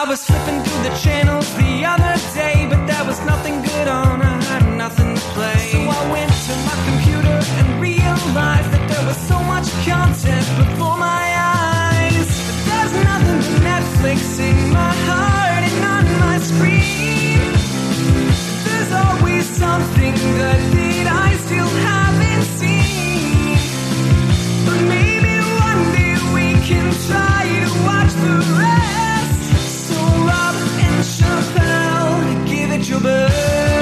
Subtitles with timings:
[0.00, 4.22] I was flipping through the channels the other day, but there was nothing good on.
[4.22, 5.72] I had nothing to play.
[5.72, 10.96] So I went to my computer and realized that there was so much content before
[10.96, 12.28] my eyes.
[12.48, 17.52] But there's nothing but Netflix in my heart and on my screen.
[18.64, 20.89] There's always something good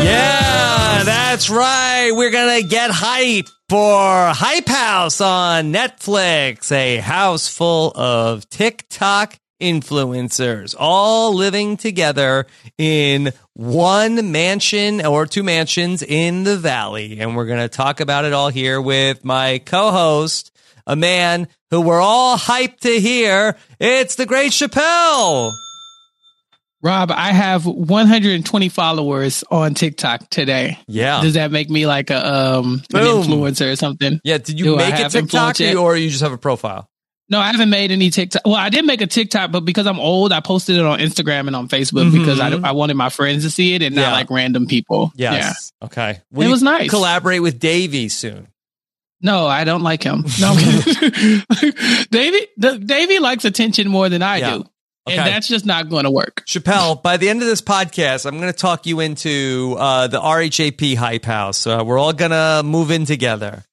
[0.08, 2.10] Yeah, that's right.
[2.12, 9.38] We're going to get hype for Hype House on Netflix, a house full of TikTok
[9.60, 12.46] influencers all living together
[12.78, 17.20] in one mansion or two mansions in the valley.
[17.20, 20.50] And we're going to talk about it all here with my co host,
[20.86, 23.56] a man who we're all hyped to hear.
[23.78, 25.52] It's the great Chappelle.
[26.80, 30.78] Rob, I have 120 followers on TikTok today.
[30.86, 31.20] Yeah.
[31.22, 32.24] Does that make me like a
[32.56, 33.24] um an Boom.
[33.24, 34.20] influencer or something?
[34.22, 34.38] Yeah.
[34.38, 36.88] Did you Do I make a TikTok or you just have a profile?
[37.30, 38.42] No, I haven't made any TikTok.
[38.46, 41.46] Well, I did make a TikTok, but because I'm old, I posted it on Instagram
[41.46, 42.64] and on Facebook because I, Mhm.
[42.64, 45.12] I wanted my friends to see it and not like random people.
[45.14, 45.70] Yes.
[45.82, 46.10] Okay.
[46.12, 46.88] It Will you was nice.
[46.88, 48.46] Collaborate with Davey soon.
[49.20, 50.24] No, I don't like him.
[50.40, 50.54] No.
[52.10, 54.54] Davey, Davey likes attention more than I Yeah.
[54.58, 54.64] do.
[55.08, 55.16] Okay.
[55.18, 56.44] And that's just not going to work.
[56.46, 60.20] Chappelle, by the end of this podcast, I'm going to talk you into uh, the
[60.20, 61.66] RHAP Hype House.
[61.66, 63.64] Uh, we're all going to move in together.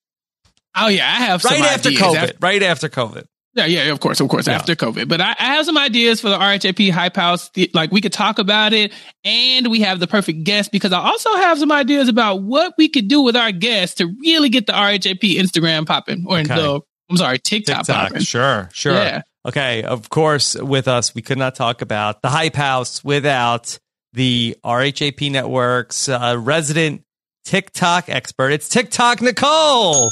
[0.77, 2.01] Oh yeah, I have some Right after ideas.
[2.03, 2.15] COVID.
[2.17, 3.25] After- right after COVID.
[3.57, 4.55] Yeah, yeah, of course, of course, Yeah.
[4.55, 5.07] after COVID.
[5.07, 7.49] But I, I have some ideas for the RHAP Hype House.
[7.53, 8.91] The- Like we could talk about it,
[9.23, 12.89] and we have the perfect guest because I also have some ideas about what we
[12.89, 16.53] could do with our guests to really get the RHAP Instagram popping, or Okay.
[16.53, 18.07] the I'm sorry, TikTok, TikTok.
[18.09, 18.23] popping.
[18.23, 18.69] Sure.
[18.73, 18.93] Sure.
[18.95, 19.21] Yeah.
[19.45, 19.83] Okay.
[19.83, 23.77] Of course, with us, we could not talk about the Hype House without
[24.13, 27.03] the RHAP Network's uh, resident
[27.43, 28.49] TikTok expert.
[28.51, 30.11] It's TikTok Nicole.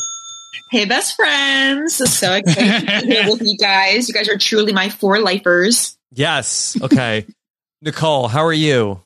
[0.69, 1.95] Hey, best friends.
[1.95, 4.07] So excited to be here with you guys.
[4.07, 5.97] You guys are truly my four lifers.
[6.11, 6.77] Yes.
[6.81, 7.25] Okay.
[7.81, 9.01] Nicole, how are you?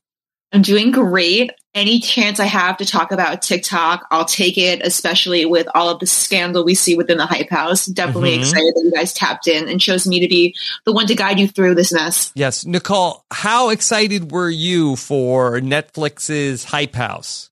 [0.54, 1.52] I'm doing great.
[1.76, 6.00] Any chance I have to talk about TikTok, I'll take it, especially with all of
[6.00, 7.86] the scandal we see within the Hype House.
[7.86, 8.40] Definitely Mhm.
[8.40, 10.56] excited that you guys tapped in and chose me to be
[10.86, 12.32] the one to guide you through this mess.
[12.34, 12.66] Yes.
[12.66, 17.50] Nicole, how excited were you for Netflix's Hype House?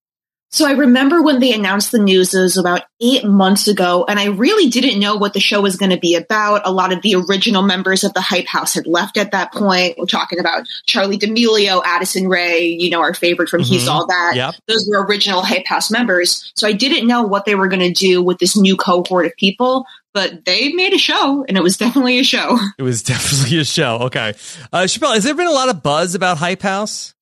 [0.56, 4.18] So I remember when they announced the news, it was about eight months ago, and
[4.18, 6.62] I really didn't know what the show was going to be about.
[6.64, 9.98] A lot of the original members of the Hype House had left at that point.
[9.98, 13.92] We're talking about Charli D'Amelio, Addison Rae, you know, our favorite from He's Mhm.
[13.92, 14.32] All That.
[14.38, 14.56] Yep.
[14.70, 16.54] Those were original Hype House members.
[16.56, 19.36] So I didn't know what they were going to do with this new cohort of
[19.36, 22.58] people, but they made a show, and it was definitely a show.
[22.78, 23.98] It was definitely a show.
[24.04, 24.30] Okay.
[24.72, 27.14] Uh, Chappelle, has there been a lot of buzz about Hype House?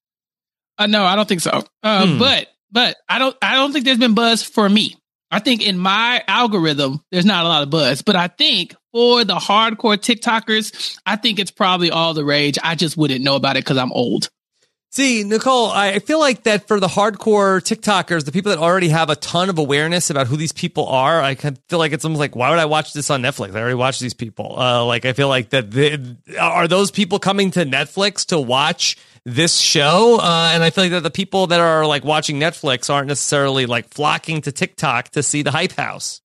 [0.77, 1.63] Uh, no, I don't think so.
[1.81, 2.19] Uh, Hmm.
[2.19, 4.97] But but I don't I don't think there's been buzz for me.
[5.31, 9.23] I think in my algorithm there's not a lot of buzz, but I think for
[9.23, 12.59] the hardcore TikTokers, I think it's probably all the rage.
[12.61, 14.29] I just wouldn't know about it because I'm old.
[14.91, 19.09] See, Nicole, I feel like that for the hardcore TikTokers, the people that already have
[19.09, 22.35] a ton of awareness about who these people are, I feel like it's almost like,
[22.35, 23.55] why would I watch this on Netflix?
[23.55, 24.59] I already watched these people.
[24.59, 28.95] Uh, like, I feel like that are those people coming to Netflix to watch
[29.25, 30.19] this show?
[30.21, 33.65] Uh, and I feel like that the people that are like watching Netflix aren't necessarily
[33.65, 36.21] like flocking to TikTok to see the Hype House.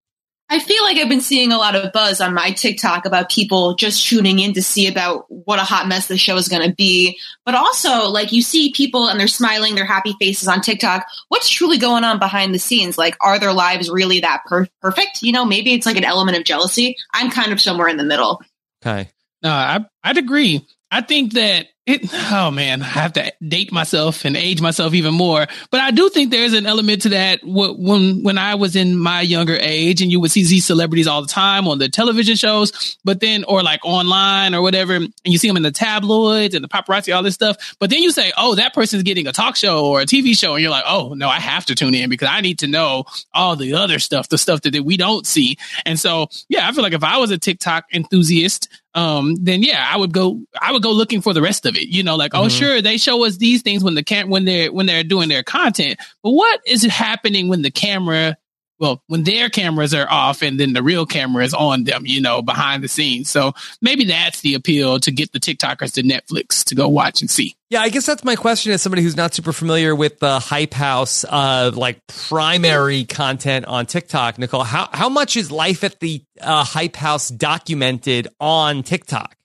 [0.50, 3.74] I feel like I've been seeing a lot of buzz on my TikTok about people
[3.74, 6.74] just tuning in to see about what a hot mess the show is going to
[6.74, 7.18] be.
[7.44, 11.06] But also, like, you see people and they're smiling, their happy faces on TikTok.
[11.28, 12.96] What's truly going on behind the scenes?
[12.96, 15.22] Like, are their lives really that per- perfect?
[15.22, 16.96] You know, maybe it's like an element of jealousy.
[17.12, 18.40] I'm kind of somewhere in the middle.
[18.82, 19.10] Okay.
[19.42, 20.66] No, I I'd agree.
[20.90, 22.02] I think that it.
[22.30, 25.46] Oh man, I have to date myself and age myself even more.
[25.70, 27.40] But I do think there is an element to that.
[27.42, 31.22] When when I was in my younger age, and you would see these celebrities all
[31.22, 35.38] the time on the television shows, but then or like online or whatever, and you
[35.38, 37.76] see them in the tabloids and the paparazzi, all this stuff.
[37.78, 40.54] But then you say, oh, that person's getting a talk show or a TV show,
[40.54, 43.04] and you're like, oh no, I have to tune in because I need to know
[43.32, 45.56] all the other stuff, the stuff that we don't see.
[45.86, 48.68] And so, yeah, I feel like if I was a TikTok enthusiast,
[48.98, 51.88] um, then yeah, I would go, I would go looking for the rest of it.
[51.88, 52.58] You know, like, oh, Mhm.
[52.58, 55.42] sure, they show us these things when the cam, when they're, when they're doing their
[55.42, 58.36] content, but what is happening when the camera,
[58.78, 62.20] well, when their cameras are off and then the real camera is on them, you
[62.20, 63.28] know, behind the scenes.
[63.28, 63.52] So
[63.82, 67.56] maybe that's the appeal to get the TikTokers to Netflix to go watch and see.
[67.70, 70.72] Yeah, I guess that's my question as somebody who's not super familiar with the Hype
[70.72, 74.38] House, uh, like primary content on TikTok.
[74.38, 79.37] Nicole, how how much is life at the uh, Hype House documented on TikTok?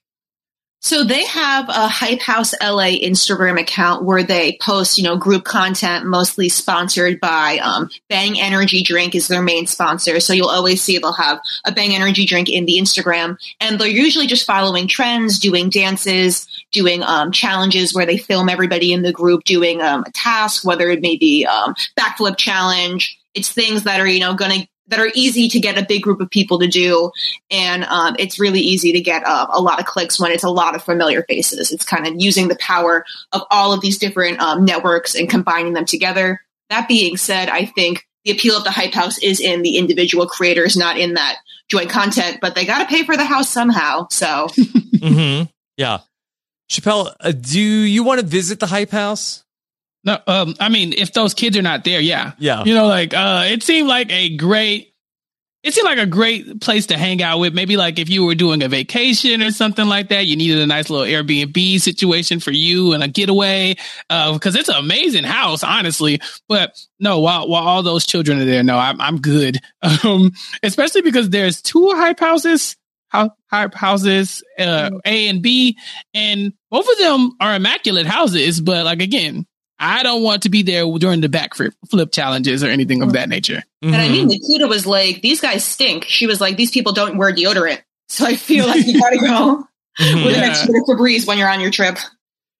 [0.84, 5.42] So they have a Hype House LA Instagram account where they post, you know, group
[5.42, 10.20] content, mostly sponsored by um, Bang Energy Drink is their main sponsor.
[10.20, 13.88] So you'll always see they'll have a Bang Energy Drink in the Instagram, and they're
[13.88, 19.12] usually just following trends, doing dances, doing um, challenges where they film everybody in the
[19.12, 23.18] group doing um, a task, whether it may be um, backflip challenge.
[23.32, 26.02] It's things that are, you know, going to that are easy to get a big
[26.02, 27.10] group of people to do.
[27.50, 30.50] And um, it's really easy to get uh, a lot of clicks when it's a
[30.50, 31.72] lot of familiar faces.
[31.72, 35.72] It's kind of using the power of all of these different um, networks and combining
[35.72, 36.40] them together.
[36.70, 40.26] That being said, I think the appeal of the Hype House is in the individual
[40.26, 41.36] creators, not in that
[41.68, 44.06] joint content, but they got to pay for the house somehow.
[44.10, 44.26] So,
[44.56, 45.44] mm-hmm.
[45.76, 45.98] yeah.
[46.70, 49.43] Chappelle, uh, do you want to visit the Hype House?
[50.04, 53.14] No, um, I mean, if those kids are not there, yeah, yeah, you know, like
[53.14, 54.92] uh, it seemed like a great,
[55.62, 57.54] it seemed like a great place to hang out with.
[57.54, 60.66] Maybe like if you were doing a vacation or something like that, you needed a
[60.66, 63.76] nice little Airbnb situation for you and a getaway,
[64.08, 66.20] because uh, it's an amazing house, honestly.
[66.48, 69.58] But no, while while all those children are there, no, I'm I'm good.
[70.04, 72.76] Um, especially because there's two hype houses
[73.50, 75.78] hype houses, uh, A and B,
[76.12, 78.60] and both of them are immaculate houses.
[78.60, 79.46] But like again,
[79.78, 83.28] I don't want to be there during the backflip flip challenges or anything of that
[83.28, 83.62] nature.
[83.82, 84.42] And I mean, mm-hmm.
[84.42, 88.26] Nikita was like, "These guys stink." She was like, "These people don't wear deodorant." So
[88.26, 89.66] I feel like you gotta go
[89.98, 90.24] mm-hmm.
[90.24, 90.42] with yeah.
[90.42, 91.98] an extra Febreze when you're on your trip.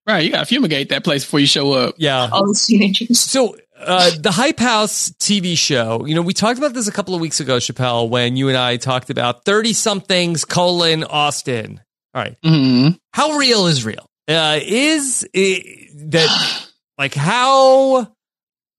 [0.07, 1.95] Right, you gotta fumigate that place before you show up.
[1.99, 3.21] Yeah, all the teenagers.
[3.21, 7.15] So uh, the Hype House TV show, you know, we talked about this a couple
[7.15, 11.81] of weeks ago, Chappelle, when you and I talked about 30 somethings colon Austin.
[12.15, 12.37] All right.
[12.43, 12.97] mm-hmm.
[13.13, 14.07] How real is real?
[14.29, 16.64] Uh, is it, that
[16.99, 18.13] like how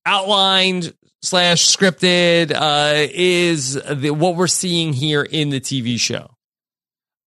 [0.06, 6.32] outlined slash scripted uh, is the, what we're seeing here in the TV show?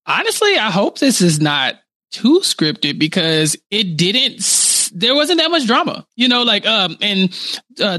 [0.06, 1.76] Honestly, I hope this is not
[2.12, 4.42] too scripted because it didn't
[4.94, 6.06] there wasn't that much drama.
[6.16, 7.30] You know, like um in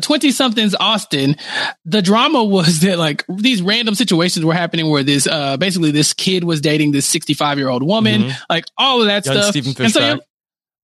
[0.00, 1.36] twenty uh, somethings Austin,
[1.84, 6.12] the drama was that like these random situations were happening where this uh basically this
[6.12, 8.42] kid was dating this sixty five year old woman, mm-hmm.
[8.48, 9.50] like all of that Young stuff.
[9.50, 10.20] Stephen and so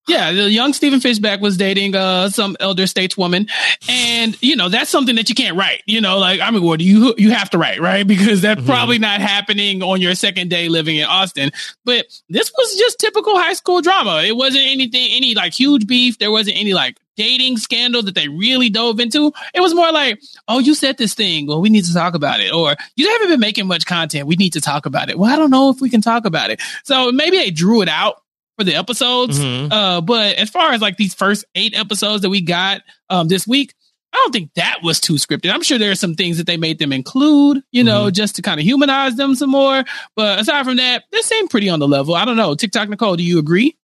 [0.06, 3.50] yeah, the young Stephen Fishback was dating uh, some elder stateswoman,
[3.88, 5.82] and you know that's something that you can't write.
[5.86, 8.06] You know, like I mean, what you you have to write, right?
[8.14, 8.70] Because that's mm-hmm.
[8.70, 11.50] probably not happening on your second day living in Austin.
[11.84, 14.22] But this was just typical high school drama.
[14.24, 16.18] It wasn't anything, any like huge beef.
[16.18, 19.32] There wasn't any like dating scandal that they really dove into.
[19.52, 21.46] It was more like, oh, you said this thing.
[21.46, 22.52] Well, we need to talk about it.
[22.52, 24.26] Or you haven't been making much content.
[24.26, 25.18] We need to talk about it.
[25.18, 26.60] Well, I don't know if we can talk about it.
[26.84, 28.23] So maybe they drew it out
[28.58, 29.38] for the episodes.
[29.38, 29.72] Mm-hmm.
[29.72, 33.46] Uh, but as far as like these first eight episodes that we got um, this
[33.46, 33.74] week,
[34.12, 35.52] I don't think that was too scripted.
[35.52, 38.12] I'm sure there are some things that they made them include, you know, mm-hmm.
[38.12, 39.82] just to kind of humanize them some more.
[40.14, 42.14] But aside from that, this seem pretty on the level.
[42.14, 42.54] I don't know.
[42.54, 43.76] TikTok Nicole, do you agree?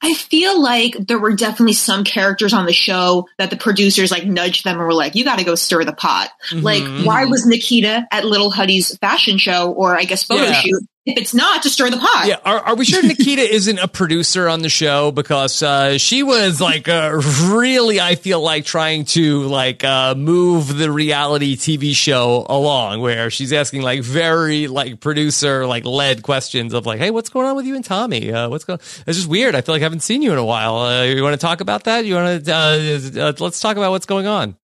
[0.00, 4.26] I feel like there were definitely some characters on the show that the producers like
[4.26, 6.30] nudged them and were like, you got to go stir the pot.
[6.50, 6.64] Mm-hmm.
[6.64, 10.52] Like, why was Nikita at Little Huddy's fashion show or I guess photo yeah.
[10.52, 10.82] shoot?
[11.08, 12.26] If it's not destroy the pot.
[12.26, 16.22] Yeah, are, are we sure Nikita isn't a producer on the show because uh, she
[16.22, 21.94] was like uh, really, I feel like trying to like uh, move the reality TV
[21.94, 27.10] show along, where she's asking like very like producer like led questions of like, hey,
[27.10, 28.30] what's going on with you and Tommy?
[28.30, 28.78] Uh, what's going?
[28.78, 29.54] It's just weird.
[29.54, 30.76] I feel like I haven't seen you in a while.
[30.76, 32.04] Uh, you want to talk about that?
[32.04, 32.54] You want to?
[32.54, 34.56] Uh, let's talk about what's going on.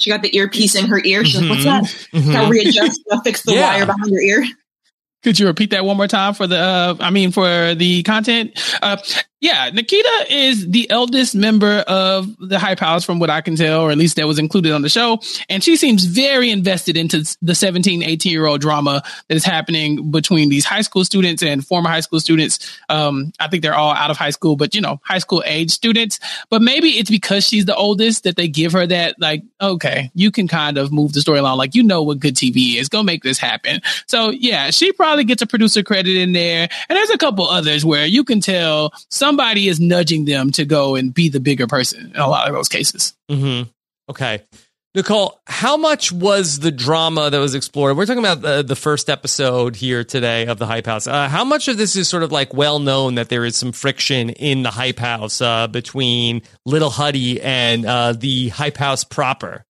[0.00, 1.24] She got the earpiece in her ear.
[1.24, 1.84] She's like, "What's that?
[1.84, 2.32] Mm-hmm.
[2.32, 3.00] Now readjust.
[3.22, 3.76] fix the yeah.
[3.76, 4.44] wire behind your ear."
[5.22, 8.58] Could you repeat that one more time for the, uh, I mean, for the content?
[8.82, 8.96] Uh,
[9.42, 13.80] yeah, Nikita is the eldest member of the Hype House, from what I can tell,
[13.80, 15.18] or at least that was included on the show.
[15.48, 20.12] And she seems very invested into the 17, 18 year old drama that is happening
[20.12, 22.78] between these high school students and former high school students.
[22.88, 25.72] Um, I think they're all out of high school, but you know, high school age
[25.72, 26.20] students.
[26.48, 30.30] But maybe it's because she's the oldest that they give her that, like, okay, you
[30.30, 31.56] can kind of move the storyline.
[31.56, 32.88] Like, you know what good TV is.
[32.88, 33.80] Go make this happen.
[34.06, 36.68] So yeah, she probably gets a producer credit in there.
[36.88, 40.64] And there's a couple others where you can tell some somebody is nudging them to
[40.64, 43.14] go and be the bigger person in a lot of those cases.
[43.30, 43.70] Mm-hmm.
[44.10, 44.42] Okay.
[44.94, 47.96] Nicole, how much was the drama that was explored?
[47.96, 51.06] We're talking about the, the first episode here today of the Hype House.
[51.06, 53.72] Uh, how much of this is sort of like well known that there is some
[53.72, 59.64] friction in the Hype House uh, between Little Huddy and uh, the Hype House proper?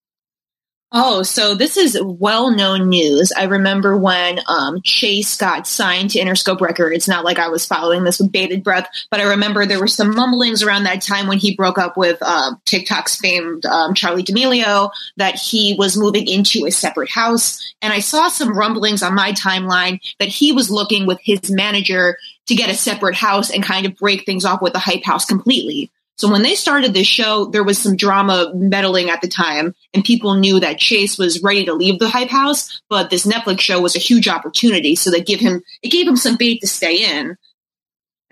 [0.95, 3.33] Oh, so this is well known news.
[3.35, 7.09] I remember when um, Chase got signed to Interscope Records.
[7.09, 10.15] Not like I was following this with bated breath, but I remember there were some
[10.15, 14.91] mumblings around that time when he broke up with uh, TikTok's famed um, Charli D'Amelio
[15.17, 17.75] that he was moving into a separate house.
[17.81, 22.19] And I saw some rumblings on my timeline that he was looking with his manager
[22.49, 25.25] to get a separate house and kind of break things off with the hype house
[25.25, 25.91] completely.
[26.17, 30.05] So when they started this show, there was some drama meddling at the time, and
[30.05, 33.81] people knew that Chase was ready to leave the hype house, but this Netflix show
[33.81, 34.95] was a huge opportunity.
[34.95, 37.37] So they give him it gave him some bait to stay in.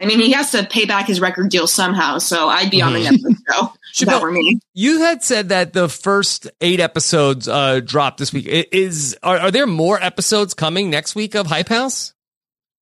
[0.00, 2.94] I mean, he has to pay back his record deal somehow, so I'd be on
[2.94, 4.60] the Netflix show if that were me.
[4.72, 8.46] You had said that the first eight episodes uh, dropped this week.
[8.46, 12.14] Is are, are there more episodes coming next week of Hype House?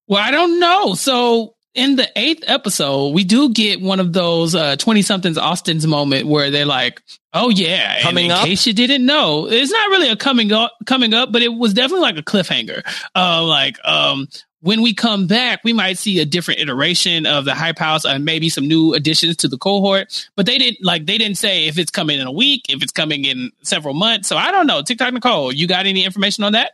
[0.07, 0.95] Well, I don't know.
[0.95, 6.27] So in the eighth episode, we do get one of those twenty somethings Austin's moment
[6.27, 7.01] where they're like,
[7.33, 8.45] "Oh yeah, Coming in up?
[8.45, 11.73] case you didn't know, it's not really a coming up, coming up, but it was
[11.75, 12.83] definitely like a cliffhanger.
[13.15, 14.27] Uh, like um,
[14.61, 18.25] when we come back, we might see a different iteration of the hype house and
[18.25, 20.29] maybe some new additions to the cohort.
[20.35, 22.93] But they didn't like they didn't say if it's coming in a week, if it's
[22.93, 24.29] coming in several months.
[24.29, 24.83] So I don't know.
[24.83, 26.73] TikTok Nicole, you got any information on that?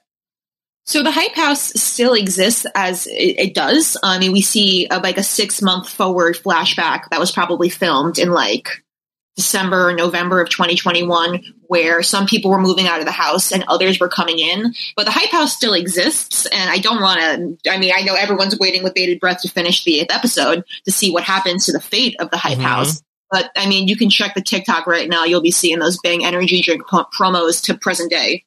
[0.86, 3.96] So the hype house still exists as it, it does.
[4.02, 8.18] I mean, we see uh like a six month forward flashback that was probably filmed
[8.18, 8.68] in like
[9.36, 13.64] December or November of 2021, where some people were moving out of the house and
[13.66, 14.72] others were coming in.
[14.94, 17.18] But the hype house still exists, and I don't want
[17.64, 17.70] to.
[17.70, 20.92] I mean, I know everyone's waiting with bated breath to finish the eighth episode to
[20.92, 22.62] see what happens to the fate of the hype Mhm.
[22.62, 23.02] house.
[23.30, 25.24] But I mean, you can check the TikTok right now.
[25.24, 28.44] You'll be seeing those Bang Energy drink pro- promos to present day.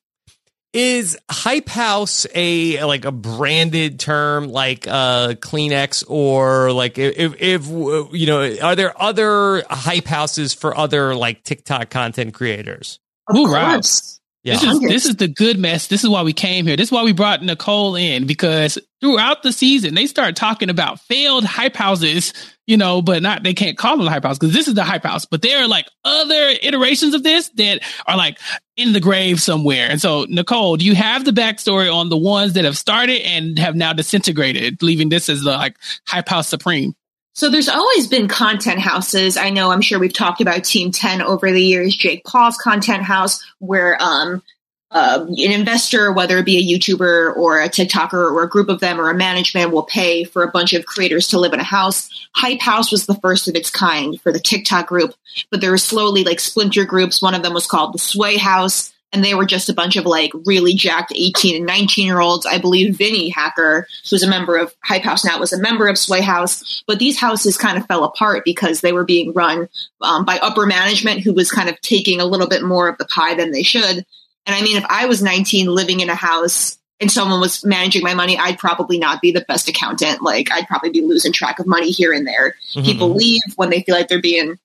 [0.74, 7.68] Is Hype House a like a branded term like uh Kleenex or like if if
[7.68, 13.00] you know are there other hype houses for other like TikTok content creators?
[13.28, 13.74] Of Ooh, Rob.
[13.76, 14.20] course.
[14.44, 14.54] Yeah.
[14.54, 15.88] This is this is the good mess.
[15.88, 16.78] This is why we came here.
[16.78, 21.02] This is why we brought Nicole in because throughout the season they start talking about
[21.02, 22.34] failed hype houses,
[22.68, 24.84] you know, but not they can't call them the hype house because this is the
[24.84, 25.26] hype house.
[25.26, 28.38] But there are like other iterations of this that are like
[28.76, 29.88] in the grave somewhere.
[29.90, 33.58] And so, Nicole, do you have the backstory on the ones that have started and
[33.58, 36.94] have now disintegrated, leaving this as the like hype house supreme?
[37.34, 39.38] So there's always been content houses.
[39.38, 43.04] I know I'm sure we've talked about Team 10 over the years, Jake Paul's content
[43.04, 44.42] house, where um,
[44.92, 48.80] uh, an investor, whether it be a YouTuber or a TikToker or a group of
[48.80, 51.64] them or a management, will pay for a bunch of creators to live in a
[51.64, 52.10] house.
[52.36, 55.14] Hype House was the first of its kind for the TikTok group,
[55.52, 57.22] but there were slowly like splinter groups.
[57.22, 60.06] One of them was called the Sway House, and they were just a bunch of
[60.06, 62.46] like really jacked 18 and 19 year olds.
[62.46, 65.98] I believe Vinnie Hacker, who's a member of Hype House now, was a member of
[65.98, 66.84] Sway House.
[66.88, 69.68] But these houses kind of fell apart because they were being run
[70.02, 73.06] um, by upper management who was kind of taking a little bit more of the
[73.06, 74.06] pie than they should.
[74.48, 78.02] And I mean, if I was 19 living in a house and someone was managing
[78.02, 80.24] my money, I'd probably not be the best accountant.
[80.24, 82.56] Like, I'd probably be losing track of money here and there.
[82.74, 82.86] Mm-hmm.
[82.86, 84.58] People leave when they feel like they're being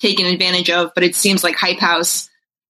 [0.00, 2.28] taken advantage of, but it seems like Hype House,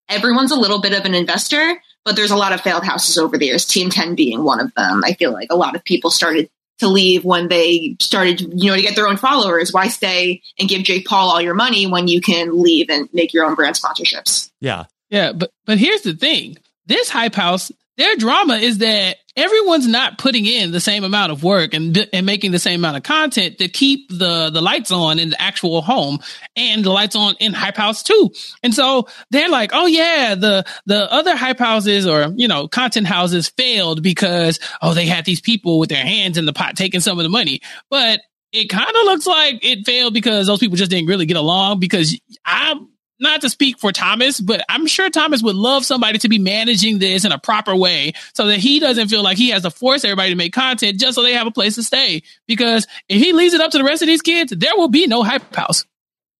[0.08, 3.38] everyone's a little bit of an investor, but there's a lot of failed houses over
[3.38, 5.02] the years, Team 10 being one of them.
[5.04, 8.76] I feel like a lot of people started to leave when they started, you know,
[8.76, 9.72] to get their own followers.
[9.72, 13.32] Why stay and give Jake Paul all your money when you can leave and make
[13.32, 14.50] your own brand sponsorships?
[14.60, 14.84] Yeah.
[15.16, 16.58] Yeah, but but here's the thing.
[16.84, 21.42] This hype house, their drama is that everyone's not putting in the same amount of
[21.42, 25.18] work and and making the same amount of content to keep the the lights on
[25.18, 26.18] in the actual home
[26.54, 28.30] and the lights on in hype house too.
[28.62, 33.06] And so they're like, "Oh yeah, the the other hype houses or, you know, content
[33.06, 37.00] houses failed because oh, they had these people with their hands in the pot taking
[37.00, 38.20] some of the money." But
[38.52, 41.80] it kind of looks like it failed because those people just didn't really get along
[41.80, 42.74] because I
[43.18, 46.98] not to speak for Thomas, but I'm sure Thomas would love somebody to be managing
[46.98, 50.04] this in a proper way so that he doesn't feel like he has to force
[50.04, 52.22] everybody to make content just so they have a place to stay.
[52.46, 55.06] Because if he leaves it up to the rest of these kids, there will be
[55.06, 55.84] no hype house.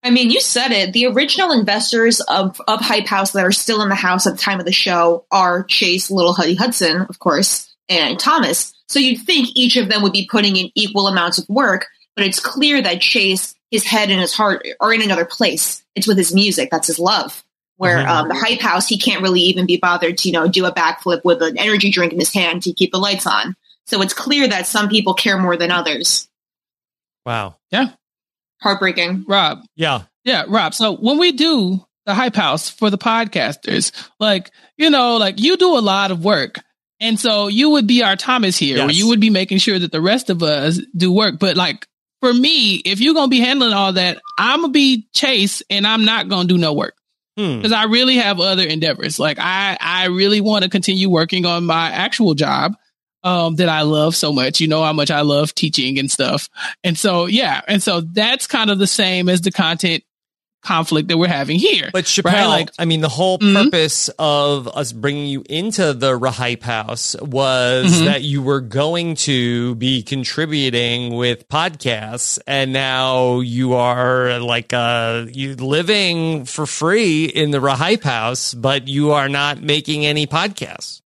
[0.06, 0.92] I mean, you said it.
[0.92, 4.38] The original investors of, of Hype House that are still in the house at the
[4.38, 8.72] time of the show are Chase, Little Huddy Hudson, of course, and Thomas.
[8.86, 12.24] So you'd think each of them would be putting in equal amounts of work, but
[12.24, 15.82] it's clear that Chase, his head and his heart are in another place.
[15.94, 16.70] It's with his music.
[16.70, 17.42] That's his love.
[17.78, 18.08] Where Mhm.
[18.08, 20.72] um, the Hype House, he can't really even be bothered to, you know, do a
[20.72, 23.54] backflip with an energy drink in his hand to keep the lights on.
[23.86, 26.26] So it's clear that some people care more than others.
[27.26, 27.56] Wow.
[27.70, 27.90] Yeah.
[28.62, 29.24] Heartbreaking.
[29.28, 30.02] Rob, Yeah.
[30.24, 30.74] Yeah, Rob.
[30.74, 35.56] So when we do the hype house for the podcasters, like, you know, like you
[35.56, 36.60] do a lot of work.
[36.98, 38.96] And so you would be our Thomas here, where Yes.
[38.96, 41.38] you would be making sure that the rest of us do work.
[41.38, 41.86] But like
[42.20, 45.86] for me, if you're going to be handling all that, I'm to be Chase and
[45.86, 46.94] I'm not going to do no work
[47.36, 47.56] Hmm.
[47.56, 49.18] because I really have other endeavors.
[49.18, 52.76] Like I, I really want to continue working on my actual job
[53.22, 54.60] um, that I love so much.
[54.60, 56.48] You know how much I love teaching and stuff.
[56.82, 57.60] And so, yeah.
[57.68, 60.02] And so that's kind of the same as the content
[60.66, 61.90] conflict that we're having here.
[61.92, 62.46] But Chappelle, right?
[62.46, 63.64] Like, I mean, the whole Mhm.
[63.64, 68.04] purpose of us bringing you into the Rahype House was Mhm.
[68.06, 75.26] that you were going to be contributing with podcasts, and now you are like uh,
[75.32, 81.00] you living for free in the Rahype House, but you are not making any podcasts.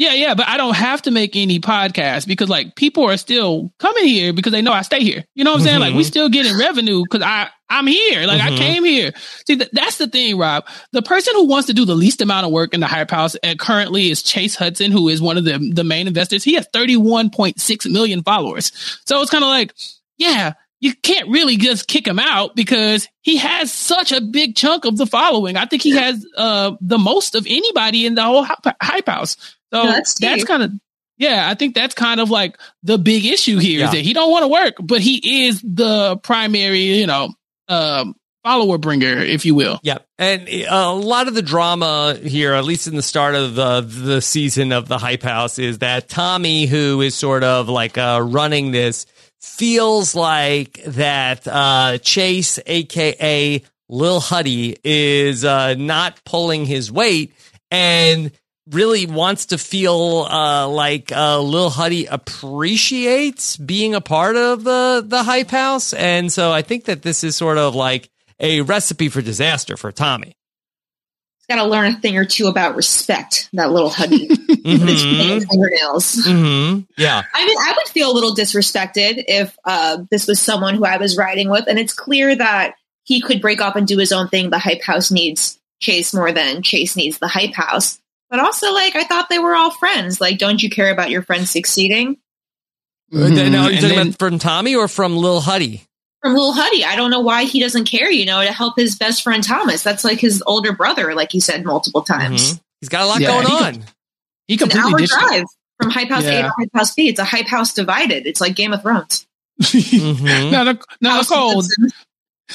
[0.00, 3.70] Yeah, yeah, but I don't have to make any podcasts because like people are still
[3.78, 5.26] coming here because they know I stay here.
[5.34, 5.80] You know what I'm saying?
[5.80, 6.06] Like we Mhm.
[6.06, 8.26] still getting revenue because I I'm here.
[8.26, 8.56] Like I Mhm.
[8.56, 9.12] came here.
[9.46, 10.66] See, th- that's the thing, Rob.
[10.92, 13.36] The person who wants to do the least amount of work in the Hype House
[13.58, 16.42] currently is Chase Hudson, who is one of the the main investors.
[16.44, 18.72] He has 31.6 million followers.
[19.04, 19.74] So it's kind of like,
[20.16, 20.54] yeah.
[20.82, 24.96] You can't really just kick him out because he has such a big chunk of
[24.96, 25.58] the following.
[25.58, 28.46] I think he has uh, the most of anybody in the whole
[28.82, 29.36] Hype House.
[29.72, 30.72] So No, that's, that's kind of
[31.18, 33.90] yeah, I think that's kind of like the big issue here is Yeah.
[33.90, 37.28] that he don't want to work, but he is the primary, you know,
[37.68, 39.78] um, follower bringer, if you will.
[39.82, 43.54] Yeah, and uh, a lot of the drama here, at least in the start of
[43.54, 47.98] the the season of the Hype House, is that Tommy, who is sort of like
[47.98, 49.04] uh, running this,
[49.40, 57.34] feels like that uh, Chase, aka Lil Huddy, is uh, not pulling his weight
[57.70, 58.32] and
[58.70, 65.04] really wants to feel uh, like uh, Lil Huddy appreciates being a part of the
[65.06, 68.08] the Hype House, and so I think that this is sort of like
[68.38, 70.34] a recipe for disaster for Tommy.
[71.38, 73.48] He's got to learn a thing or two about respect.
[73.52, 75.48] That little huddy with his Mhm.
[75.48, 76.14] fingernails.
[76.26, 76.86] Mhm.
[76.96, 77.22] Yeah.
[77.34, 80.96] I mean, I would feel a little disrespected if uh, this was someone who I
[80.96, 82.74] was riding with, and it's clear that
[83.04, 84.50] he could break up and do his own thing.
[84.50, 87.98] The hype house needs Chase more than Chase needs the hype house.
[88.30, 90.20] But also, like, I thought they were all friends.
[90.20, 92.16] Like, don't you care about your friends succeeding?
[93.12, 95.82] Uh, Now, are you talking then- about from Tommy or from Lil Huddy?
[96.22, 98.10] From Lil Huddy, I don't know why he doesn't care.
[98.10, 99.82] You know, to help his best friend Thomas.
[99.82, 102.54] That's like his older brother, like you said multiple times.
[102.54, 102.60] Mhm.
[102.80, 103.74] He's got a lot Yeah, going he on.
[104.46, 105.18] he It's an hour dished it.
[105.18, 105.44] drive
[105.80, 107.08] from Hype House A to Hype House B.
[107.08, 108.26] It's a Hype House divided.
[108.26, 109.26] It's like Game of Thrones.
[109.60, 110.50] Mhm.
[110.52, 111.88] now, Nic- now House Nicole, Hudson.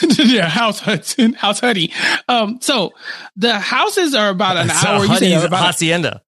[0.17, 1.93] yeah, House Hudson, House Huddy.
[2.27, 2.91] Um, so
[3.35, 5.05] the houses are about an So hour.
[5.07, 6.21] Huddy's about a- hacienda.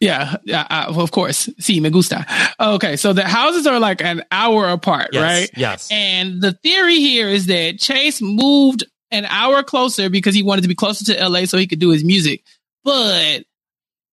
[0.00, 1.48] yeah, yeah, uh, of course.
[1.58, 2.26] See, me gusta.
[2.60, 5.22] Okay, so the houses are like an hour apart, Yes.
[5.22, 5.50] right?
[5.56, 5.88] Yes.
[5.90, 10.68] And the theory here is that Chase moved an hour closer because he wanted to
[10.68, 12.42] be closer to LA so he could do his music.
[12.84, 13.44] But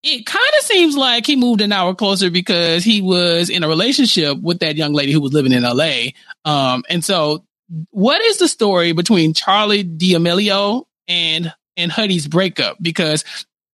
[0.01, 3.67] it kind of seems like he moved an hour closer because he was in a
[3.67, 6.11] relationship with that young lady who was living in LA.
[6.45, 7.43] Um, and so
[7.91, 12.77] what is the story between Charli D'Amelio and and Huddy's breakup?
[12.81, 13.23] Because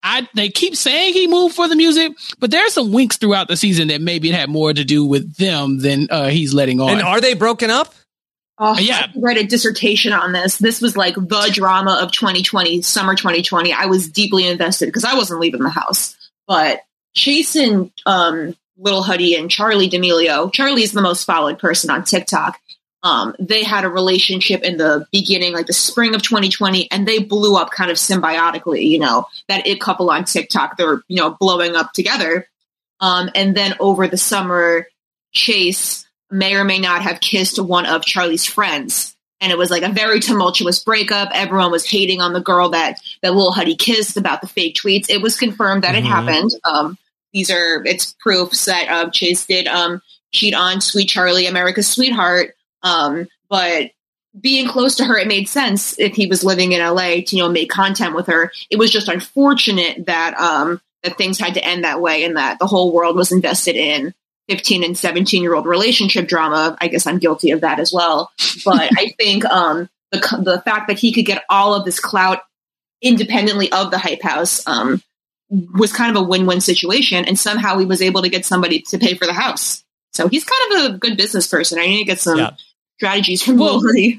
[0.03, 3.57] I they keep saying he moved for the music, but there's some winks throughout the
[3.57, 6.89] season that maybe it had more to do with them than uh, he's letting on.
[6.89, 7.93] And are they broken up?
[8.57, 9.01] Oh, Yeah.
[9.03, 10.57] I could write a dissertation on this.
[10.57, 13.73] This was like the drama of 2020, summer 2020.
[13.73, 16.15] I was deeply invested because I wasn't leaving the house.
[16.47, 16.81] But
[17.15, 22.59] Jason, um, Little Huddy and Charli D'Amelio, Charli's the most followed person on TikTok.
[23.05, 27.19] Um, they had a relationship in the beginning, like the spring of 2020, and they
[27.19, 28.87] blew up kind of symbiotically.
[28.89, 32.47] You know, that it couple on TikTok, they're you know blowing up together.
[32.99, 34.87] Um, and then over the summer,
[35.33, 39.15] Chase may or may not have kissed one of Charli's friends.
[39.41, 41.29] And it was like a very tumultuous breakup.
[41.33, 45.09] Everyone was hating on the girl that that Lil Huddy kissed about the fake tweets.
[45.09, 45.99] It was confirmed that Mhm.
[45.99, 46.51] it happened.
[46.63, 46.97] Um,
[47.33, 50.01] these are it's proofs that um, Chase did um,
[50.33, 52.55] cheat on Sweet Charli, America's sweetheart.
[52.85, 53.91] Um, but
[54.39, 57.43] being close to her, it made sense if he was living in LA to you
[57.43, 58.51] know make content with her.
[58.69, 62.59] It was just unfortunate that um, that things had to end that way, and that
[62.59, 64.13] the whole world was invested in
[64.49, 66.77] 15 and 17 year old relationship drama.
[66.79, 68.31] I guess I'm guilty of that as well.
[68.63, 72.39] But I think um, the the fact that he could get all of this clout
[73.01, 75.01] independently of the hype house um,
[75.49, 78.81] was kind of a win win situation, and somehow he was able to get somebody
[78.81, 79.83] to pay for the house.
[80.11, 81.79] So he's kind of a good business person.
[81.79, 82.51] I need to get some Yeah.
[82.97, 84.13] Strategies from Well, Lil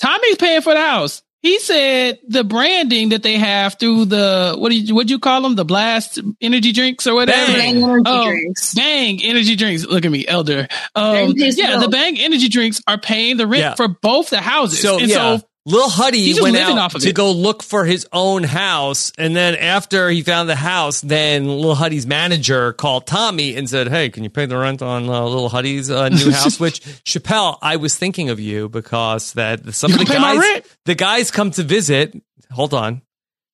[0.00, 1.22] Tommy's paying for the house.
[1.42, 5.42] He said the branding that they have through the what do you what you call
[5.42, 7.52] them the blast energy drinks or whatever.
[7.52, 7.74] Bang.
[7.80, 8.74] Bang energy Oh, drinks.
[8.74, 9.84] Bang energy drinks.
[9.86, 10.66] Look at me, elder.
[10.96, 11.88] Um, Bang pays the yeah, the.
[11.88, 13.74] Bang energy drinks are paying the rent Yeah.
[13.76, 14.80] for both the houses.
[14.80, 17.14] So and yeah, so Lil Huddy went out of to it.
[17.16, 21.74] go look for his own house, and then after he found the house, then Lil
[21.74, 25.48] Huddy's manager called Tommy and said, "Hey, can you pay the rent on uh, Lil
[25.48, 29.96] Huddy's uh, new house?" Which Chappelle, I was thinking of you because that some You
[29.96, 32.14] of the guys, the guys come to visit.
[32.52, 33.02] Hold on,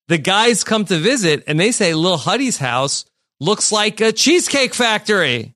[0.07, 3.05] the guys come to visit, and they say Lil Huddy's house
[3.39, 5.55] looks like a cheesecake factory.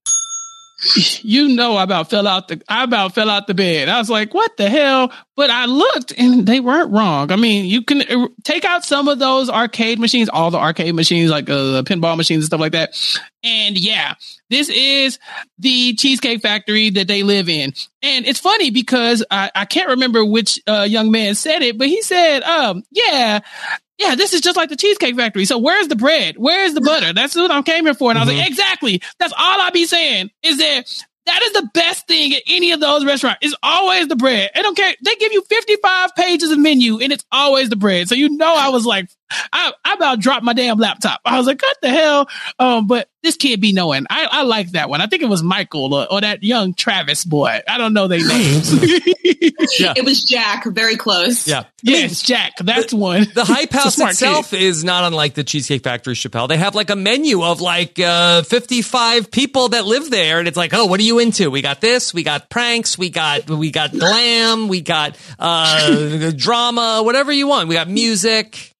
[1.21, 3.89] you know I about fell out the I about fell out the bed.
[3.89, 5.11] I was like, what the hell?
[5.37, 7.31] But I looked and they weren't wrong.
[7.31, 10.95] I mean, you can uh, take out some of those arcade machines, all the arcade
[10.95, 12.99] machines, like uh, pinball machines and stuff like that.
[13.43, 14.15] And yeah,
[14.49, 15.19] this is
[15.59, 17.73] the Cheesecake Factory that they live in.
[18.01, 21.87] And it's funny because I, I can't remember which uh, young man said it, but
[21.87, 23.41] he said, um, yeah,
[23.99, 25.45] yeah, this is just like the Cheesecake Factory.
[25.45, 26.35] So where's the bread?
[26.37, 27.13] Where's the butter?
[27.13, 28.09] That's what I came here for.
[28.09, 29.03] And I was like, exactly.
[29.19, 32.79] That's all I be saying is that that is the best thing at any of
[32.79, 33.39] those restaurants.
[33.41, 34.49] It's always the bread.
[34.55, 34.93] They don't care.
[35.03, 38.07] They give you 55 pages of menu and it's always the bread.
[38.07, 41.19] So you know I was like, I, I about dropped my damn laptop.
[41.25, 42.29] I was like, what the hell?
[42.59, 44.05] Um, but this kid be knowing.
[44.09, 45.01] I, I like that one.
[45.01, 47.59] I think it was Michael or, or that young Travis boy.
[47.67, 48.71] I don't know their names.
[49.79, 49.93] Yeah.
[49.97, 51.47] It was Jack, very close.
[51.47, 51.65] Yeah.
[51.83, 52.53] yes, Jack.
[52.59, 53.27] That's one.
[53.33, 54.61] The Hype It's a House itself kid.
[54.61, 56.47] is not unlike the Cheesecake Factory Chappelle.
[56.47, 60.39] They have like a menu of like uh, 55 people that live there.
[60.39, 61.49] And it's like, oh, what are you into?
[61.51, 67.01] We got this, we got pranks, we got we got glam, we got uh, drama,
[67.03, 67.67] whatever you want.
[67.67, 68.73] We got music.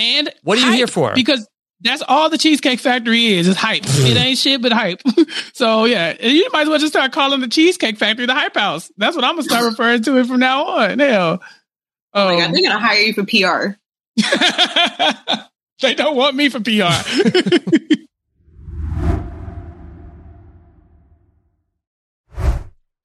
[0.00, 1.12] And What are you hype, here for?
[1.14, 1.46] Because
[1.82, 3.82] that's all the Cheesecake Factory is, is hype.
[3.86, 5.00] it ain't shit but hype.
[5.52, 8.90] so yeah, you might as well just start calling the Cheesecake Factory the Hype House.
[8.96, 10.98] That's what I'm gonna start referring to it from now on.
[10.98, 11.42] Hell.
[12.12, 13.76] Oh my God, Um, they're gonna hire you for PR.
[15.80, 16.90] they don't want me for PR.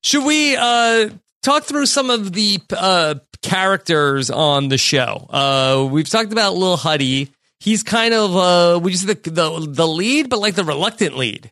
[0.03, 1.10] Should we uh,
[1.45, 5.27] talk through some of the uh, characters on the show?
[5.29, 7.31] Uh, we've talked about Lil Huddy.
[7.60, 11.15] He's kind of uh, would you say the, the the lead, but like the reluctant
[11.17, 11.51] lead.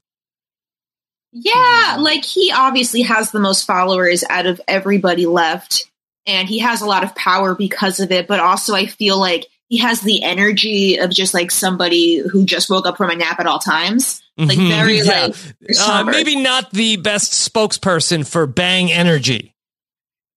[1.32, 5.90] Yeah, like he obviously has the most followers out of everybody left,
[6.28, 8.28] and he has a lot of power because of it.
[8.28, 12.70] But also, I feel like he has the energy of just like somebody who just
[12.70, 14.22] woke up from a nap at all times.
[14.38, 15.28] Like Mhm, very yeah.
[15.28, 15.36] like
[15.80, 19.53] Uh, maybe not the best spokesperson for Bang Energy.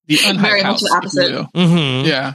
[0.06, 0.82] The unhype Very house.
[0.82, 1.32] much the opposite.
[1.54, 2.06] Mm-hmm.
[2.08, 2.34] Yeah.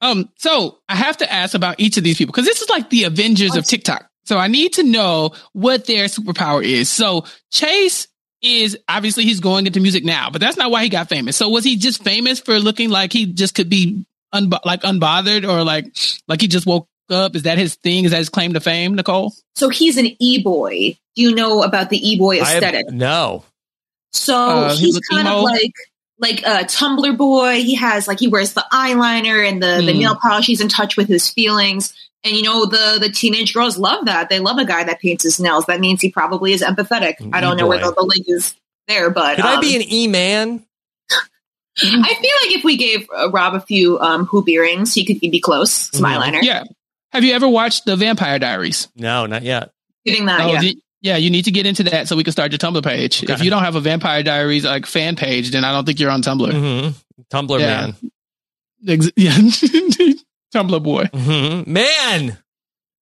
[0.00, 2.90] Um, so I have to ask about each of these people because this is like
[2.90, 4.08] the Avengers of TikTok.
[4.24, 6.88] So I need to know what their superpower is.
[6.88, 8.08] So Chase
[8.40, 11.36] is obviously he's going into music now, but that's not why he got famous.
[11.36, 15.48] So was he just famous for looking like he just could be unbo- like unbothered
[15.48, 15.86] or like
[16.26, 17.36] like he just woke up?
[17.36, 18.04] Is that his thing?
[18.04, 19.32] Is that his claim to fame, Nicole?
[19.54, 20.96] so he's an e boy.
[21.14, 22.90] Do you know about the e boy aesthetic?
[22.90, 23.44] no.
[24.12, 25.38] So Uh, he he's kind emo?
[25.38, 25.72] of like
[26.18, 27.54] like a Tumblr boy.
[27.62, 29.98] He has like he wears the eyeliner and the the Hmm.
[29.98, 30.46] nail polish.
[30.46, 31.94] He's in touch with his feelings.
[32.24, 34.28] And you know the the teenage girls love that.
[34.28, 35.66] They love a guy that paints his nails.
[35.66, 37.14] That means he probably is empathetic.
[37.32, 38.54] I don't know where the, the link is
[38.86, 40.64] there, but Could I um, be an E man?
[41.78, 45.20] I feel like if we gave uh, Rob a few um, hoop earrings, he could
[45.20, 45.72] be close.
[45.92, 46.20] Some Mhm.
[46.20, 46.42] eyeliner.
[46.42, 46.64] Yeah.
[47.12, 48.88] Have you ever watched the Vampire Diaries?
[48.94, 49.70] No, not yet.
[50.04, 50.40] Getting that.
[50.42, 50.60] Oh, yeah.
[50.60, 53.22] the- yeah, you need to get into that so we can start your Tumblr page.
[53.22, 53.32] Okay.
[53.34, 56.10] If you don't have a Vampire Diaries like fan page, then I don't think you're
[56.10, 56.50] on Tumblr.
[56.50, 57.66] hmm Tumblr Yeah.
[57.66, 57.96] man.
[58.88, 59.36] Ex- yeah.
[60.54, 61.04] Tumblr boy.
[61.14, 62.38] hmm Man.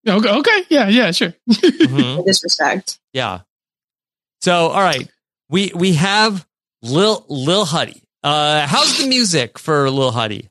[0.09, 0.65] Okay, okay.
[0.71, 1.35] Yeah, yeah, sure.
[1.51, 2.25] Mhm.
[2.25, 2.99] Disrespect.
[3.13, 3.41] Yeah.
[4.41, 5.07] So, all right,
[5.51, 6.47] we we have
[6.83, 8.03] Lil Lil Huddy.
[8.23, 10.49] Uh, how's the music for Lil Huddy?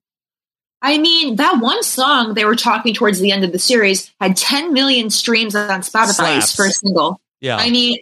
[0.82, 4.38] I mean, that one song they were talking towards the end of the series had
[4.38, 6.56] 10 million streams on Spotify Slaps.
[6.56, 7.20] for a single.
[7.42, 7.58] Yeah.
[7.58, 8.00] I mean,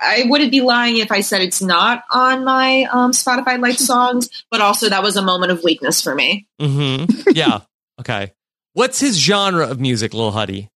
[0.00, 4.28] I wouldn't be lying if I said it's not on my um, Spotify liked songs,
[4.50, 6.46] but also that was a moment of weakness for me.
[6.60, 7.60] hmm Yeah.
[8.00, 8.32] Okay.
[8.74, 10.68] What's his genre of music, Lil Huddy?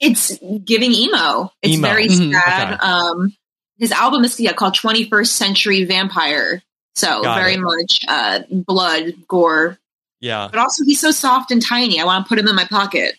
[0.00, 1.50] It's giving emo.
[1.62, 1.88] It's Emo.
[1.88, 2.32] very Mhm.
[2.32, 2.74] sad.
[2.74, 2.86] Okay.
[2.86, 3.36] Um,
[3.78, 6.62] his album is yeah, called 21st Century Vampire.
[6.94, 7.60] So Got very it.
[7.60, 9.78] much uh, blood, gore,
[10.20, 10.48] Yeah.
[10.50, 12.00] but also he's so soft and tiny.
[12.00, 13.16] I want to put him in my pocket.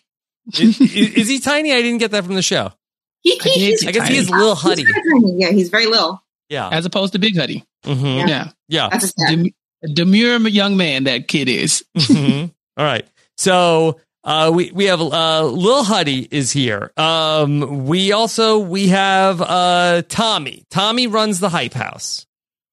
[0.58, 1.74] is, is, is he tiny?
[1.74, 2.72] I didn't get that from the show.
[3.22, 4.18] He, I he, did he's, I guess he Tiny.
[4.18, 4.84] is Lil he's Huddy.
[4.84, 5.34] very tiny.
[5.40, 6.24] Yeah, he's very little.
[6.50, 6.70] Yeah.
[6.70, 7.64] As opposed to Big Huddy.
[7.86, 8.28] hmm Yeah.
[8.28, 8.48] Yeah.
[8.68, 8.90] Yeah.
[8.90, 9.28] That's a.
[9.36, 9.54] Dem-
[9.94, 11.84] demure young man that kid is.
[11.98, 12.52] Mhm.
[12.78, 13.06] All right.
[13.38, 16.92] So uh, we we have uh, Lil Huddy is here.
[16.98, 20.64] Um, we also we have uh, Tommy.
[20.70, 22.26] Tommy runs the Hype House.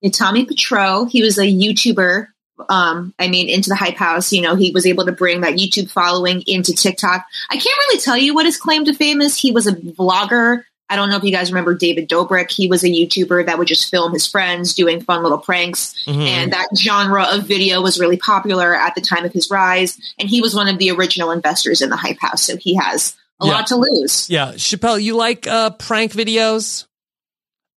[0.02, 2.26] Yeah, Tommy Petrou, he was a YouTuber.
[2.68, 5.54] Um, I mean, into the hype house, you know, he was able to bring that
[5.54, 7.26] YouTube following into TikTok.
[7.50, 9.36] I can't really tell you what his claim to fame is.
[9.36, 10.64] He was a vlogger.
[10.88, 12.50] I don't know if you guys remember David Dobrik.
[12.50, 15.94] He was a YouTuber that would just film his friends doing fun little pranks.
[16.06, 16.26] Mhm.
[16.26, 19.98] And that genre of video was really popular at the time of his rise.
[20.18, 22.44] And he was one of the original investors in the hype house.
[22.44, 23.52] So he has a Yeah.
[23.52, 24.30] lot to lose.
[24.30, 26.84] yeah, Chappelle, you like uh, prank videos?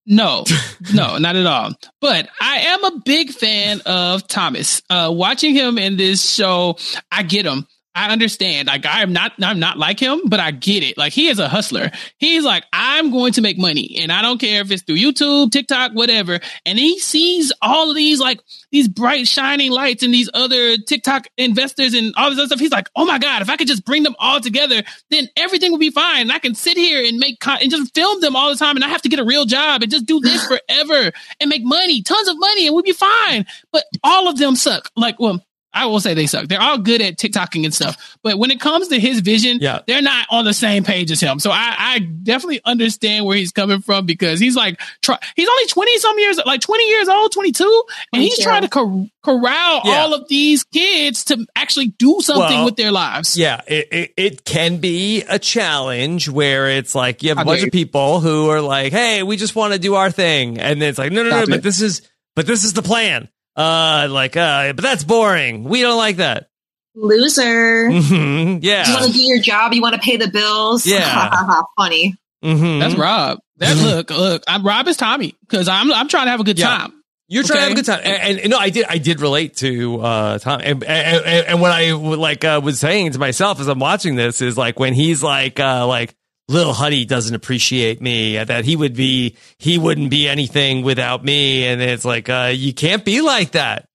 [0.06, 0.44] No,
[0.94, 1.72] no, not at all.
[2.00, 4.82] But I am a big fan of Thomas.
[4.90, 6.78] Uh, watching him in this show,
[7.12, 7.66] I get him.
[8.00, 8.68] I understand.
[8.68, 10.96] Like I am not, I'm not like him, but I get it.
[10.96, 11.90] Like he is a hustler.
[12.16, 15.52] He's like, I'm going to make money, and I don't care if it's through YouTube,
[15.52, 16.40] TikTok, whatever.
[16.64, 18.40] And he sees all of these like
[18.72, 22.60] these bright shining lights and these other TikTok investors and all this other stuff.
[22.60, 25.70] He's like, oh my god, if I could just bring them all together, then everything
[25.72, 26.22] would be fine.
[26.22, 28.76] And I can sit here and make con- and just film them all the time,
[28.76, 31.64] and I have to get a real job and just do this forever and make
[31.64, 33.44] money, tons of money, and we'd be fine.
[33.72, 34.90] But all of them suck.
[34.96, 36.48] Like, well, I will say they suck.
[36.48, 39.80] They're all good at TikToking and stuff, but when it comes to his vision, Yeah.
[39.86, 41.38] they're not on the same page as him.
[41.38, 45.66] So I, I definitely understand where he's coming from because he's like, try, he's only
[45.66, 48.42] twenty some years, like twenty years old, twenty two, and he's 22.
[48.42, 50.00] trying to cor- corral Yeah.
[50.02, 53.36] all of these kids to actually do something Well, with their lives.
[53.36, 57.60] Yeah, it, it, it can be a challenge where it's like you have a bunch
[57.60, 60.80] dare of people who are like, "Hey, we just want to do our thing," and
[60.82, 62.02] then it's like, "No, no, no, Stop but this is,
[62.34, 65.64] but this is the plan." Uh, like, uh, but that's boring.
[65.64, 66.48] We don't like that.
[66.94, 67.90] Loser.
[67.90, 68.86] hmm Yeah.
[68.88, 69.72] You want to do your job.
[69.72, 70.86] You want to pay the bills.
[70.86, 71.30] Yeah.
[71.76, 72.16] Funny.
[72.42, 73.38] hmm That's Rob.
[73.58, 76.58] That look, look, I'm Rob is Tommy because I'm I'm trying to have a good
[76.58, 76.68] Yeah.
[76.68, 76.94] time.
[77.28, 78.86] You're trying to have a good time, and, and no, I did.
[78.88, 82.80] I did relate to uh, Tom, and, and, and, and what I like uh, was
[82.80, 86.16] saying to myself as I'm watching this is like when he's like, uh, like
[86.50, 91.24] little Huddy doesn't appreciate me, uh, that he would be, he wouldn't be anything without
[91.24, 93.88] me, and it's like uh, you can't be like that.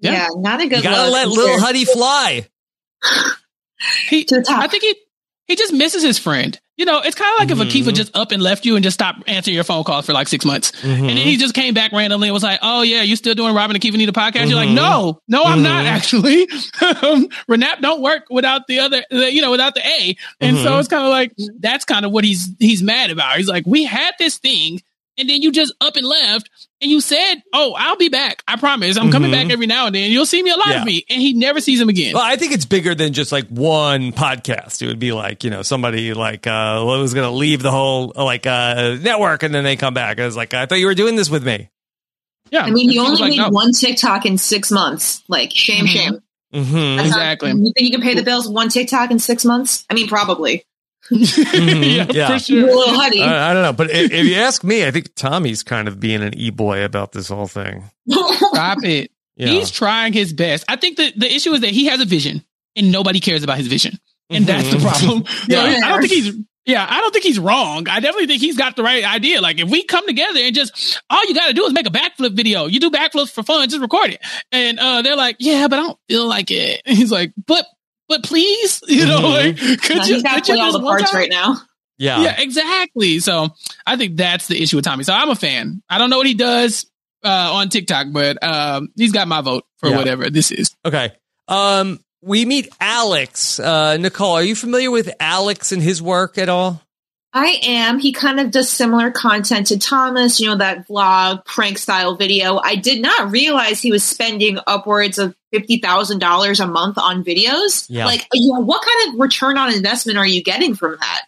[0.00, 0.12] Yeah.
[0.12, 1.60] Yeah, not a good You gotta let little either.
[1.60, 2.46] Huddy fly.
[4.08, 4.62] He, To the top.
[4.62, 4.94] I think he
[5.48, 6.58] he just misses his friend.
[6.76, 7.66] You know, it's kind of like Mhm.
[7.66, 10.12] if Akifa just up and left you and just stopped answering your phone calls for
[10.12, 10.70] like six months.
[10.82, 10.90] Mhm.
[11.00, 13.52] And then he just came back randomly and was like, "Oh yeah, you still doing
[13.52, 14.74] Robin and Akifa need a podcast?" You're like, Mhm.
[14.74, 15.88] "No, no, I'm not Mhm.
[15.88, 16.42] actually.
[17.02, 20.86] um, Renap don't work without the other, you know, without the A." And so it's
[20.86, 23.38] kind of like that's kind of what he's he's mad about.
[23.38, 24.80] He's like, "We had this thing,
[25.18, 26.48] and then you just up and left."
[26.80, 28.42] And you said, "Oh, I'll be back.
[28.46, 28.96] I promise.
[28.96, 29.34] I'm coming Mhm.
[29.34, 30.10] back every now and then.
[30.12, 30.80] You'll see me a lot Yeah.
[30.80, 32.14] of me." And he never sees him again.
[32.14, 34.80] Well, I think it's bigger than just like one podcast.
[34.80, 38.12] It would be like, you know, somebody like uh was going to leave the whole
[38.14, 40.18] like uh network and then they come back.
[40.18, 41.68] And was like, I thought you were doing this with me.
[42.50, 45.22] yeah, I mean, And you he only like, made "No." one TikTok in six months.
[45.28, 45.88] Like, shame, Mhm.
[45.88, 46.18] shame.
[46.54, 46.72] Mm-hmm.
[46.96, 47.50] That's not- Exactly.
[47.50, 49.84] you think you can pay the bills one TikTok in six months?
[49.90, 50.64] I mean, probably.
[51.10, 52.28] Yeah, Yeah.
[52.28, 52.66] for sure.
[52.66, 53.22] little Huddy.
[53.22, 55.98] I, I don't know, but if, if you ask me, I think Tommy's kind of
[56.00, 57.84] being an e boy about this whole thing.
[58.08, 59.10] Stop it.
[59.36, 59.48] Yeah.
[59.48, 60.64] He's trying his best.
[60.68, 62.44] I think that the issue is that he has a vision
[62.76, 63.98] and nobody cares about his vision.
[64.30, 64.82] And that's the Mhm.
[64.82, 65.24] problem.
[65.48, 65.80] You know, Yeah.
[65.84, 66.34] I don't think he's
[66.66, 67.88] yeah, I don't think he's wrong.
[67.88, 69.40] I definitely think he's got the right idea.
[69.40, 72.32] Like if we come together and just all you gotta do is make a backflip
[72.34, 72.66] video.
[72.66, 74.20] You do backflips for fun, just record it.
[74.52, 76.82] And uh they're like, Yeah, but I don't feel like it.
[76.84, 77.64] And he's like, But
[78.08, 79.32] but please, you know, Mhm.
[79.32, 81.60] like could No, you he's got could you all the one parts right now.
[81.98, 82.22] yeah.
[82.22, 83.18] Yeah, exactly.
[83.20, 83.48] So
[83.86, 85.04] I think that's the issue with Tommy.
[85.04, 85.82] So I'm a fan.
[85.88, 86.86] I don't know what he does
[87.24, 89.96] uh, on TikTok, but um, he's got my vote for Yeah.
[89.96, 90.74] whatever this is.
[90.84, 91.10] Okay.
[91.48, 93.58] Um, we meet Alex.
[93.60, 96.82] Uh, Nicole, are you familiar with Alex and his work at all?
[97.32, 97.98] I am.
[97.98, 102.58] He kind of does similar content to Thomas, you know, that vlog prank style video.
[102.58, 107.86] I did not realize he was spending upwards of $50,000 a month on videos.
[107.88, 108.06] Yeah.
[108.06, 111.22] Like, you know, what kind of return on investment are you getting from that?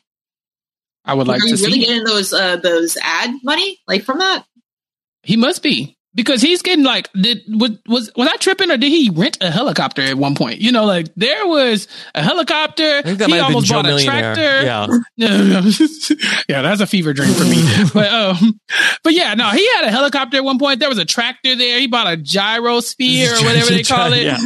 [1.05, 1.87] I would like are to you really see.
[1.87, 4.45] getting those, uh, those ad money like from that?
[5.23, 8.89] He must be because he's getting like did was was was I tripping or did
[8.89, 10.61] he rent a helicopter at one point?
[10.61, 12.99] You know, like there was a helicopter.
[12.99, 14.63] I think that he might have been almost bought a tractor.
[14.63, 14.87] Yeah.
[15.17, 15.71] No, no.
[16.49, 17.63] yeah, that's a fever dream for me.
[17.95, 18.61] but um,
[19.05, 20.81] but yeah, no, he had a helicopter at one point.
[20.81, 21.79] There was a tractor there.
[21.79, 24.25] He bought a gyro sphere or whatever they call it.
[24.25, 24.39] Yeah.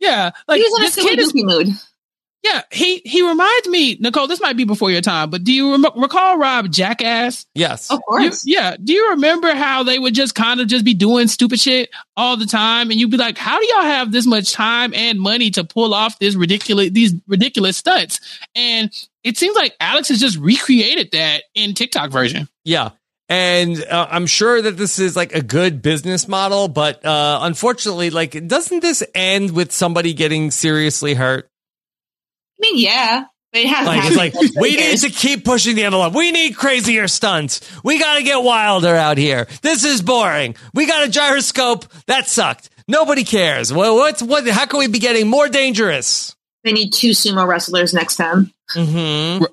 [0.00, 1.32] Yeah, like He's in a this silly kid is.
[1.32, 1.68] goofy mood.
[2.42, 4.26] Yeah, he he reminds me, Nicole.
[4.26, 7.44] This might be before your time, but do you rem- recall Rob Jackass?
[7.54, 7.90] Yes.
[7.90, 8.46] Of You- course.
[8.46, 8.76] yeah.
[8.82, 12.38] Do you remember how they would just kind of just be doing stupid shit all
[12.38, 15.50] the time, and you'd be like, "How do y'all have this much time and money
[15.50, 18.20] to pull off this ridiculous these ridiculous stunts?"
[18.54, 18.90] And
[19.22, 22.48] it seems like Alex has just recreated that in TikTok version.
[22.64, 22.90] Yeah.
[23.28, 28.08] And uh, I'm sure that this is like a good business model, but uh, unfortunately,
[28.10, 31.48] like, doesn't this end with somebody getting seriously hurt?
[32.60, 35.84] I mean, yeah, but it hasn't Like, it's like, we need to keep pushing the
[35.84, 36.14] envelope.
[36.14, 37.60] We need crazier stunts.
[37.82, 39.48] We got to get wilder out here.
[39.62, 40.56] This is boring.
[40.74, 41.86] We got a gyroscope.
[42.06, 42.68] That sucked.
[42.86, 43.72] Nobody cares.
[43.72, 44.46] Well, what's what?
[44.48, 46.36] How can we be getting more dangerous?
[46.64, 48.52] They need two sumo wrestlers next time.
[48.74, 49.42] Mm-hmm.
[49.44, 49.48] R-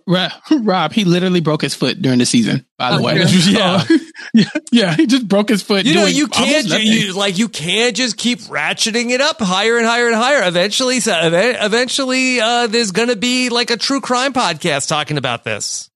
[0.52, 2.66] Ro- Rob, he literally broke his foot during the season.
[2.78, 3.32] By the Oh, way, really?
[3.52, 3.84] Yeah.
[4.34, 5.86] yeah, yeah, he just broke his foot.
[5.86, 9.40] You know, doing you can't ju- you, like you can't just keep ratcheting it up
[9.40, 10.46] higher and higher and higher.
[10.48, 15.18] Eventually, so ev- eventually, uh, there's going to be like a true crime podcast talking
[15.18, 15.90] about this.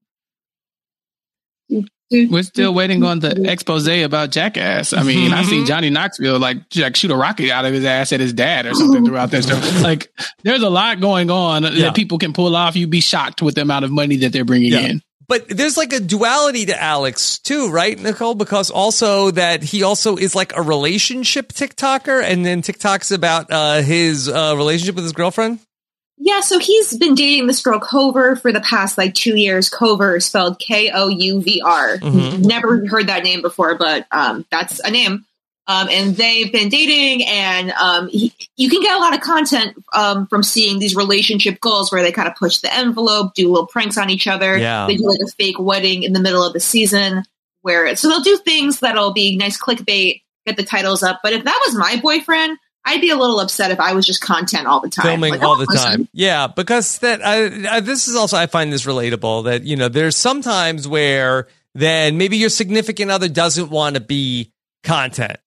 [2.12, 4.94] We're still waiting on the expose about Jackass.
[4.94, 5.50] I mean, I Mm-hmm.
[5.50, 8.66] seen Johnny Knoxville like, like shoot a rocket out of his ass at his dad
[8.66, 9.80] or something throughout that.
[9.82, 10.12] Like,
[10.44, 11.70] there's a lot going on Yeah.
[11.86, 12.76] that people can pull off.
[12.76, 14.80] You'd be shocked with the amount of money that they're bringing Yeah.
[14.88, 15.02] in.
[15.28, 18.36] But there's like a duality to Alex too, right, Nicole?
[18.36, 23.82] Because also that he also is like a relationship TikToker, and then TikTok's about uh,
[23.82, 25.60] his uh, relationship with his girlfriend.
[26.24, 29.72] Yeah, so he's been dating this girl Kouvr for the past like two years.
[29.72, 31.98] Kouvr is spelled K O U V R.
[31.98, 32.46] Mhm.
[32.46, 35.26] Never heard that name before, but um, that's a name.
[35.66, 39.76] Um, and they've been dating, and um, he, you can get a lot of content
[39.94, 43.68] um, from seeing these relationship goals where they kind of push the envelope, do little
[43.68, 44.58] pranks on each other.
[44.58, 44.86] Yeah.
[44.86, 47.24] They do like a fake wedding in the middle of the season,
[47.62, 51.22] where so they'll do things that'll be nice clickbait, get the titles up.
[51.24, 54.22] But if that was my boyfriend, I'd be a little upset if I was just
[54.22, 56.10] content all the time, filming Like, all the listen, time.
[56.14, 59.88] Yeah, because that I, I, this is also I find this relatable that you know
[59.88, 64.52] there's sometimes where then maybe your significant other doesn't want to be
[64.84, 65.38] content.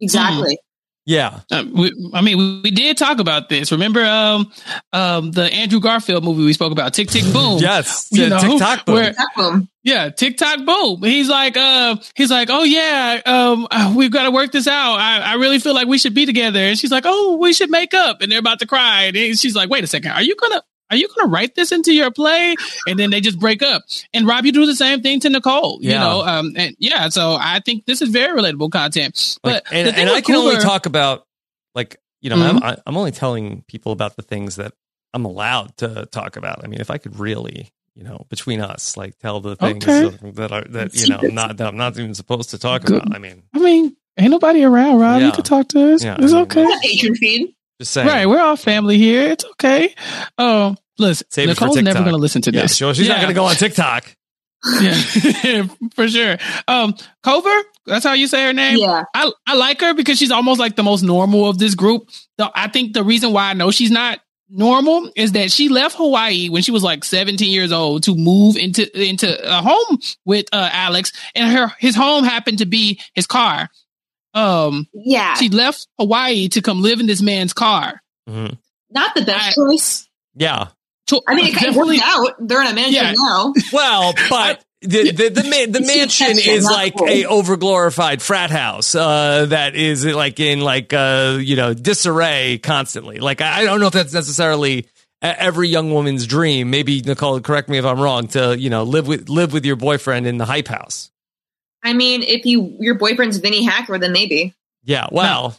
[0.00, 0.58] Exactly.
[1.06, 3.70] Yeah, Um, we, I mean, we, we did talk about this.
[3.72, 4.50] Remember um,
[4.94, 7.58] um, the Andrew Garfield movie we spoke about, Tick Tick Boom?
[7.58, 8.94] yes, You know, TikTok boom.
[8.94, 9.68] where- That boom.
[9.82, 11.02] Yeah, TikTok boom.
[11.02, 14.94] He's like, uh, he's like, oh yeah, um, uh, we've got to work this out.
[14.94, 16.58] I, I really feel like we should be together.
[16.60, 18.22] And she's like, oh, we should make up.
[18.22, 19.02] And they're about to cry.
[19.14, 21.92] And she's like, wait a second, are you gonna, are you gonna write this into
[21.92, 22.54] your play?
[22.86, 23.82] And then they just break up.
[24.12, 25.78] And Rob, you do the same thing to Nicole.
[25.82, 26.00] You Yeah.
[26.00, 27.08] know, um, and yeah.
[27.08, 29.38] So I think this is very relatable content.
[29.42, 31.26] Like, and, the thing and I with can only talk about
[31.74, 32.48] like you know Mhm.
[32.56, 34.72] I'm I, I'm only telling people about the things that
[35.12, 36.64] I'm allowed to talk about.
[36.64, 37.70] I mean, if I could really.
[37.96, 40.16] You know, between us, like tell the things Okay.
[40.32, 42.96] that are that you know I'm not that I'm not even supposed to talk Good.
[43.04, 43.14] about.
[43.14, 45.20] I mean, I mean, ain't nobody around, Rob.
[45.20, 45.26] Yeah.
[45.26, 46.02] You can talk to us.
[46.02, 46.64] Yeah, it's I mean, okay.
[46.64, 47.54] That feed.
[47.80, 48.06] Just saying.
[48.06, 49.32] Right, we're all family here.
[49.32, 49.94] It's okay.
[50.38, 52.76] Oh, listen, Save it Nicole's never going to listen to Yeah, this.
[52.76, 52.94] sure.
[52.94, 54.14] She's not going to go on TikTok.
[54.80, 54.94] Yeah,
[55.94, 56.38] for sure.
[56.66, 58.78] Um, Kouvr, that's how you say her name.
[58.78, 59.04] Yeah.
[59.14, 62.08] I I like her because she's almost like the most normal of this group.
[62.38, 65.96] The, I think the reason why I know she's not normal is that she left
[65.96, 70.46] Hawaii when she was like 17 years old to move into into a home with
[70.50, 73.68] uh, Alex, and her his home happened to be his car.
[74.34, 75.34] Um, Yeah.
[75.34, 78.02] she left Hawaii to come live in this man's car.
[78.28, 78.58] Mhm.
[78.90, 80.08] Not the best I- choice.
[80.34, 80.68] Yeah.
[81.08, 82.48] To- I mean, it kind of definitely- worked out.
[82.48, 83.12] They're in a mansion Yeah.
[83.12, 83.52] now.
[83.72, 87.08] Well, but the the the, ma- the mansion is like rule.
[87.08, 93.18] a overglorified frat house uh, that is like in like uh, you know disarray constantly.
[93.18, 94.86] Like I I don't know if that's necessarily
[95.22, 96.68] every young woman's dream.
[96.70, 98.26] Maybe Nicole, correct me if I'm wrong.
[98.28, 101.10] To you know live with live with your boyfriend in the hype house.
[101.84, 104.54] I mean, if you your boyfriend's Vinnie Hacker, then maybe.
[104.82, 105.06] Yeah.
[105.12, 105.56] Well.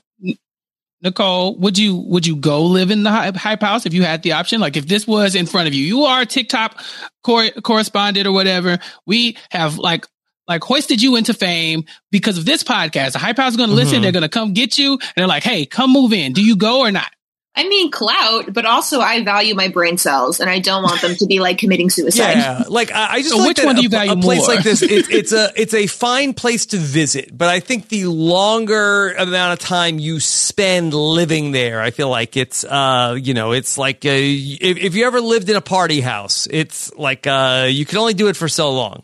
[1.01, 4.23] Nicole, would you would you go live in the hype, hype house if you had
[4.23, 4.59] the option?
[4.59, 6.81] Like if this was in front of you, you are a TikTok
[7.23, 8.79] cor- correspondent or whatever.
[9.05, 10.07] We have like
[10.47, 13.11] like hoisted you into fame because of this podcast.
[13.13, 13.99] The hype house is going to listen.
[13.99, 14.01] Mhm.
[14.03, 16.33] They're going to come get you, and they're like, "Hey, come move in.
[16.33, 17.11] Do you go or not?"
[17.57, 21.15] I mean, clout, but also I value my brain cells, and I don't want them
[21.15, 22.33] to be like committing suicide.
[22.37, 24.17] Yeah, like I, I just So like which that one do a, you value a
[24.17, 24.55] place more?
[24.55, 24.81] like this.
[24.81, 29.53] It, it's a it's a fine place to visit, but I think the longer amount
[29.53, 34.05] of time you spend living there, I feel like it's uh you know it's like
[34.05, 37.99] uh, if, if you ever lived in a party house, it's like uh you can
[37.99, 39.03] only do it for so long.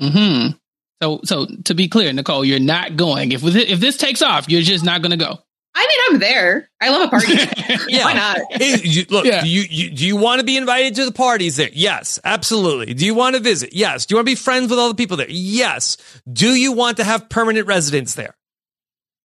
[0.00, 0.48] Hmm.
[1.00, 3.30] So so to be clear, Nicole, you're not going.
[3.30, 5.38] If with if this takes off, you're just not going to go.
[5.80, 6.68] I mean, I'm there.
[6.80, 7.32] I love a party.
[7.88, 8.04] Yeah.
[8.04, 8.38] Why not?
[8.50, 9.42] Hey, you- look, Yeah.
[9.42, 11.70] do you, you do you want to be invited to the parties there?
[11.72, 12.92] Yes, absolutely.
[12.94, 13.72] Do you want to visit?
[13.72, 14.04] Yes.
[14.06, 15.26] Do you want to be friends with all the people there?
[15.30, 15.96] Yes.
[16.30, 18.34] Do you want to have permanent residence there?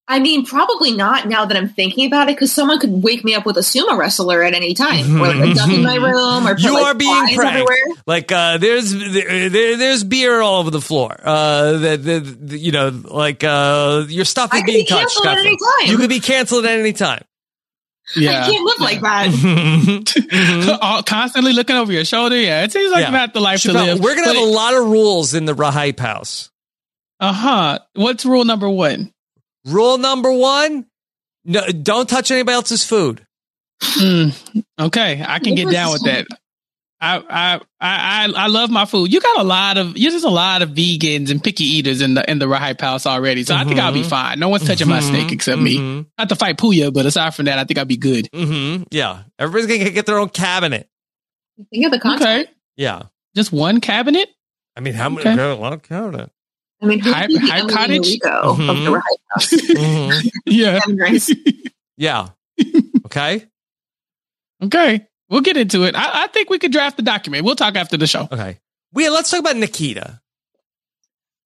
[0.06, 3.36] I mean, probably not now that I'm thinking about it, because someone could wake me
[3.36, 6.46] up with a sumo wrestler at any time, or like a duck in my room,
[6.46, 7.54] or put, You like, are being flies pranked.
[7.70, 7.96] everywhere.
[8.06, 11.16] Like uh, there's there, there's beer all over the floor.
[11.24, 15.26] Uh, that that- you know, like uh, your stuff is being be touched.
[15.26, 15.88] at any time.
[15.90, 17.24] You could be canceled at any time.
[18.18, 18.44] Yeah.
[18.44, 19.28] I can't live like that.
[20.04, 20.78] Mhm.
[20.82, 22.36] All- constantly looking over your shoulder.
[22.38, 23.12] Yeah, it seems like Yeah.
[23.12, 24.00] not the life to Chappelle, live.
[24.02, 26.50] We're gonna have a lot of rules in the Rahype house.
[27.22, 27.80] Uh huh.
[27.94, 29.13] What's rule number one?
[29.66, 30.86] Rule number one:
[31.46, 33.26] no, don't touch anybody else's food.
[33.82, 36.26] Mm, okay, I can get down with that.
[37.02, 39.12] I, I I I I love my food.
[39.12, 42.14] You got a lot of you're just a lot of vegans and picky eaters in
[42.14, 44.10] the in the Hype House already, so I think I'll be Mhm.
[44.10, 44.40] fine.
[44.40, 45.10] No one's touching my Mhm.
[45.10, 45.78] snake except me.
[45.78, 46.06] Mhm.
[46.18, 48.30] Not to fight Puya, but aside from that, I think I'll be good.
[48.34, 48.86] Mhm.
[48.92, 50.88] Yeah, everybody's gonna get their own cabinet.
[51.74, 52.48] Think of the content.
[52.48, 53.04] Okay, Yeah,
[53.36, 54.30] just one cabinet.
[54.78, 55.22] I mean, how many?
[55.22, 55.36] Okay.
[55.36, 56.32] got A lot of cabinet.
[56.84, 58.20] I mean, who's Hype- the Hype Emily Cottage?
[58.20, 59.52] Noriko of the Hype House?
[59.74, 60.30] Mhm.
[60.46, 60.80] yeah.
[61.98, 62.30] Yeah.
[63.06, 63.46] Okay.
[64.64, 65.96] Okay, we'll get into it.
[65.96, 67.46] I, I think we could draft the document.
[67.46, 68.28] We'll talk after the show.
[68.32, 68.60] Okay.
[68.94, 70.20] We let's talk about Nikita.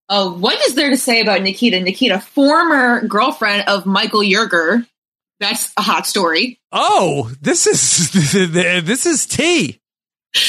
[0.09, 1.79] Uh, what is there to say about Nikita?
[1.81, 4.85] Nikita, former girlfriend of Michael Yerger.
[5.39, 6.59] That's a hot story.
[6.71, 8.11] Oh, this is
[8.53, 9.79] this is tea.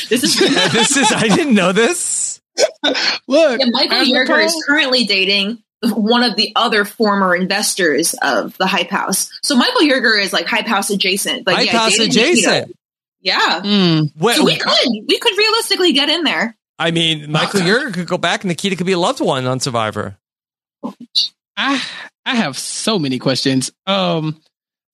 [0.09, 2.28] This is this is I didn't know this.
[3.27, 8.57] Look, Yeah, Michael as Yerger is currently dating one of the other former investors of
[8.59, 9.31] the Hype House.
[9.43, 11.45] So Michael Yerger is like Hype House adjacent.
[11.45, 12.31] But Hype yeah, House dating Nikita.
[12.31, 12.77] adjacent.
[13.21, 13.61] Yeah.
[13.65, 14.13] Mm.
[14.19, 14.73] Well, So we could
[15.07, 16.57] we could realistically get in there.
[16.79, 18.43] I mean, Michael Yerger could go back.
[18.43, 20.17] And Nikita could be a loved one on Survivor.
[21.57, 21.83] I
[22.25, 23.71] I have so many questions.
[23.87, 24.41] Um,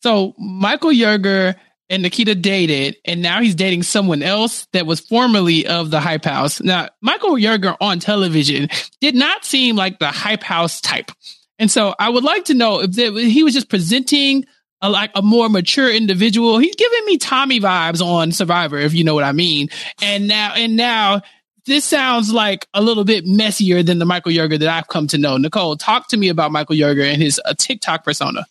[0.02, 1.56] so Michael Yerger
[1.90, 6.24] and Nikita dated, and now he's dating someone else that was formerly of the Hype
[6.24, 6.60] House.
[6.60, 8.68] Now, Michael Yerger on television
[9.00, 11.10] did not seem like the Hype House type,
[11.58, 14.44] and so I would like to know if there, he was just presenting
[14.80, 16.58] a, like a more mature individual.
[16.58, 19.68] He's giving me Tommy vibes on Survivor, if you know what I mean.
[20.02, 21.22] And now, and now
[21.66, 25.18] this sounds like a little bit messier than the Michael Yerger that I've come to
[25.18, 25.36] know.
[25.38, 28.44] Nicole, talk to me about Michael Yerger and his uh, TikTok persona.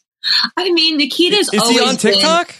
[0.57, 2.55] I mean, Nikita's Is always he on been- TikTok?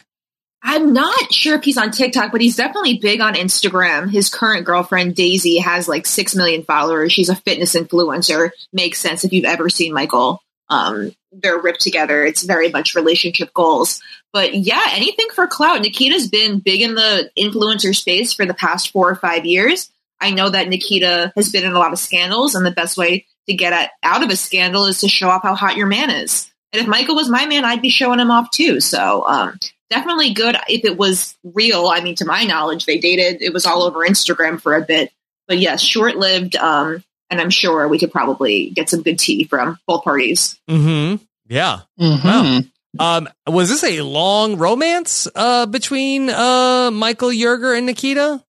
[0.66, 4.10] I'm not sure if he's on TikTok, but he's definitely big on Instagram.
[4.10, 7.12] His current girlfriend, Daisy, has like 6 million followers.
[7.12, 8.52] She's a fitness influencer.
[8.72, 10.42] Makes sense if you've ever seen Michael.
[10.70, 12.24] Um, they're ripped together.
[12.26, 14.02] It's very much relationship goals.
[14.32, 15.82] But yeah, anything for clout.
[15.82, 19.92] Nikita's been big in the influencer space for the past four or five years.
[20.22, 23.26] I know that Nikita has been in a lot of scandals, and the best way
[23.48, 26.10] to get at, out of a scandal is to show off how hot your man
[26.10, 26.50] is.
[26.72, 28.80] And if Michael was my man, I'd be showing him off too.
[28.80, 29.60] So um,
[29.94, 31.88] definitely good if it was real.
[31.88, 33.42] I mean, to my knowledge, they dated.
[33.42, 35.12] It was all over Instagram for a bit.
[35.48, 36.56] But yes, short lived.
[36.56, 40.60] Um, and I'm sure we could probably get some good tea from both parties.
[40.70, 41.24] Mm-hmm.
[41.48, 41.82] Yeah.
[42.00, 42.68] Mm-hmm.
[43.00, 48.44] Um, was this a long romance uh, between uh, Michael Yerger and Nikita?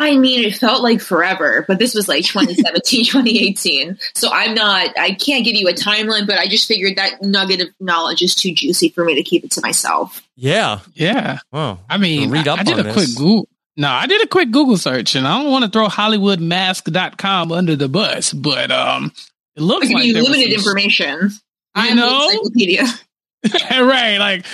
[0.00, 3.98] I mean, it felt like forever, but this was like 2017, 2018.
[4.14, 7.60] So I'm not, I can't give you a timeline, but I just figured that nugget
[7.60, 10.26] of knowledge is too juicy for me to keep it to myself.
[10.36, 10.80] Yeah.
[10.94, 11.40] Yeah.
[11.52, 12.94] I mean, Read up I did on a this.
[12.94, 13.46] quick Google.
[13.76, 17.76] No, I did a quick Google search and I don't want to throw HollywoodMask.com under
[17.76, 19.12] the bus, but um,
[19.54, 21.30] it looks give like you limited information.
[21.74, 22.08] I'm know?
[22.08, 22.84] the encyclopedia.
[23.70, 24.44] right, like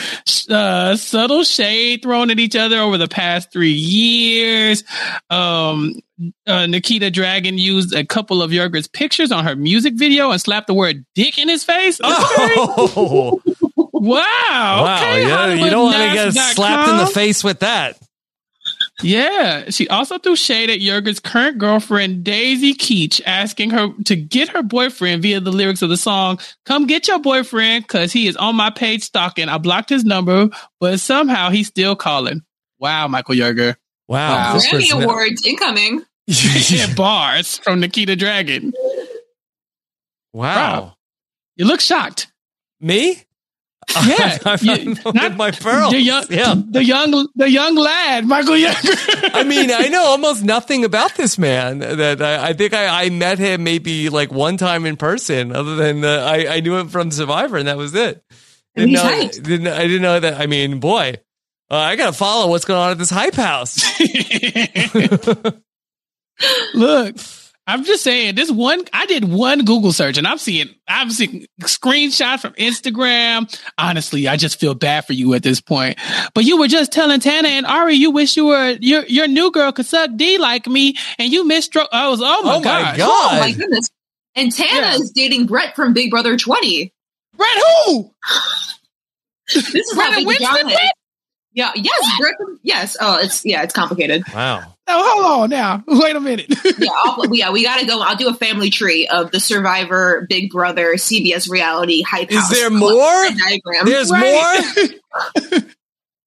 [0.48, 4.84] uh, subtle shade thrown at each other over the past three years.
[5.28, 5.94] Um,
[6.46, 10.68] uh, Nikita Dragun used a couple of Yerger's pictures on her music video and slapped
[10.68, 12.00] the word "dick" in his face.
[12.08, 13.40] Oh,
[13.98, 14.12] Wow!
[14.12, 14.96] wow.
[14.96, 17.98] Okay, yeah, you don't want to get slapped in the face with that.
[19.02, 24.48] Yeah, she also threw shade at Yerger's current girlfriend, Daisy Keach, asking her to get
[24.48, 28.36] her boyfriend via the lyrics of the song, Come get your boyfriend, because he is
[28.36, 29.50] on my page stalking.
[29.50, 30.48] I blocked his number,
[30.80, 32.42] but somehow he's still calling.
[32.78, 33.76] Wow, Michael Yerger.
[34.08, 34.30] Wow.
[34.34, 34.54] Wow.
[34.54, 36.02] this Grammy was- Awards incoming.
[36.28, 38.72] Yeah, bars from Nikita Dragun.
[40.32, 40.96] wow.
[41.56, 42.32] You look shocked.
[42.80, 43.22] Me?
[43.94, 45.92] Yeah, I'm, you- not- my pearls.
[45.92, 46.54] The young, yeah.
[46.56, 49.30] the young, the young lad, Michael Yerger.
[49.32, 51.78] I mean, I know almost nothing about this man.
[51.78, 55.76] That I, I think I, I met him maybe like one time in person, other
[55.76, 58.22] than uh, I, I knew him from Survivor, and that was it.
[58.74, 60.40] And Didn't he's know, didn't, I didn't know that.
[60.40, 61.14] I mean, boy,
[61.70, 63.80] uh, I got to follow what's going on at this hype house.
[66.74, 67.16] Look,
[67.68, 68.82] I'm just saying this one.
[68.92, 73.52] I did one Google search, and I'm seeing I'm seeing screenshots from Instagram.
[73.76, 75.98] Honestly, I just feel bad for you at this point.
[76.34, 79.50] But you were just telling Tana and Ari you wish you were your your new
[79.50, 81.88] girl could suck D like me, and you misstroke.
[81.92, 83.34] I was oh my Oh my god, God.
[83.36, 83.88] Oh my goodness.
[84.36, 84.94] And Tana Yeah.
[84.96, 86.92] is dating Brett from Big Brother 20.
[87.36, 87.48] Brett
[87.86, 88.12] who?
[89.54, 90.72] This is Brett how big Winston John is.
[90.76, 90.92] Brett?
[91.56, 92.98] Yeah, yes, Brett from, yes.
[93.00, 94.22] Oh, it's yeah, it's complicated.
[94.34, 94.58] Wow.
[94.86, 95.82] No, hold on now.
[95.88, 96.54] Wait a minute.
[96.78, 98.02] Yeah, I'll, yeah, we got to go.
[98.02, 102.30] I'll do a family tree of the Survivor, Big Brother, CBS reality hype.
[102.30, 102.90] Is house there more?
[102.92, 103.86] Diagram.
[103.86, 104.62] There's Right.
[104.62, 105.60] more.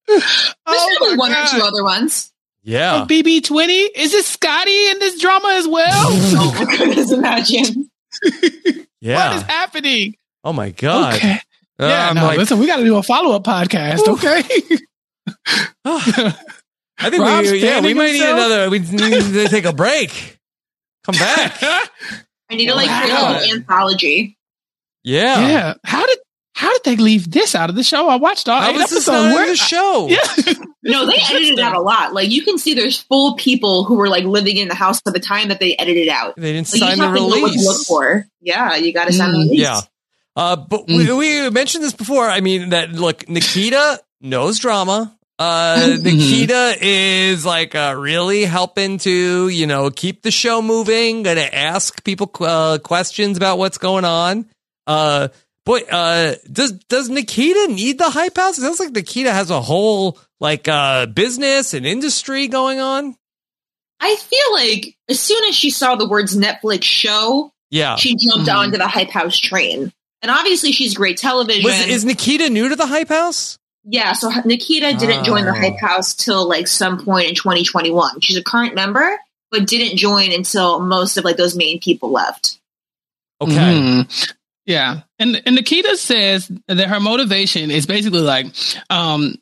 [0.08, 2.34] There's oh probably my one or two other ones.
[2.64, 3.06] Yeah.
[3.08, 3.74] BB twenty.
[3.74, 5.86] Is this Scotty in this drama as well?
[5.92, 7.90] Oh my goodness, imagine.
[9.00, 9.28] yeah.
[9.30, 10.16] What is happening?
[10.44, 11.16] Oh my god.
[11.16, 11.40] Okay.
[11.80, 14.14] Uh, yeah, I'm no, like, listen, we got to do a follow up podcast, Ooh.
[14.14, 14.42] okay?
[15.86, 18.70] I think Rob's we, yeah, we fanning might need another.
[18.70, 20.38] We need to take a break.
[21.06, 21.58] Come back.
[22.50, 23.34] I need to like create a Wow.
[23.40, 24.38] little anthology.
[25.04, 25.48] Yeah.
[25.48, 25.74] yeah.
[25.86, 26.18] How did
[26.56, 28.10] how did they leave this out of the show?
[28.10, 29.08] I watched all How eight was this episodes.
[29.08, 30.08] not in Where- the show?
[30.10, 30.54] Yeah.
[30.82, 32.14] No, they edited out a lot.
[32.14, 35.14] Like you can see, there's full people who were like living in the house at
[35.14, 36.36] the time that they edited out.
[36.38, 37.88] They didn't Like, sign just the have to know what to look release.
[37.88, 38.26] for.
[38.42, 39.60] Yeah, you got to sign the Mm, release.
[39.62, 39.82] Yeah.
[40.36, 42.30] Uh, but we, we mentioned this before.
[42.30, 45.16] I mean, that look, Nikita knows drama.
[45.40, 51.24] Uh, Nikita is like uh, really helping to, you know, keep the show moving.
[51.24, 54.46] Going to ask people uh, questions about what's going on.
[54.86, 55.30] Uh,
[55.66, 58.58] boy, uh, does does Nikita need the hype house?
[58.58, 63.16] It sounds like Nikita has a whole like uh business and industry going on.
[64.02, 68.50] I feel like as soon as she saw the words Netflix show, Yeah, she jumped
[68.50, 68.56] Mhm.
[68.56, 69.94] onto the hype house train.
[70.22, 71.64] And obviously, she's great television.
[71.64, 73.59] was is Nikita new to the hype house?
[73.84, 75.56] Yeah, so Nikita didn't join the Oh.
[75.56, 78.22] hype house till like some point in 2021.
[78.22, 79.18] She's a current member,
[79.52, 82.58] but didn't join until most of like those main people left.
[83.42, 84.32] Okay, Mhm.
[84.66, 85.02] Yeah.
[85.18, 88.48] And and Nikita says that her motivation is basically like
[88.90, 89.36] um s-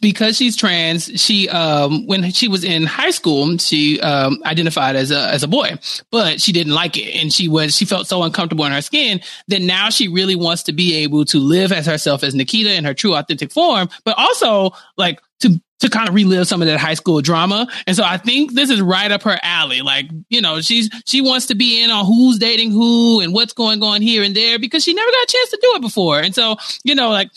[0.00, 5.10] because she's trans, she um when she was in high school, she um identified as
[5.10, 5.76] a as a boy,
[6.10, 9.20] but she didn't like it and she was she felt so uncomfortable in her skin
[9.48, 12.84] that now she really wants to be able to live as herself as Nikita in
[12.84, 16.78] her true authentic form, but also like to to kind of relive some of that
[16.78, 17.68] high school drama.
[17.86, 19.80] And so I think this is right up her alley.
[19.82, 23.52] Like, you know, she's she wants to be in on who's dating who and what's
[23.52, 26.20] going on here and there because she never got a chance to do it before.
[26.20, 27.30] And so, you know, like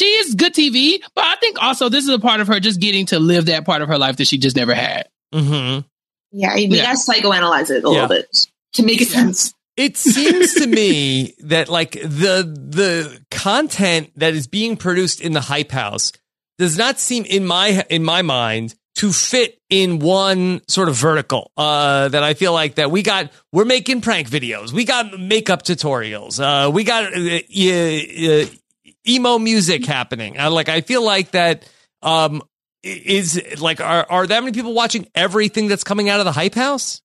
[0.00, 2.80] she is good TV, but I think also this is a part of her just
[2.80, 5.08] getting to live that part of her life that she just never had.
[5.34, 5.86] mm-hmm.
[6.32, 6.82] Yeah, we Yeah.
[6.84, 7.88] gotta psychoanalyze it a Yeah.
[7.88, 9.52] little bit to make it sense.
[9.76, 15.40] It seems to me that like the the content that is being produced in the
[15.40, 16.12] hype house
[16.58, 21.50] does not seem in my in my mind to fit in one sort of vertical
[21.56, 25.62] uh that I feel like that we got we're making prank videos we got makeup
[25.62, 28.46] tutorials uh we got uh, uh,
[29.08, 31.68] emo music happening uh, like I feel like that
[32.02, 32.42] um
[32.82, 36.54] is like are are that many people watching everything that's coming out of the hype
[36.54, 37.00] house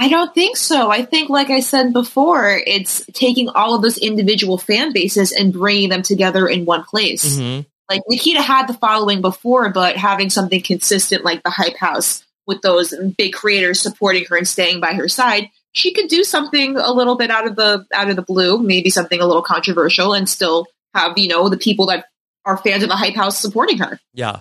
[0.00, 0.90] I don't think so.
[0.90, 5.52] I think, like I said before, it's taking all of those individual fan bases and
[5.52, 7.36] bringing them together in one place.
[7.36, 7.66] Mhm.
[7.90, 12.62] Like Nikita had the following before, but having something consistent like the Hype House with
[12.62, 16.92] those big creators supporting her and staying by her side, she could do something a
[16.92, 20.28] little bit out of the out of the blue, maybe something a little controversial, and
[20.28, 20.66] still
[20.98, 22.06] have you know the people that
[22.44, 24.00] are fans of the Hype House supporting her.
[24.14, 24.40] Yeah.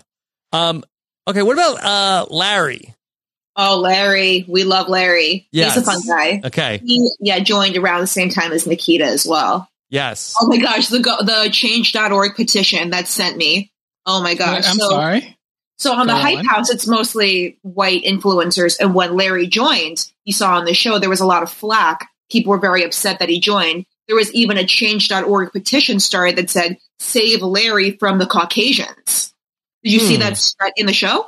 [0.51, 0.83] Um.
[1.27, 1.43] Okay.
[1.43, 2.93] What about uh Larray?
[3.59, 5.47] Oh, Larray, we love Larray.
[5.51, 5.73] Yes.
[5.73, 6.41] He's a fun guy.
[6.45, 6.79] Okay.
[6.85, 9.67] He yeah joined around the same time as Nikita as well.
[9.89, 10.35] Yes.
[10.39, 13.71] Oh my gosh, the go- the change.org petition that sent me.
[14.05, 14.65] Oh my gosh.
[14.67, 15.37] I'm so, sorry.
[15.77, 16.45] So on the Hype on.
[16.45, 18.77] House, it's mostly white influencers.
[18.79, 22.09] And when Larray joined, you saw on the show there was a lot of flack.
[22.29, 23.85] People were very upset that he joined.
[24.07, 29.33] There was even a change.org petition started that said, save Larray from the Caucasians.
[29.83, 30.21] Did you see Hmm.
[30.21, 31.25] that in the show?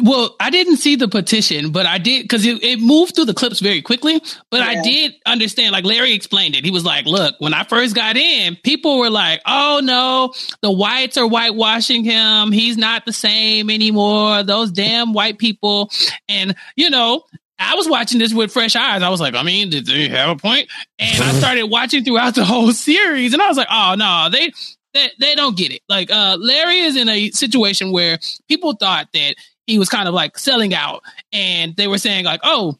[0.00, 3.34] Well, I didn't see the petition, but I did because it, it moved through the
[3.34, 4.22] clips very quickly.
[4.48, 6.64] But I did understand, like Larray explained it.
[6.64, 10.32] He was like, "Look, when I first got in, people were like, oh no,
[10.62, 12.52] the whites are whitewashing him.
[12.52, 14.44] He's not the same anymore.
[14.44, 15.90] Those damn white people."
[16.28, 17.24] And you know,
[17.58, 19.02] I was watching this with fresh eyes.
[19.02, 20.68] I was like, I mean, did they have a point?
[20.98, 24.52] And I started watching throughout the whole series, and I was like, oh no, they.
[24.94, 25.82] They, they don't get it.
[25.90, 29.34] Like uh, Larray is in a situation where people thought that
[29.66, 31.02] he was kind of like selling out
[31.32, 32.78] and they were saying like oh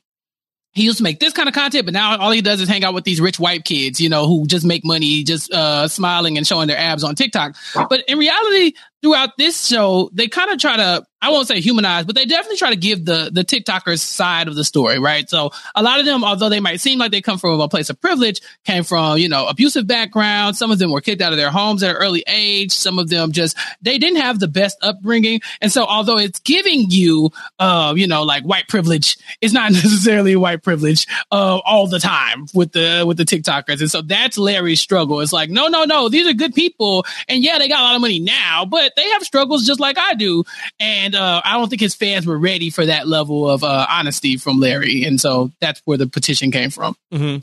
[0.72, 2.85] he used to make this kind of content but now all he does is hang
[2.85, 6.37] out with these rich white kids you know who just make money just uh smiling
[6.37, 7.57] and showing their abs on tiktok
[7.89, 8.72] but in reality
[9.03, 12.57] throughout this show they kind of try to i won't say humanize but they definitely
[12.57, 15.29] try to give the the tiktokers side of the story right?
[15.29, 17.91] So a lot of them although they might seem like they come from a place
[17.91, 21.39] of privilege came from you know abusive backgrounds some of them were kicked out of
[21.39, 22.73] their homes at an early age.
[22.73, 25.41] Some of them just they didn't have the best upbringing.
[25.61, 30.37] And so although it's giving you uh you know like white privilege it's not necessarily
[30.37, 33.81] white privilege uh all the time with the with the tiktokers.
[33.81, 35.21] And so that's Larray's struggle.
[35.21, 37.07] It's like no no no these are good people.
[37.29, 39.97] And yeah they got a lot of money now but they have struggles just like
[39.99, 40.43] i do
[40.81, 44.37] and uh i don't think his fans were ready for that level of uh honesty
[44.37, 47.37] from Larray and so that's where the petition came from hmm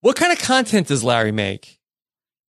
[0.00, 1.78] What kind of content does Larray make?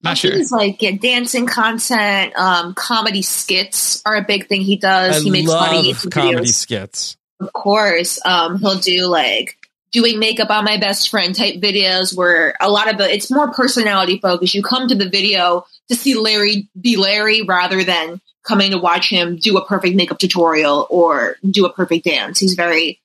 [0.02, 4.48] not I sure think He's like yeah, dancing content, um, comedy skits are a big
[4.48, 5.18] thing he does.
[5.18, 6.54] I he makes love funny comedy videos.
[6.54, 7.18] skits.
[7.42, 9.58] Of course, um, he'll do like
[9.92, 13.52] doing makeup on my best friend type videos where a lot of it, it's more
[13.52, 14.54] personality focused.
[14.54, 19.10] You come to the video to see Larray be Larray rather than coming to watch
[19.10, 22.40] him do a perfect makeup tutorial or do a perfect dance.
[22.40, 23.00] He's very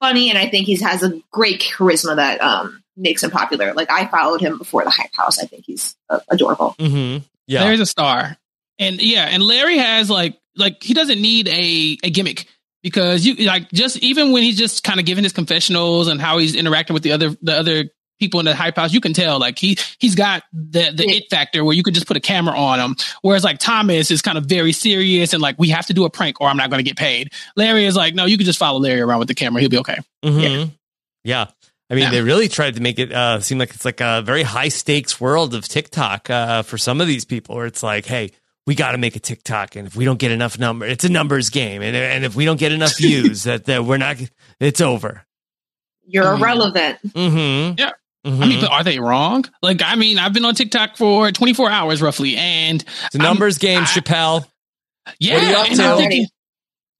[0.00, 3.74] funny and I think he has a great charisma that um, makes him popular.
[3.74, 5.38] Like I followed him before the Hype House.
[5.38, 6.74] I think he's uh, adorable.
[6.78, 7.64] hmm Yeah.
[7.64, 8.36] Larray's a star.
[8.78, 12.46] And yeah, and Larray has like like he doesn't need a, a gimmick
[12.82, 16.38] because you like just even when he's just kind of giving his confessionals and how
[16.38, 19.38] he's interacting with the other the other people in the hype house, you can tell
[19.38, 22.56] like he he's got the the it factor where you can just put a camera
[22.58, 22.96] on him.
[23.22, 26.10] Whereas like Thomas is kind of very serious and like we have to do a
[26.10, 27.32] prank or I'm not going to get paid.
[27.58, 29.78] Larray is like, no, you can just follow Larray around with the camera, he'll be
[29.78, 29.96] okay.
[30.24, 30.42] Mhm.
[30.42, 30.66] Yeah.
[31.24, 31.46] yeah.
[31.90, 32.10] I mean, Yeah.
[32.10, 35.18] they really tried to make it uh, seem like it's like a very high stakes
[35.20, 38.30] world of TikTok uh, for some of these people, where it's like, hey,
[38.66, 41.08] we got to make a TikTok, and if we don't get enough number, it's a
[41.08, 44.18] numbers game, and and if we don't get enough views, that, that we're not,
[44.60, 45.24] it's over.
[46.06, 46.40] You're Mhm.
[46.40, 46.98] irrelevant.
[47.14, 47.78] Mm-hmm.
[47.78, 47.92] Yeah.
[48.28, 48.42] Mhm.
[48.42, 49.44] I mean, but are they wrong?
[49.62, 53.58] Like, I mean, I've been on TikTok for 24 hours roughly, and it's a numbers
[53.58, 54.46] game, I- Chappelle.
[55.18, 55.80] yeah, What are you up and?
[55.80, 56.26] I'm thinking,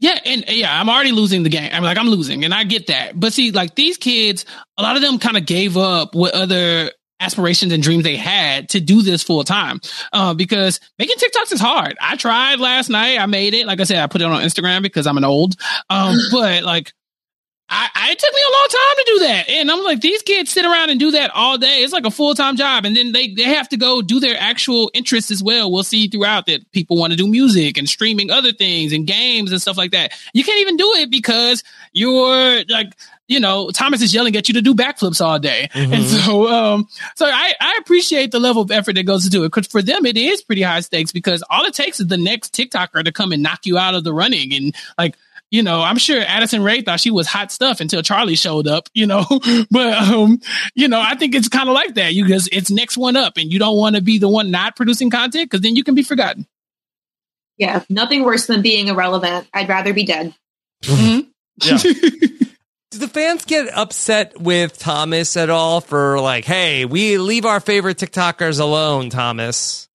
[0.00, 1.70] yeah, and yeah, I'm already losing the game.
[1.72, 3.18] I'm like, I'm losing, and I get that.
[3.18, 4.44] But see, like these kids,
[4.78, 8.68] a lot of them kind of gave up what other aspirations and dreams they had
[8.68, 9.80] to do this full time.
[10.12, 11.96] Uh, because making TikToks is hard.
[12.00, 13.18] I tried last night.
[13.18, 13.66] I made it.
[13.66, 15.56] Like I said, I put it on Instagram because I'm an old.
[15.90, 16.92] Um, but like.
[17.70, 19.48] I, I, it took me a long time to do that.
[19.50, 21.82] And I'm like, these kids sit around and do that all day.
[21.82, 22.84] It's like a full time job.
[22.86, 25.70] And then they, they have to go do their actual interests as well.
[25.70, 29.52] We'll see throughout that people want to do music and streaming other things and games
[29.52, 30.12] and stuff like that.
[30.32, 31.62] You can't even do it because
[31.92, 32.94] you're like,
[33.26, 35.68] you know, Thomas is yelling at you to do backflips all day.
[35.74, 36.24] And Mhm.
[36.24, 39.52] so, um, so I, I appreciate the level of effort that goes into it.
[39.52, 42.54] Cause for them, it is pretty high stakes because all it takes is the next
[42.54, 44.54] TikToker to come and knock you out of the running.
[44.54, 45.16] And like,
[45.50, 48.88] you know, I'm sure Addison Rae thought she was hot stuff until Charli showed up,
[48.92, 49.24] you know,
[49.70, 50.40] but, um,
[50.74, 52.14] you know, I think it's kind of like that.
[52.14, 54.76] You just, it's next one up and you don't want to be the one not
[54.76, 56.46] producing content because then you can be forgotten.
[57.56, 59.48] Yeah, nothing worse than being irrelevant.
[59.52, 60.34] I'd rather be dead.
[60.82, 61.28] Mhm.
[61.64, 61.78] Yeah.
[62.90, 67.60] Do the fans get upset with Thomas at all for like, hey, we leave our
[67.60, 69.88] favorite TikTokers alone, Thomas?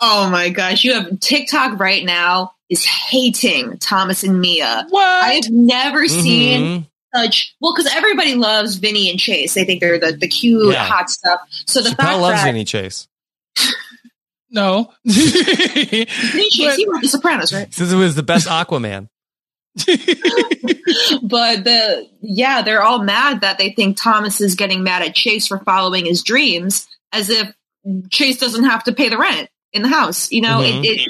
[0.00, 4.86] Oh my gosh, you have TikTok right now is hating Thomas and Mia.
[4.88, 5.04] what?
[5.24, 6.86] I've never seen Mhm.
[7.14, 9.52] such well because everybody loves Vinnie and Chase.
[9.54, 10.84] They think they're the, the cute, Yeah.
[10.86, 11.40] hot stuff.
[11.66, 13.08] So the Chappelle fact loves that Vinny Chase.
[14.50, 14.92] no.
[15.04, 16.06] Vinny
[16.50, 17.72] Chase, he wrote The Sopranos, right?
[17.74, 19.08] Since it was the best Aquaman.
[21.22, 25.46] but the yeah, they're all mad that they think Thomas is getting mad at Chase
[25.46, 27.52] for following his dreams, as if
[28.10, 30.30] Chase doesn't have to pay the rent in the house.
[30.32, 30.84] You know, Mhm.
[30.84, 31.08] it, it.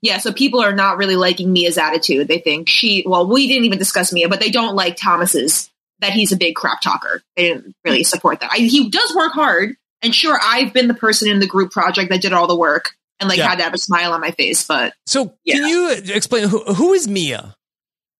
[0.00, 2.28] Yeah, so people are not really liking Mia's attitude.
[2.28, 3.02] They think she.
[3.06, 5.70] Well, we didn't even discuss Mia, but they don't like Thomas's
[6.00, 7.22] that he's a big crap talker.
[7.36, 8.50] They didn't really support that.
[8.52, 12.10] I, he does work hard, and sure, I've been the person in the group project
[12.10, 13.48] that did all the work and like Yeah.
[13.48, 15.56] had to have a smile on my face, but So Yeah.
[15.56, 17.54] can you explain who, who is Mia?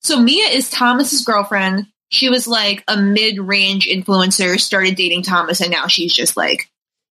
[0.00, 1.86] So Mia is Thomas's girlfriend.
[2.10, 6.68] She was like a mid-range influencer, started dating Thomas, and now she's just like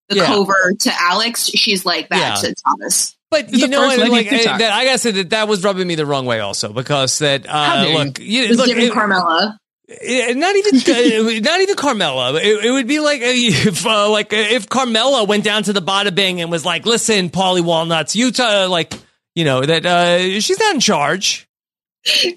[0.10, 0.28] the Yeah.
[0.28, 1.45] Kouvr to Alex.
[1.47, 3.16] She's like that to Thomas.
[3.32, 4.55] But you know, first and, like of TikTok.
[4.55, 7.19] uh, that, I gotta say that that was rubbing me the wrong way also because
[7.19, 9.57] that uh, look, you, It was look, giving it- Carmela.
[9.88, 12.36] it- not even uh, not even Carmela.
[12.36, 15.73] It, it would be like uh, if uh, like uh, if Carmela went down to
[15.73, 18.93] the bada bing and was like, "Listen, Paulie Walnuts, you t- like
[19.34, 21.47] you know that uh, she's not in charge."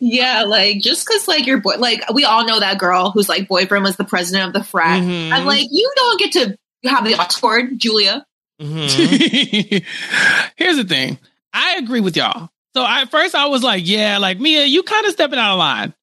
[0.00, 3.48] Yeah, like just because like your boy, like we all know that girl whose like
[3.48, 5.02] boyfriend was the president of the frat.
[5.02, 5.32] Mhm.
[5.32, 6.56] I'm like, you don't get to
[6.88, 8.24] have the Oxford, Julia.
[8.60, 9.84] Mhm.
[10.56, 11.18] Here's the thing.
[11.52, 12.48] I agree with y'all.
[12.74, 15.58] So at first I was like, yeah, like Mia, you kind of stepping out of
[15.58, 15.94] line.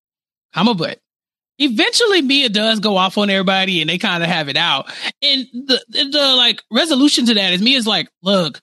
[0.53, 0.99] I'm a butt.
[1.59, 4.89] Eventually Mia does go off on everybody and they kind of have it out.
[5.21, 8.59] And the, the, the like resolution to that is Mia's like, look,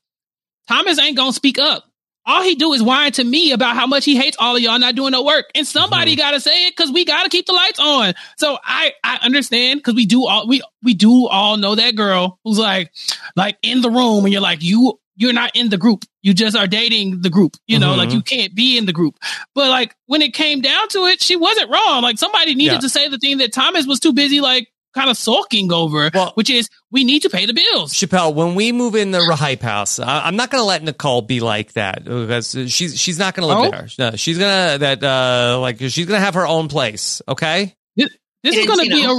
[0.69, 1.85] Thomas ain't gonna speak up.
[2.29, 4.79] All he do is whine to me about how much he hates all of y'all
[4.79, 5.47] not doing no work.
[5.55, 8.13] And somebody gotta say it because we gotta keep the lights on.
[8.37, 12.39] So I, I understand because we do all, we, we do all know that girl
[12.45, 12.93] who's like,
[13.35, 16.05] like in the room and you're like, you, you're not in the group.
[16.23, 17.57] You just are dating the group.
[17.67, 17.97] You know, Mhm.
[17.97, 19.19] like you can't be in the group.
[19.55, 22.03] But like when it came down to it, she wasn't wrong.
[22.03, 22.81] Like somebody needed Yeah.
[22.81, 24.69] to say the thing that Thomas was too busy, like
[24.99, 27.93] kind of sulking over, Well- which is we need to pay the bills.
[27.93, 31.23] Chappelle, when we move in the hype house, I, I'm not going to let Nicole
[31.23, 33.71] be like that because she's she's not going to live Oh?
[33.71, 33.89] there.
[34.11, 37.23] No, she's gonna that uh like she's gonna have her own place.
[37.29, 37.75] Okay.
[37.97, 39.15] This In is going to be a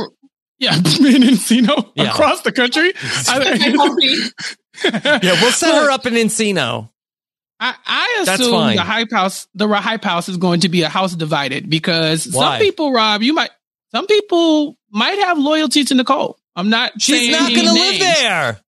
[0.59, 0.81] yeah, in
[1.23, 2.11] Encino Yeah.
[2.11, 2.93] across the country.
[4.83, 6.89] Yeah, we'll set her up in Encino.
[7.59, 11.13] I, I assume the hype house, the hype house is going to be a house
[11.13, 12.57] divided because Why?
[12.57, 13.49] some people, Rob, you might,
[13.91, 16.37] some people might have loyalty to Nicole.
[16.55, 17.01] I'm not.
[17.01, 18.59] She's saying not going to live there.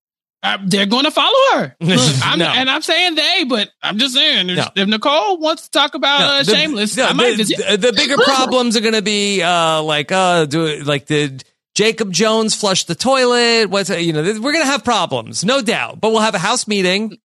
[0.44, 1.76] Uh, they're going to follow her.
[1.80, 2.46] Look, I'm, No.
[2.46, 4.66] And I'm saying they, but I'm just saying if, No.
[4.74, 7.58] if Nicole wants to talk about No, uh, the- Shameless, no, I might the, visit.
[7.58, 11.44] the- the bigger problems are going to be uh, like uh, do like did
[11.76, 13.70] Jacob Jones flush the toilet?
[13.70, 16.00] What's you know we're going to have problems, no doubt.
[16.00, 17.16] But we'll have a house meeting.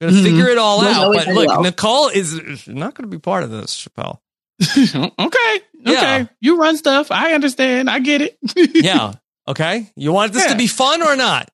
[0.00, 0.22] Going to Mhm.
[0.24, 1.14] figure it all We'll out.
[1.14, 1.62] But look, well.
[1.62, 4.20] Nicole is not going to be part of this, Chappelle.
[4.62, 6.26] Okay, okay, Yeah.
[6.40, 7.10] you run stuff.
[7.10, 7.90] I understand.
[7.90, 8.38] I get it.
[8.74, 9.12] Yeah.
[9.48, 10.52] Okay, you want this Yeah.
[10.52, 11.48] to be fun or not?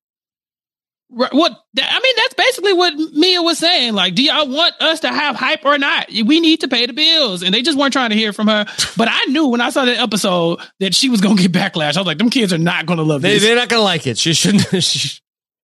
[1.10, 3.94] Right, What I mean, that's basically what Mia was saying.
[3.94, 6.08] Like, do y'all want us to have hype or not?
[6.10, 8.66] We need to pay the bills, and they just weren't trying to hear from her.
[8.98, 11.96] But I knew when I saw that episode that she was gonna get backlash.
[11.96, 13.42] I was like, them kids are not gonna love They, this.
[13.42, 14.18] they're not gonna like it.
[14.18, 14.66] She shouldn't.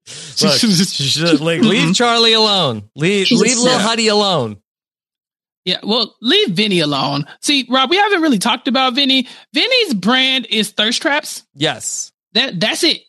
[0.07, 0.75] She, look, she
[1.05, 2.91] should like leave Charli alone.
[2.95, 3.79] Leave leave little.
[3.79, 4.59] Huddy alone.
[5.65, 7.25] Yeah, well, leave Vinny alone.
[7.41, 9.27] See, Rob, we haven't really talked about Vinny.
[9.55, 11.43] Vinny's brand is thirst traps.
[11.55, 12.13] Yes.
[12.33, 13.01] That that's it.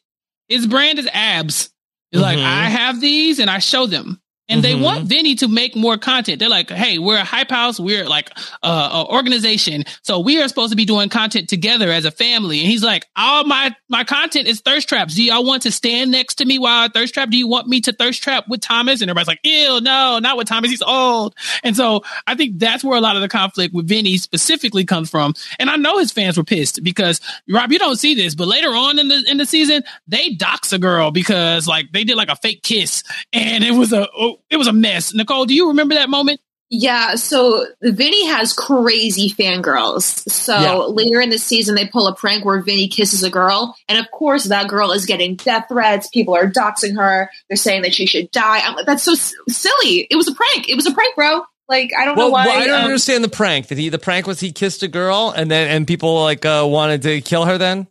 [0.47, 1.69] His brand is abs.
[2.11, 2.43] It's like Mhm.
[2.45, 4.21] I have these and I show them.
[4.47, 4.81] And they Mhm.
[4.81, 6.37] want Vinnie to make more content.
[6.39, 7.79] They're like, "Hey, we're a hype house.
[7.79, 8.29] We're like
[8.61, 12.59] uh, an organization, so we are supposed to be doing content together as a family."
[12.59, 15.15] And he's like, "All my my content is thirst traps.
[15.15, 17.29] Do y'all want to stand next to me while I thirst trap?
[17.31, 20.37] Do you want me to thirst trap with Thomas?" And everybody's like, "Ew, no, not
[20.37, 20.69] with Thomas.
[20.69, 21.33] He's old."
[21.63, 25.09] And so I think that's where a lot of the conflict with Vinnie specifically comes
[25.09, 25.33] from.
[25.57, 27.19] And I know his fans were pissed because
[27.49, 30.71] Rob, you don't see this, but later on in the in the season, they dox
[30.71, 33.01] a girl because like they did like a fake kiss,
[33.33, 34.07] and it was a
[34.49, 35.13] it was a mess.
[35.13, 36.39] Nicole, do you remember that moment?
[36.71, 40.27] Yeah, so Vinnie has crazy fangirls.
[40.29, 40.75] So Yeah.
[40.77, 43.75] later in the season, they pull a prank where Vinnie kisses a girl.
[43.87, 46.07] And of course, that girl is getting death threats.
[46.07, 47.29] People are doxing her.
[47.49, 48.59] They're saying that she should die.
[48.61, 50.07] I'm like, that's so s- silly.
[50.09, 50.67] It was a prank.
[50.67, 51.43] It was a prank, bro.
[51.69, 52.47] Like, I don't know why.
[52.47, 53.67] well, I don't um, understand the prank.
[53.67, 53.89] Did he?
[53.89, 57.21] The prank was he kissed a girl and then and people like uh, wanted to
[57.21, 57.57] kill her.
[57.59, 57.87] Then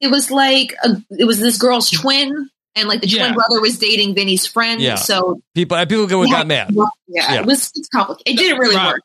[0.00, 2.50] It was like, a, it was this girl's twin.
[2.76, 3.32] And like the twin Yeah.
[3.34, 4.80] brother was dating Vinnie's friend.
[4.80, 4.96] Yeah.
[4.96, 6.74] So people uh, people got, yeah, got mad.
[6.74, 7.40] Yeah, Yeah.
[7.40, 8.34] it was it's complicated.
[8.34, 9.00] It didn't really Rob, work.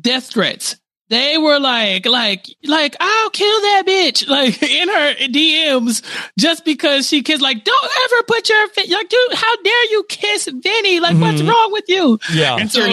[0.00, 0.76] Death threats.
[1.08, 6.02] They were like, like, like, I'll kill that bitch, like in her DMs,
[6.36, 7.40] just because she kissed.
[7.42, 10.98] Like, don't ever put your like, dude, how dare you kiss Vinnie?
[10.98, 11.48] Like, what's Mhm.
[11.48, 12.18] wrong with you?
[12.34, 12.56] Yeah.
[12.56, 12.84] And so.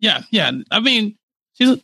[0.00, 0.50] Yeah, yeah.
[0.72, 1.16] I mean,
[1.56, 1.78] she's.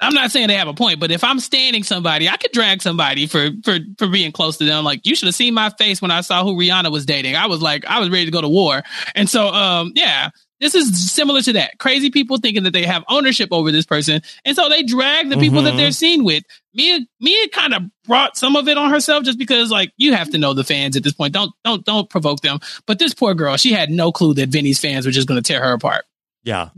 [0.00, 2.82] I'm not saying they have a point, but if I'm standing somebody, I could drag
[2.82, 4.84] somebody for for for being close to them.
[4.84, 7.36] Like you should have seen my face when I saw who Rihanna was dating.
[7.36, 8.82] I was like, I was ready to go to war.
[9.14, 10.30] And so, um, yeah,
[10.60, 11.78] this is similar to that.
[11.78, 15.36] Crazy people thinking that they have ownership over this person, and so they drag the
[15.36, 15.76] people that Mhm.
[15.78, 16.44] they're seen with.
[16.74, 20.30] Mia Mia kind of brought some of it on herself just because, like, you have
[20.30, 21.32] to know the fans at this point.
[21.34, 22.58] Don't don't don't provoke them.
[22.86, 25.46] But this poor girl, she had no clue that Vinnie's fans were just going to
[25.46, 26.04] tear her apart.
[26.46, 26.68] Yeah.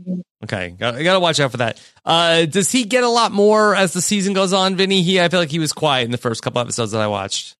[0.43, 0.75] Okay.
[0.81, 1.79] I got to watch out for that.
[2.03, 5.03] Uh, does he get a lot more as the season goes on, Vinnie?
[5.03, 7.55] He, I feel like he was quiet in the first couple episodes that I watched.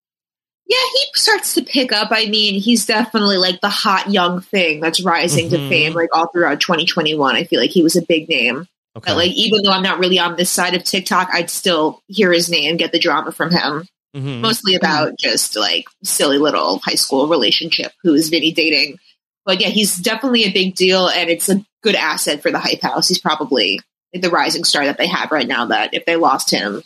[0.66, 2.08] Yeah, he starts to pick up.
[2.12, 5.52] I mean, he's definitely like the hot young thing that's rising Mhm.
[5.52, 7.36] to fame, like all throughout 2021.
[7.36, 8.68] I feel like he was a big name.
[8.98, 9.12] Okay.
[9.12, 12.32] But like, even though I'm not really on this side of TikTok, I'd still hear
[12.32, 13.88] his name, get the drama from him.
[14.18, 14.40] Mhm.
[14.42, 17.92] Mostly about just like silly little high school relationship.
[18.02, 18.98] Who is Vinnie dating?
[19.46, 22.82] But yeah, he's definitely a big deal, and it's a good asset for the hype
[22.82, 23.08] house.
[23.08, 23.80] He's probably
[24.14, 25.66] like, the rising star that they have right now.
[25.66, 26.84] That if they lost him,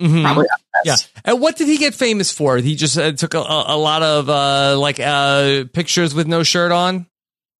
[0.00, 0.22] Mhm.
[0.24, 0.46] probably
[0.84, 0.96] Yeah.
[1.24, 2.58] And what did he get famous for?
[2.58, 6.42] He just uh, took a, a, a lot of uh, like uh, pictures with no
[6.42, 7.06] shirt on.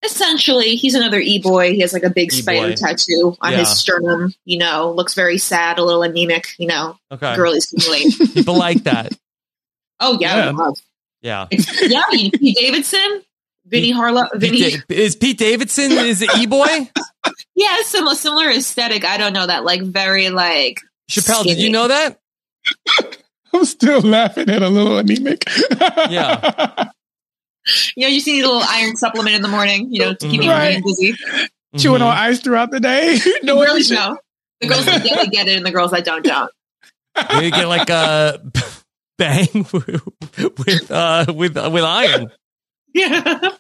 [0.05, 1.73] Essentially, he's another e boy.
[1.73, 2.43] He has like a big E-boy.
[2.43, 3.59] spider tattoo on Yeah.
[3.61, 4.35] his sternum.
[4.45, 6.49] You know, looks very sad, a little anemic.
[6.59, 7.35] You know, Okay.
[7.35, 8.13] girly simulate.
[8.35, 9.13] People like that.
[9.99, 10.51] oh yeah, Yeah.
[10.51, 10.79] Love-
[11.23, 11.47] Yeah.
[11.83, 12.03] yeah.
[12.11, 13.23] Pete Davidson,
[13.67, 14.71] Vinny Harlow, Vinny.
[14.71, 16.91] Da- is Pete Davidson is it e boy?
[17.59, 19.05] Yeah, similar similar aesthetic.
[19.05, 22.19] I don't know that like very like Chappelle, did you know that?
[23.53, 25.45] I'm still laughing at a little anemic.
[26.11, 26.89] Yeah.
[27.97, 29.89] you know you see need a little iron supplement in the morning.
[29.93, 30.71] You know to keep you Right.
[30.71, 31.15] being busy.
[31.79, 32.07] Chewing Mhm.
[32.07, 33.19] on ice throughout the day.
[33.43, 33.99] No, no, really shit.
[33.99, 34.17] no.
[34.61, 36.51] The girls that get it get it, and the girls that don't don't.
[37.43, 38.41] You get like a
[39.19, 42.31] bang with uh, with with iron.
[42.97, 43.39] Yeah,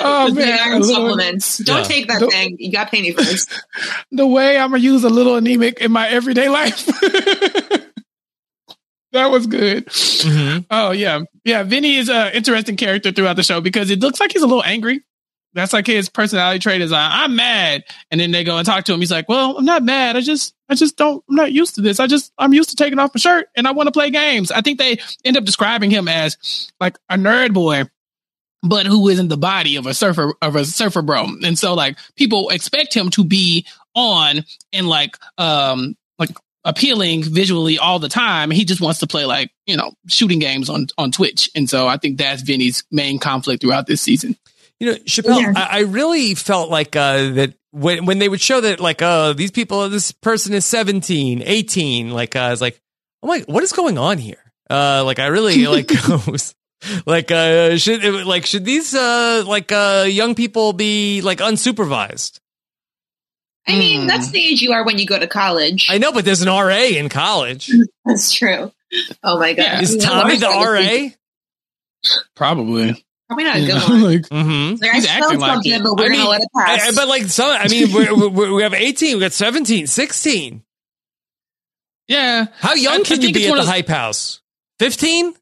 [0.00, 1.58] Oh the man, iron supplements.
[1.58, 1.82] Don't Yeah.
[1.84, 2.56] take that Don't- thing.
[2.58, 3.46] You got to pay me for this.
[4.12, 6.86] the way I'm gonna use a little anemic in my everyday life.
[9.12, 9.86] that was good.
[9.86, 10.66] Mhm.
[10.70, 11.62] Oh yeah, yeah.
[11.62, 14.64] Vinnie is an interesting character throughout the show because it looks like he's a little
[14.64, 15.02] angry.
[15.54, 18.84] That's like his personality trait is uh, I'm mad, and then they go and talk
[18.84, 19.00] to him.
[19.00, 20.14] He's like, "Well, I'm not mad.
[20.16, 21.24] I just, I just don't.
[21.28, 22.00] I'm not used to this.
[22.00, 24.52] I just, I'm used to taking off my shirt, and I want to play games."
[24.52, 27.84] I think they end up describing him as like a nerd boy,
[28.62, 31.26] but who isn't the body of a surfer of a surfer bro.
[31.44, 36.30] And so like people expect him to be on and like um like
[36.64, 38.50] appealing visually all the time.
[38.50, 41.50] He just wants to play like, you know, shooting games on on Twitch.
[41.54, 44.36] And so I think that's Vinnie's main conflict throughout this season.
[44.80, 45.52] You know, Chappelle, Yeah.
[45.56, 49.32] I, I really felt like uh, that when when they would show that like uh
[49.32, 52.80] these people this person is 17, 18, like uh, I was like,
[53.22, 54.52] oh my, what is going on here?
[54.70, 55.90] Uh, like I really like
[56.26, 56.54] was
[57.06, 62.38] like uh should like should these uh like uh young people be like unsupervised?
[63.66, 64.06] I mean, Hmm.
[64.06, 65.88] that's the age you are when you go to college.
[65.90, 67.70] I know, but there's an RA in college.
[68.06, 68.72] That's true.
[69.22, 69.62] Oh my god!
[69.62, 69.80] Yeah.
[69.82, 71.10] Is Tommy the RA?
[72.34, 73.04] Probably.
[73.28, 74.02] Probably not a good know, one.
[74.04, 74.76] like, Mm-hmm.
[74.80, 75.82] Like, I He's smelled acting like something, it.
[75.82, 76.94] but we're I gonna mean, let it pass.
[76.96, 80.62] But like some, I mean, we we we have 18, we got 17, 16.
[82.06, 82.46] yeah.
[82.58, 84.40] How young I can you be at the of- hype house?
[84.78, 85.34] 15?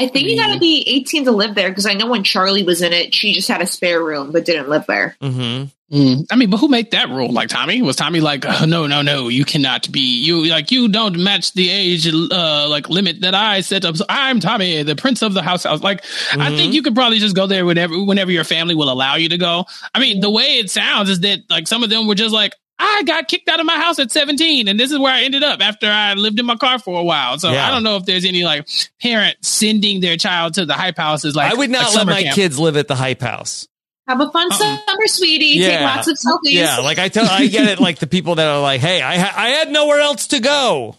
[0.00, 2.64] I think you got to be 18 to live there because I know when Charli
[2.64, 5.16] was in it, she just had a spare room but didn't live there.
[5.20, 5.66] Mm-hmm.
[5.94, 6.26] Mm.
[6.30, 7.32] I mean, but who made that rule?
[7.32, 7.82] Like Tommy?
[7.82, 11.52] Was Tommy like, oh, no, no, no, you cannot be, you like, you don't match
[11.52, 13.96] the age, uh, like limit that I set up.
[13.96, 15.66] So I'm Tommy, the prince of the house.
[15.66, 16.56] I was like, I Mhm.
[16.56, 19.38] think you could probably just go there whenever, whenever your family will allow you to
[19.38, 19.66] go.
[19.94, 22.54] I mean, the way it sounds is that like some of them were just like,
[22.82, 25.42] I got kicked out of my house at 17 and this is where I ended
[25.42, 27.38] up after I lived in my car for a while.
[27.38, 27.66] So Yeah.
[27.66, 28.66] I don't know if there's any like
[29.02, 32.22] parent sending their child to the hype house is like, I would not let my
[32.22, 32.34] camp.
[32.34, 33.68] kids live at the hype house.
[34.08, 34.56] Have a fun Uh-uh.
[34.86, 35.60] summer, sweetie.
[35.60, 35.94] Take Yeah.
[35.94, 36.52] lots of selfies.
[36.52, 37.78] Yeah, like I tell, I get it.
[37.80, 40.96] Like the people that are like, "Hey, I ha- I had nowhere else to go."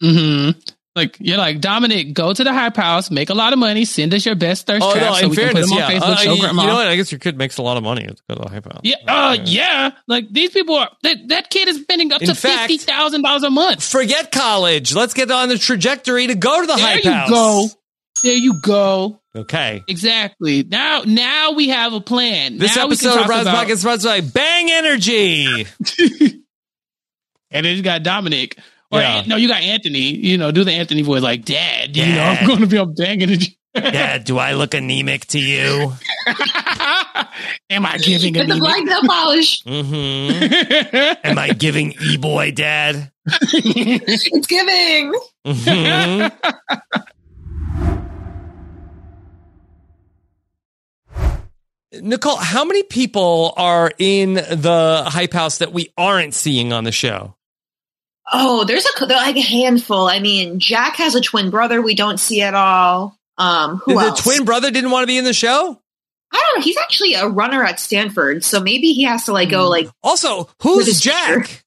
[0.00, 0.50] hmm
[0.96, 4.14] Like you're like Dominic, go to the hype house, make a lot of money, send
[4.14, 5.90] us your best thirst Oh no, traps so in we can put fairness, them on
[5.90, 5.98] yeah.
[5.98, 6.02] Facebook.
[6.12, 6.62] Uh, show you, grandma.
[6.62, 6.86] you know what?
[6.86, 8.80] I guess your kid makes a lot of money to go to the hype house.
[8.82, 9.90] yeah, uh, yeah.
[10.08, 13.22] Like these people are that that kid is spending up In to fact- fifty thousand
[13.22, 13.84] dollars a month.
[13.84, 14.94] Forget college.
[14.94, 17.04] Let's get on the trajectory to go to the hype house.
[17.04, 17.74] There hype you house.
[17.74, 17.80] go.
[18.22, 19.20] There you go.
[19.36, 19.84] Okay.
[19.88, 20.62] Exactly.
[20.62, 22.56] Now, now we have a plan.
[22.56, 25.66] This now episode of talk Rise about, Podcast brought to you by Bang Energy.
[27.50, 28.58] and then you got Dominic.
[28.92, 29.22] Or Yeah.
[29.26, 30.14] no, you got Anthony.
[30.14, 31.96] You know, do the Anthony voice like, Dad.
[31.96, 33.44] You know, I'm going to be on banging it.
[33.74, 35.92] Dad, do I look anemic to you?
[37.68, 39.62] Am I giving Get the a black nail polish.
[39.66, 41.26] Mm-hmm.
[41.26, 43.12] Am I giving e-boy dad?
[43.26, 45.12] It's giving.
[45.46, 46.32] Mhm.
[52.00, 56.92] Nicole, how many people are in the hype house that we aren't seeing on the
[56.92, 57.34] show?
[58.32, 60.08] Oh, there's a there- like a handful.
[60.08, 63.16] I mean, Jack has a twin brother we don't see at all.
[63.38, 64.22] Um, who the else?
[64.22, 65.80] twin brother didn't want to be in the show?
[66.32, 66.62] I don't know.
[66.64, 69.54] He's actually a runner at Stanford, so maybe he has to like Hmm.
[69.54, 69.88] go like.
[70.02, 71.64] Also, who's his Jack?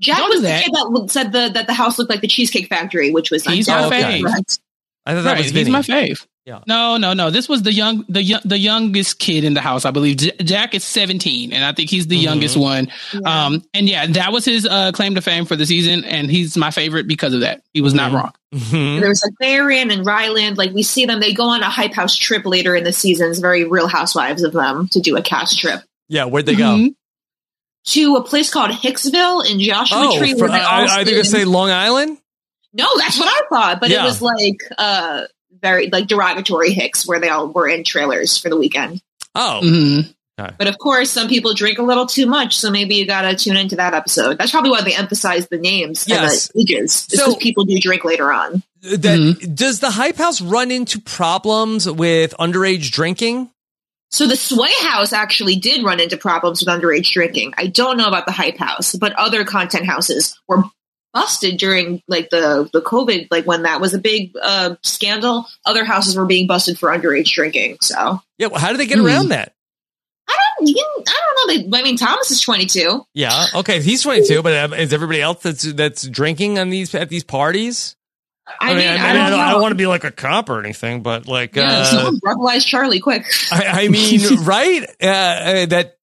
[0.00, 0.64] Jack Don't was the that.
[0.64, 3.68] kid that said the that the house looked like the Cheesecake Factory, which was He's
[3.68, 4.22] my fave.
[4.22, 4.58] correct.
[5.06, 6.26] I thought that right, was he's my fave.
[6.50, 6.58] Yeah.
[6.66, 7.30] No, no, no.
[7.30, 9.84] This was the young, the young, the youngest kid in the house.
[9.84, 12.22] I believe J- Jack is seventeen, and I think he's the Mhm.
[12.24, 12.88] youngest one.
[13.12, 13.46] Yeah.
[13.46, 16.56] Um, and yeah, that was his uh, claim to fame for the season, and he's
[16.56, 17.62] my favorite because of that.
[17.72, 18.14] He was not Mhm.
[18.16, 18.32] wrong.
[18.52, 18.98] Mhm.
[19.00, 20.58] There was like Baron and Ryland.
[20.58, 23.38] Like we see them, they go on a hype house trip later in the seasons.
[23.38, 26.64] Very Real Housewives of them to do a cast trip Yeah, where'd they go?
[26.76, 26.94] Mhm.
[27.86, 30.32] to a place called Hicksville in Joshua Oh, Tree.
[30.34, 32.18] for, where they I, all I think I say Long Island.
[32.74, 34.02] no, that's what I thought, but Yeah.
[34.02, 35.22] it was like uh
[35.62, 39.00] very like derogatory Hicks, where they all were in trailers for the weekend.
[39.34, 40.14] Oh, Mhm.
[40.56, 43.58] But of course, some people drink a little too much, so maybe you gotta tune
[43.58, 44.38] into that episode.
[44.38, 46.48] That's probably why they emphasize the names Yes.
[46.54, 48.62] and the ages, So- because people do drink later on.
[48.82, 49.52] that Mm-hmm.
[49.54, 53.50] does the hype house run into problems with underage drinking?
[54.10, 57.52] So the Sway House actually did run into problems with underage drinking.
[57.58, 60.64] I don't know about the Hype House, but other content houses were
[61.12, 65.46] busted during like the the COVID, like when that was a big uh, scandal.
[65.66, 67.78] Other houses were being busted for underage drinking.
[67.80, 69.06] So Yeah, well, how do they get Hmm.
[69.06, 69.54] around that?
[70.28, 71.78] I don't, you I don't know.
[71.78, 73.04] I mean, Thomas is twenty two.
[73.14, 76.94] Yeah, okay, he's twenty two, but uh, is everybody else that's that's drinking on these
[76.94, 77.96] at these parties?
[78.60, 80.58] I, mean, I, I, don't, don't, I don't want to be like a cop or
[80.58, 83.24] anything, but like, Yeah, uh, someone brutalize Charlie quick.
[83.52, 84.82] I, I mean, right?
[85.00, 85.96] Uh, uh, that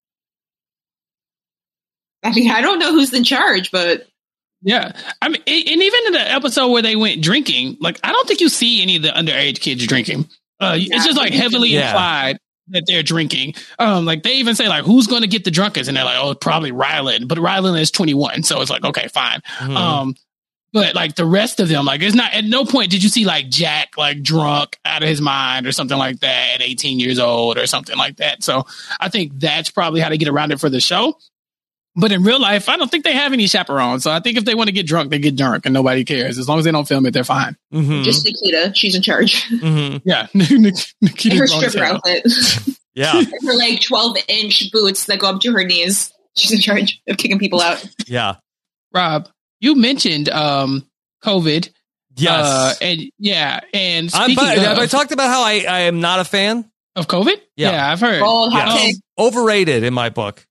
[2.22, 4.07] I mean, I don't know who's in charge, but
[4.66, 4.90] Yeah,
[5.22, 8.26] I mean, and and even in the episode where they went drinking, like I don't
[8.26, 10.28] think you see any of the underage kids drinking.
[10.58, 11.90] Uh, it's just like heavily Yeah.
[11.90, 12.38] implied
[12.70, 13.54] that they're drinking.
[13.78, 16.18] Um, like they even say like, "Who's going to get the drunkest?" And they're like,
[16.18, 19.40] "Oh, probably Ryland." But Ryland is twenty one, so it's like, okay, fine.
[19.60, 19.76] Mhm.
[19.76, 20.16] Um,
[20.72, 22.34] but like the rest of them, like it's not.
[22.34, 25.72] At no point did you see like Jack like drunk out of his mind or
[25.72, 28.42] something like that at eighteen years old or something like that.
[28.42, 28.66] So
[28.98, 31.16] I think that's probably how they get around it for the show.
[31.99, 34.03] But in real life, I don't think they have any chaperones.
[34.05, 36.36] So I think if they want to get drunk, they get drunk, and nobody cares
[36.36, 37.12] as long as they don't film it.
[37.14, 37.57] They're fine.
[37.72, 39.44] mhm, just Nikita, she's in charge.
[39.49, 40.03] mhm.
[40.05, 42.26] Yeah, Nikita's her stripper outfit,
[42.94, 46.12] yeah, her like twelve inch boots that go up to her knees.
[46.36, 47.82] She's in charge of kicking people out.
[48.07, 48.36] yeah,
[48.92, 49.28] Rob,
[49.61, 50.86] you mentioned um
[51.24, 51.70] COVID.
[52.16, 52.44] yes.
[52.44, 56.01] Uh, and yeah, and I'm, speaking but, have I talked about how I, I am
[56.01, 56.70] not a fan?
[56.94, 57.92] of COVID, Yeah.
[57.92, 58.20] I've heard.
[58.20, 58.74] Bold hot Yeah.
[58.76, 58.97] take.
[59.18, 60.45] Overrated in my book.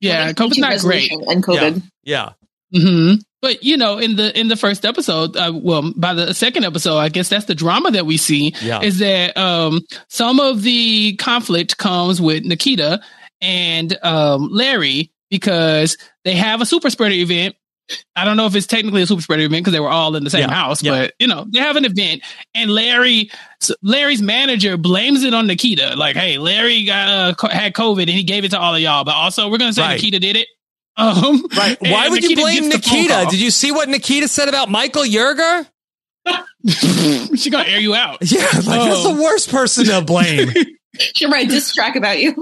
[0.00, 1.10] Yeah, COVID's not great.
[1.10, 1.82] resolution And COVID.
[2.04, 2.32] Yeah,
[2.74, 6.64] hmm But you know, in the in the first episode, uh, well, by the second
[6.64, 8.80] episode, I guess that's the drama that we see yeah.
[8.82, 13.00] is that um, some of the conflict comes with Nikita
[13.40, 17.56] and um, Larray because they have a super spreader event
[18.16, 20.24] I don't know if it's technically a super spreader event because they were all in
[20.24, 20.90] the same Yeah, house, yeah.
[20.92, 22.22] but you know they have an event,
[22.54, 23.30] and Larray,
[23.84, 25.94] Larray's manager blames it on Nikita.
[25.96, 27.08] Like, hey, Larray got
[27.44, 29.72] uh, had COVID and he gave it to all of y'all, but also we're gonna
[29.72, 29.94] say Right.
[29.94, 30.48] Nikita did it.
[30.98, 31.76] Um, Right.
[31.82, 33.26] Why would you blame gets the phone Nikita?
[33.30, 35.66] Did you see what Nikita said about Michael Yerger?
[37.36, 38.18] she gonna air you out.
[38.30, 39.14] Yeah, like that's Oh.
[39.14, 40.48] the worst person to blame.
[40.98, 42.34] She'll write diss track about you.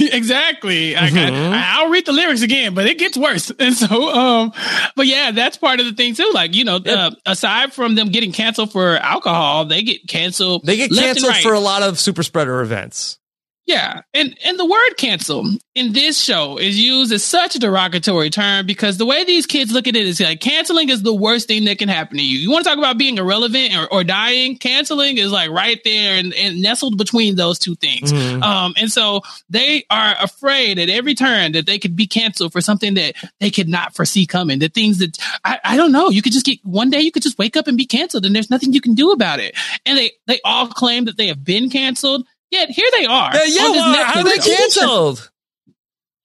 [0.12, 0.94] exactly.
[0.94, 1.52] Mhm.
[1.52, 3.50] I, I'll read the lyrics again, but it gets worse.
[3.58, 4.52] And so, um,
[4.94, 6.30] but yeah, that's part of the thing too.
[6.32, 6.98] Like, you know, Yep.
[6.98, 10.64] uh, aside from them getting canceled for alcohol, they get canceled.
[10.64, 11.42] They get canceled right.
[11.42, 13.18] for a lot of super spreader events.
[13.66, 15.44] Yeah, and and the word cancel
[15.74, 19.72] in this show is used as such a derogatory term because the way these kids
[19.72, 22.38] look at it is like canceling is the worst thing that can happen to you.
[22.38, 24.56] You want to talk about being irrelevant or, or dying?
[24.56, 28.12] Canceling is like right there and, and nestled between those two things.
[28.12, 28.40] Mhm.
[28.40, 32.60] Um, and so they are afraid at every turn that they could be canceled for
[32.60, 34.60] something that they could not foresee coming.
[34.60, 36.08] The things that I, I don't know.
[36.08, 38.34] You could just get one day you could just wake up and be canceled and
[38.34, 39.56] there's nothing you can do about it.
[39.84, 42.24] And they, they all claim that they have been canceled.
[42.50, 43.34] Yet here they are.
[43.34, 45.30] Yeah, yeah on this well, how are they canceled?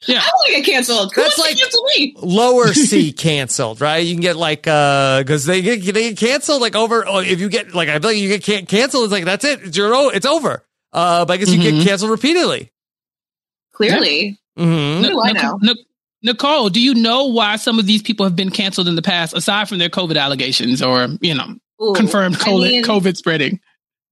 [0.08, 0.18] Yeah.
[0.20, 1.14] I want to get canceled.
[1.14, 2.16] Who That's like- cancel me?
[2.18, 3.98] Lower C canceled, right?
[4.00, 7.06] You can get like uh because they get they get canceled like over.
[7.08, 9.46] Oh, if you get like I feel like you get can- canceled, it's like that's
[9.46, 9.62] it.
[9.64, 10.66] It's your o- it's over.
[10.94, 11.78] Uh, but I guess you Mhm.
[11.80, 12.72] get canceled repeatedly.
[13.74, 14.40] Clearly.
[14.58, 14.64] hmm
[15.02, 15.58] Who do I know?
[15.62, 15.78] Nic-
[16.24, 19.34] Nicole, do you know why some of these people have been canceled in the past,
[19.36, 23.60] aside from their COVID allegations or you know Ooh, confirmed I mean, COVID spreading?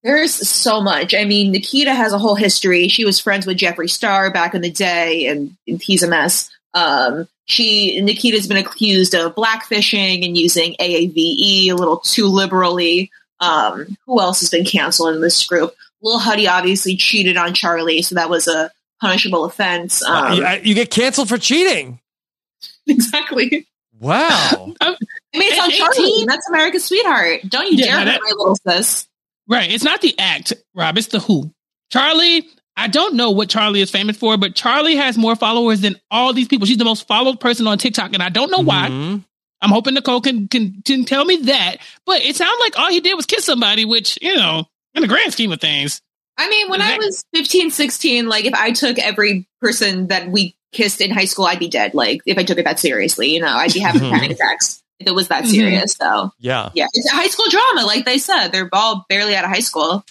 [0.03, 1.13] There's so much.
[1.13, 2.87] I mean, Nikita has a whole history.
[2.87, 6.49] She was friends with Jeffree Star back in the day, and, and he's a mess.
[6.73, 13.11] Um, she Nikita's been accused of blackfishing and using AAVE a little too liberally.
[13.41, 15.73] Um, who else has been canceled in this group?
[16.01, 18.71] Lil Huddy obviously cheated on Charli, so that was a
[19.01, 20.03] punishable offense.
[20.03, 21.99] Um, you, you get canceled for cheating.
[22.87, 23.67] exactly.
[23.99, 24.73] Wow.
[24.81, 24.97] I mean,
[25.33, 26.25] it's on At Charli.
[26.25, 27.41] That's America's sweetheart.
[27.47, 29.07] Don't you Yeah, dare hurt my little sis.
[29.49, 29.71] Right.
[29.71, 30.97] It's not the act, Rob.
[30.97, 31.51] It's the who.
[31.93, 32.43] Charli.
[32.77, 36.31] I don't know what Charli is famous for, but Charli has more followers than all
[36.31, 36.65] these people.
[36.65, 38.87] She's the most followed person on TikTok, and I don't know why.
[38.87, 39.25] Mhm.
[39.61, 41.77] I'm hoping Nicole can, can can tell me that.
[42.05, 45.09] But it sounds like all he did was kiss somebody, which you know, in the
[45.09, 46.01] grand scheme of things,
[46.37, 50.55] I mean, when I was 15, 16, like if I took every person that we
[50.71, 51.93] kissed in high school, I'd be dead.
[51.93, 55.07] Like if I took it that seriously, you know, I'd be having panic attacks if
[55.07, 55.51] it was that Mhm.
[55.51, 55.93] serious.
[55.93, 56.69] So Yeah.
[56.73, 57.85] yeah, it's a high school drama.
[57.85, 60.03] Like they said, they're all barely out of high school.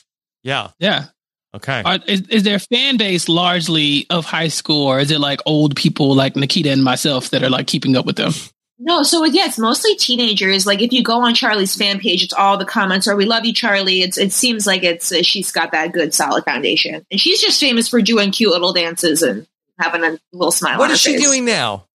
[0.43, 0.69] Yeah.
[0.79, 1.07] yeah.
[1.55, 1.83] Okay.
[1.85, 5.75] Are, is, is their fan base largely of high school, or is it like old
[5.77, 8.33] people like Nikita and myself that are like keeping up with them?
[8.79, 10.65] No, so yeah, it's mostly teenagers.
[10.67, 13.45] Like if you go on Charli's fan page, it's all the comments are "We love
[13.45, 17.21] you, Charli." It's it seems like it's uh, she's got that good solid foundation, and
[17.21, 19.47] she's just famous for doing cute little dances and
[19.81, 20.79] having a little smile.
[20.79, 21.27] What on is her she face.
[21.27, 21.87] doing now?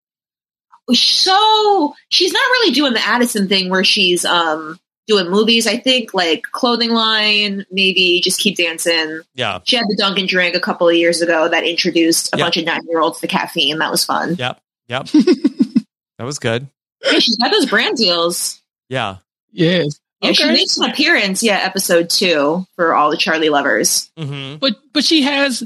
[0.91, 5.67] So she's not really doing the Addison thing where she's um doing movies.
[5.67, 9.21] I think like clothing line, maybe just keep dancing.
[9.35, 9.59] Yeah.
[9.65, 12.45] She had the Dunkin' drink a couple of years ago that introduced a Yeah.
[12.45, 13.79] bunch of nine year olds to caffeine.
[13.79, 14.35] That was fun.
[14.37, 14.59] Yep.
[14.87, 15.05] Yep.
[15.13, 16.67] that was good.
[17.03, 18.61] Yeah, she's got those brand deals.
[18.89, 19.17] Yeah.
[19.51, 19.99] Yes.
[20.21, 21.43] Yeah, she makes an appearance.
[21.43, 24.09] Yeah, episode two for all the Charli lovers.
[24.17, 25.63] hmm But but she has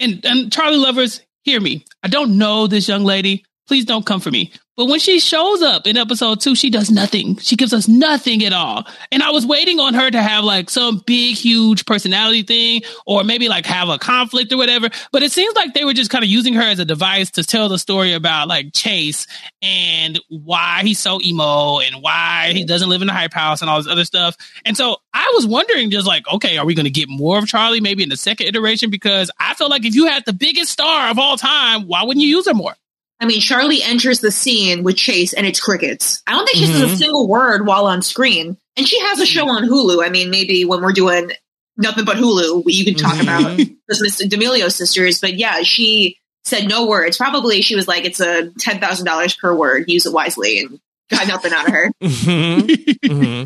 [0.00, 1.84] and and Charli lovers, hear me.
[2.02, 3.44] I don't know this young lady.
[3.68, 4.50] Please don't come for me.
[4.78, 7.36] But when she shows up in episode two, she does nothing.
[7.38, 8.86] She gives us nothing at all.
[9.10, 13.24] And I was waiting on her to have like some big, huge personality thing, or
[13.24, 14.88] maybe like have a conflict or whatever.
[15.10, 17.42] But it seems like they were just kind of using her as a device to
[17.42, 19.26] tell the story about like Chase
[19.60, 23.68] and why he's so emo and why he doesn't live in the hype house and
[23.68, 24.36] all this other stuff.
[24.64, 27.46] And so I was wondering, just like, okay, are we going to get more of
[27.46, 28.90] Charli maybe in the second iteration?
[28.90, 32.22] Because I feel like if you had the biggest star of all time, why wouldn't
[32.22, 32.76] you use her more?
[33.20, 36.22] I mean, Charli enters the scene with Chase and it's crickets.
[36.26, 36.94] I don't think she says Mhm.
[36.94, 38.56] a single word while on screen.
[38.76, 40.04] And she has a show on Hulu.
[40.06, 41.32] I mean, maybe when we're doing
[41.76, 45.20] nothing but Hulu, you can talk about the Miss D'Amelio sisters.
[45.20, 47.16] But yeah, she said no words.
[47.16, 49.84] Probably she was like, it's a $10,000 per word.
[49.88, 50.78] Use it wisely and
[51.10, 51.90] got nothing out of her.
[52.00, 52.60] I hmm
[53.04, 53.44] hmm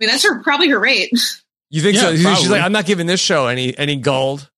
[0.00, 1.12] mean, that's her, probably her rate.
[1.68, 2.10] You think Yeah, so?
[2.10, 4.48] You think She's like, I'm not giving this show any any gold.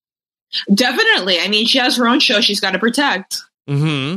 [0.72, 1.40] Definitely.
[1.40, 3.38] I mean, she has her own show she's got to protect.
[3.66, 4.16] hmm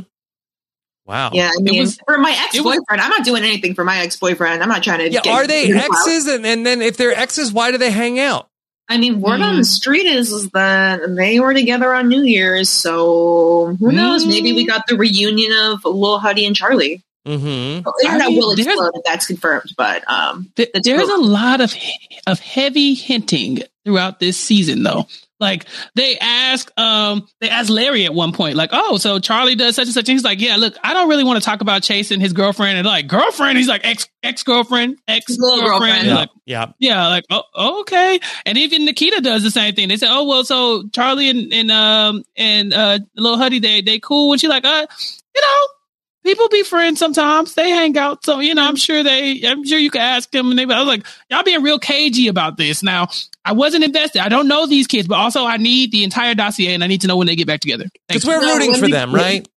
[1.06, 1.30] Wow.
[1.34, 1.52] Yeah.
[1.58, 4.62] I mean, was- for my ex boyfriend, I'm not doing anything for my ex boyfriend.
[4.64, 5.22] I'm not trying to Yeah.
[5.22, 6.08] get Are they get him out.
[6.08, 6.28] exes?
[6.28, 8.48] And, and then if they're exes, why do they hang out?
[8.88, 9.58] I mean, word on Mm.
[9.60, 14.26] the street is, is that they were together on New Year's, so who knows?
[14.26, 14.30] Mm.
[14.30, 17.02] Maybe we got the reunion of Lil Huddy and Charli.
[17.28, 17.82] Mm-hmm.
[17.82, 21.18] The internet mean, will explode if that's confirmed, but um, Th- There's true.
[21.20, 21.74] a lot of
[22.28, 25.08] of heavy hinting throughout this season, though,
[25.40, 25.66] Like
[25.96, 29.86] they ask, um, they asked Larray at one point, like, "Oh, so Charli does such
[29.86, 32.12] and such." And he's like, "Yeah, look, I don't really want to talk about Chase
[32.12, 35.68] and his girlfriend." And like, girlfriend, he's like, ex ex girlfriend, ex girlfriend.
[35.68, 36.08] girlfriend.
[36.08, 36.16] Yeah.
[36.16, 36.66] Like, yeah.
[36.80, 38.20] yeah, like oh, okay.
[38.46, 39.90] And even Nikita does the same thing.
[39.90, 44.00] They say, "Oh, well, so Charli and and um and uh little Huddy, they they
[44.00, 44.88] cool." And she like, "Uh,
[45.36, 45.68] you know."
[46.26, 47.54] People be friends sometimes.
[47.54, 48.66] They hang out, so you know.
[48.68, 49.42] I'm sure they.
[49.46, 50.50] I'm sure you can ask them.
[50.50, 50.64] And they.
[50.64, 52.82] I was like, y'all being real cagey about this.
[52.82, 53.10] Now,
[53.46, 54.22] I wasn't invested.
[54.22, 57.02] I don't know these kids, but also I need the entire dossier, and I need
[57.02, 57.86] to know when they get back together.
[58.08, 59.48] Because we're rooting when for we- them, right?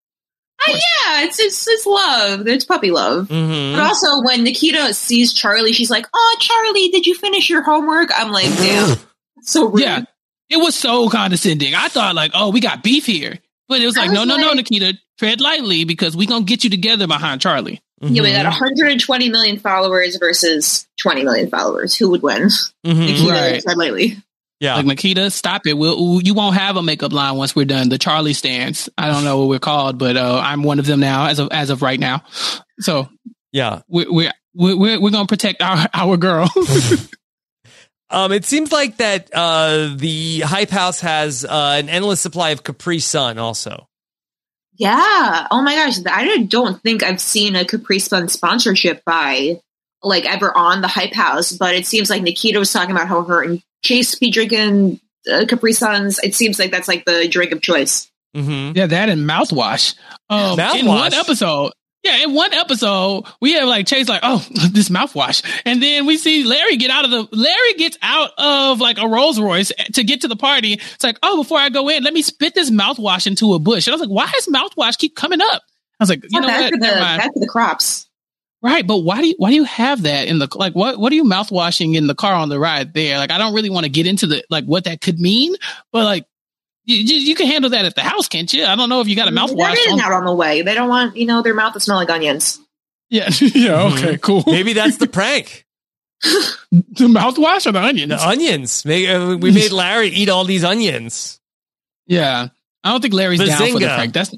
[0.60, 2.46] Uh, yeah, it's, it's it's love.
[2.48, 3.28] It's puppy love.
[3.28, 3.76] Mm-hmm.
[3.76, 8.10] But also, when Nikita sees Charli, she's like, "Oh, Charli, did you finish your homework?"
[8.14, 8.98] I'm like, "Damn,
[9.40, 10.02] so rude." Yeah,
[10.50, 11.74] it was so condescending.
[11.74, 13.38] I thought like, oh, we got beef here,
[13.68, 16.44] but it was I like, was no, no, no, Nikita, tread lightly because we gonna
[16.44, 17.80] get you together behind Charli.
[18.00, 18.60] Yeah, we got Mm-hmm.
[18.60, 21.96] 120 million followers versus 20 million followers.
[21.96, 22.42] Who would win?
[22.86, 23.06] Mhm.
[23.06, 23.62] Nikita Right.
[23.62, 24.16] said lately.
[24.60, 24.76] Yeah.
[24.76, 25.74] Like Nikita, stop it.
[25.76, 27.88] We'll, you won't have a makeup line once we're done.
[27.88, 28.88] The Charli stance.
[28.98, 31.48] I don't know what we're called, but uh, I'm one of them now as of
[31.52, 32.22] as of right now.
[32.80, 33.08] So
[33.52, 33.82] yeah.
[33.88, 36.48] we're we're we're, we're gonna protect our our girl.
[38.10, 42.64] Um, it seems like that uh, the Hype House has uh, an endless supply of
[42.64, 43.86] Capri Sun also.
[44.76, 45.46] Yeah.
[45.50, 45.98] Oh my gosh.
[46.06, 49.60] I don't think I've seen a Capri Sun sponsorship by
[50.02, 53.22] like ever on the Hype House, but it seems like Nikita was talking about how
[53.22, 55.00] her and Chase be drinking
[55.30, 56.18] uh, Capri Suns.
[56.22, 58.10] It seems like that's like the drink of choice.
[58.36, 58.76] Mm-hmm.
[58.76, 59.94] yeah, that and mouthwash.
[60.30, 61.18] Um, in one Mouthwash?
[61.18, 61.72] episode.
[62.08, 64.38] Yeah, in one episode, we have like Chase like, oh,
[64.72, 67.24] this mouthwash, and then we see Larray get out of the.
[67.36, 70.74] Larray gets out of like a Rolls Royce to get to the party.
[70.74, 73.86] It's like, oh, before I go in, let me spit this mouthwash into a bush.
[73.86, 75.62] And I was like, why does mouthwash keep coming up?
[76.00, 76.70] I was like, you Yeah, know what?
[76.70, 78.08] to the back to the crops.
[78.60, 81.12] Right, but why do you why do you have that in the like what what
[81.12, 83.18] are you mouthwashing in the car on the ride there?
[83.18, 85.54] Like I don't really want to get into the like what that could mean,
[85.92, 86.24] but like
[86.88, 88.64] you, you you can handle that at the house, can't you?
[88.64, 89.76] I don't know if you got a They're mouthwash.
[89.86, 90.62] in on- and out on the way.
[90.62, 92.58] They don't want you know their mouth to smell like onions.
[93.10, 94.42] Yeah, yeah, okay, cool.
[94.46, 95.64] Maybe that's the prank.
[96.70, 98.10] The mouthwash or the onions?
[98.10, 98.84] The onions.
[98.84, 101.40] Uh, We made Larray eat all these onions.
[102.06, 102.48] Yeah,
[102.84, 104.12] I don't think Larray's down for the prank.
[104.12, 104.34] That's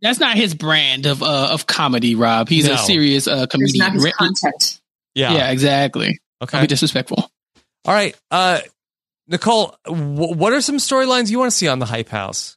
[0.00, 2.48] that's not his brand of uh, of comedy, Rob.
[2.48, 2.74] He's No.
[2.74, 3.78] a serious uh, It's comedian.
[3.78, 4.80] not his content.
[5.14, 5.32] Yeah.
[5.34, 6.18] yeah, exactly.
[6.40, 6.60] Don't Okay.
[6.62, 7.30] be disrespectful.
[7.84, 8.16] All right.
[8.30, 8.60] Uh,
[9.28, 12.56] Nicole, w- what are some storylines you want to see on the Hype House?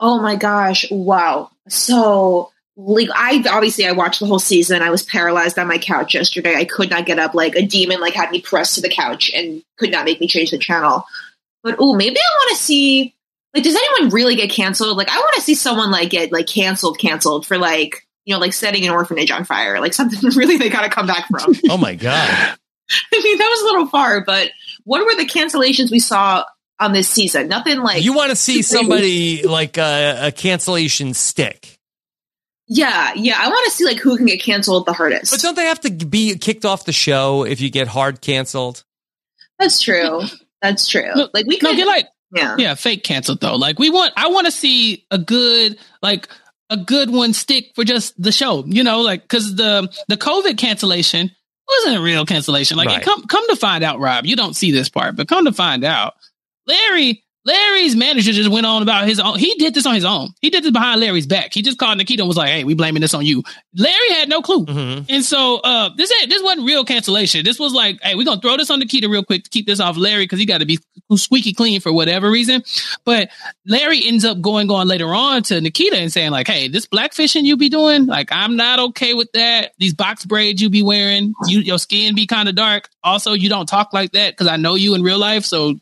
[0.00, 0.86] Oh my gosh!
[0.90, 1.50] Wow.
[1.68, 4.82] So like I obviously I watched the whole season.
[4.82, 6.56] I was paralyzed on my couch yesterday.
[6.56, 7.34] I could not get up.
[7.34, 10.26] Like a demon like had me pressed to the couch and could not make me
[10.26, 11.04] change the channel.
[11.62, 13.14] But oh, maybe I want to see.
[13.54, 14.96] Like, does anyone really get canceled?
[14.96, 18.40] Like, I want to see someone like get like canceled, canceled for like you know
[18.40, 21.54] like setting an orphanage on fire, like something really they got to come back from.
[21.70, 22.28] Oh my God.
[23.12, 24.50] I mean, that was a little far, but
[24.84, 26.44] what were the cancellations we saw
[26.78, 27.48] on this season?
[27.48, 31.78] Nothing like you want to see somebody like a, a cancellation stick.
[32.66, 33.36] Yeah, yeah.
[33.38, 35.32] I want to see like who can get canceled the hardest.
[35.32, 38.84] But don't they have to be kicked off the show if you get hard canceled?
[39.58, 40.22] That's true.
[40.62, 41.10] That's true.
[41.14, 42.56] No, like we can No, get like yeah.
[42.58, 43.56] yeah, fake canceled though.
[43.56, 46.28] Like we want, I want to see a good, like
[46.70, 48.64] a good one stick for just the show.
[48.66, 51.30] You know, like because the the COVID cancellation
[51.68, 52.76] wasn't a real cancellation.
[52.76, 53.02] Like Right.
[53.02, 55.84] come come to find out, Rob, you don't see this part, but come to find
[55.84, 56.14] out,
[56.68, 57.22] Larray.
[57.46, 59.38] Larray's manager just went on about his own.
[59.38, 60.30] He did this on his own.
[60.40, 61.52] He did this behind Larray's back.
[61.52, 63.42] He just called Nikita and was like, "Hey, we blaming this on you."
[63.78, 64.64] Larray had no clue.
[64.64, 65.06] Mhm.
[65.10, 67.44] And so uh this ain't this wasn't real cancellation.
[67.44, 69.78] This was like, hey, we're gonna throw this on Nikita real quick to keep this
[69.80, 70.78] off Larray because he got to be
[71.16, 72.62] squeaky clean for whatever reason.
[73.04, 73.28] But
[73.68, 77.42] Larray ends up going on later on to Nikita and saying, like, hey, this blackfishing
[77.42, 79.72] you be doing, like, I'm not okay with that.
[79.78, 82.88] These box braids you be wearing, you your skin be kind of dark.
[83.02, 85.44] Also, you don't talk like that because I know you in real life.
[85.44, 85.74] So,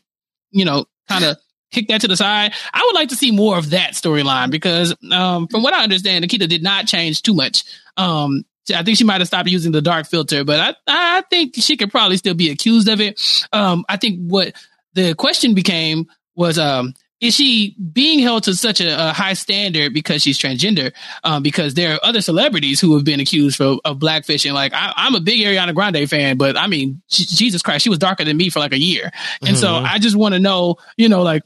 [0.51, 1.37] you know, kind of
[1.73, 2.53] kick that to the side.
[2.73, 6.21] I would like to see more of that storyline because, um, from what I understand,
[6.21, 7.63] Nikita did not change too much.
[7.97, 11.55] Um, I think she might have stopped using the dark filter, but I, I think
[11.57, 13.19] she could probably still be accused of it.
[13.51, 14.53] Um, I think what
[14.93, 16.93] the question became was, um,
[17.23, 20.91] is she being held to such a, a high standard because she's transgender?
[21.23, 24.51] Um, because there are other celebrities who have been accused for, of blackfishing.
[24.53, 27.89] Like I, I'm a big Ariana Grande fan, but I mean, Je- Jesus Christ, she
[27.89, 29.09] was darker than me for like a year.
[29.41, 29.83] And so Mhm.
[29.85, 31.43] I just want to know, you know, like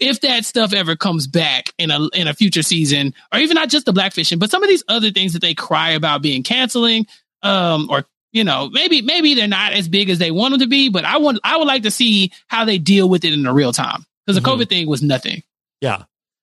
[0.00, 3.68] if that stuff ever comes back in a in a future season, or even not
[3.68, 7.06] just the blackfishing, but some of these other things that they cry about being canceling,
[7.42, 10.66] um, or you know, maybe maybe they're not as big as they want them to
[10.66, 13.42] be, but I want I would like to see how they deal with it in
[13.42, 14.58] the real time because the Mhm.
[14.58, 15.42] COVID thing was nothing.
[15.80, 16.02] Yeah.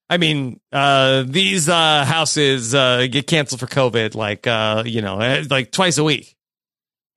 [0.09, 5.19] I mean, uh, these uh, houses uh, get canceled for COVID, like uh, you know,
[5.19, 6.35] eh, like twice a week.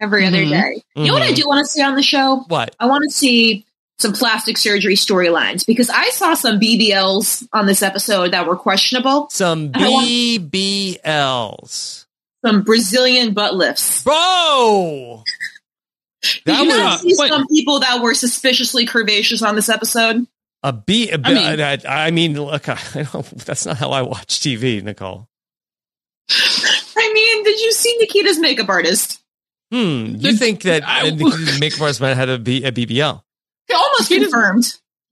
[0.01, 0.51] Every other Mhm.
[0.51, 0.83] day.
[0.97, 1.37] You know what I Mhm.
[1.37, 2.45] do want to see on the show?
[2.49, 2.75] What?
[2.79, 3.65] I want to see
[3.99, 9.29] some plastic surgery storylines because I saw some BBLs on this episode that were questionable.
[9.31, 10.95] Some BBLs.
[12.45, 14.05] Some Brazilian butt lifts.
[14.05, 15.25] Bro!
[16.23, 17.29] Did That you was not see wait.
[17.29, 20.27] some people that were suspiciously curvaceous on this episode?
[20.69, 21.11] A B.
[21.11, 22.79] A, I mean- that- I mean, look, I
[23.13, 25.29] don't, that's not how I watch TV, Nicole.
[26.31, 29.21] I mean, did you see Nikita's makeup artist?
[29.71, 30.17] Hmm.
[30.17, 33.23] You The- think that I- the makeup artist might have had a, B, a BBL?
[33.69, 34.65] It almost Nikita's- confirmed.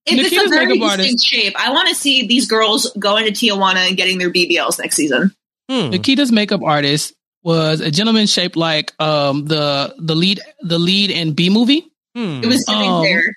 [0.09, 2.93] If it's Nikita's a very makeup distinct artist- shape, I want to see these girls
[2.99, 5.35] going to Tijuana and getting their BBLs next season.
[5.69, 5.91] Hmm.
[5.91, 7.13] Nikita's makeup artist
[7.43, 11.91] was a gentleman shaped like um the the lead the lead in Bee Movie.
[12.15, 12.41] Hmm.
[12.43, 13.37] It was sitting Um, there.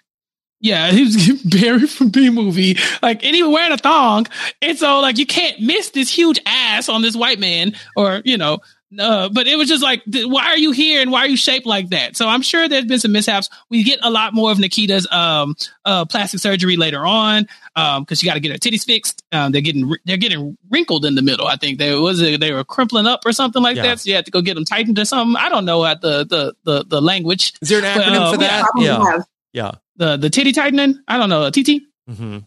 [0.62, 2.78] Yeah, he was Barry from Bee Movie.
[3.02, 4.28] Like, and he was wearing a thong,
[4.62, 8.38] and so like you can't miss this huge ass on this white man, or you
[8.38, 8.60] know.
[8.98, 11.38] Uh, but it was just like, th- why are you here and why are you
[11.38, 12.18] shaped like that?
[12.18, 13.48] So I'm sure there's been some mishaps.
[13.70, 15.56] We get a lot more of Nikita's um
[15.86, 19.24] uh plastic surgery later on, um because she got to get her titties fixed.
[19.32, 21.46] Um, they're getting they're getting wrinkled in the middle.
[21.46, 23.84] I think they was they were crimpling up or something like Yeah.
[23.84, 24.00] that.
[24.00, 25.36] So you had to go get them tightened or something.
[25.40, 28.32] I don't know at the the the the language Is there an But, acronym uh,
[28.32, 28.62] for that?
[28.64, 29.20] Probably Yeah.
[29.54, 29.72] Yeah.
[30.00, 31.00] The the titty tightening.
[31.08, 31.84] I don't know a TT.
[32.08, 32.40] hmm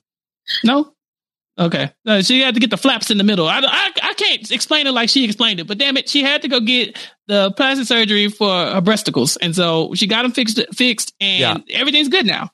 [0.65, 0.93] No.
[1.59, 1.93] Okay.
[2.07, 3.47] Uh, she had to get the flaps in the middle.
[3.47, 6.43] I, I, I can't explain it like she explained it, but damn it, she had
[6.43, 10.59] to go get the plastic surgery for her breasticles, and so she got them fixed,
[10.75, 12.51] fixed, and everything's good now.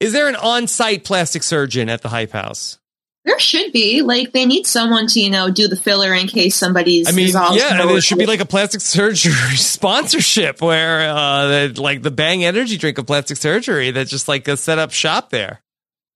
[0.00, 2.78] Is there an on-site plastic surgeon at the Hype House?
[3.28, 6.56] There should be like they need someone to you know do the filler in case
[6.56, 7.06] somebody's.
[7.08, 11.46] I mean, dissolves yeah, or- there should be like a plastic surgery sponsorship where, uh,
[11.48, 14.92] that, like the Bang Energy drink of plastic surgery that just like a set up
[14.92, 15.60] shop there.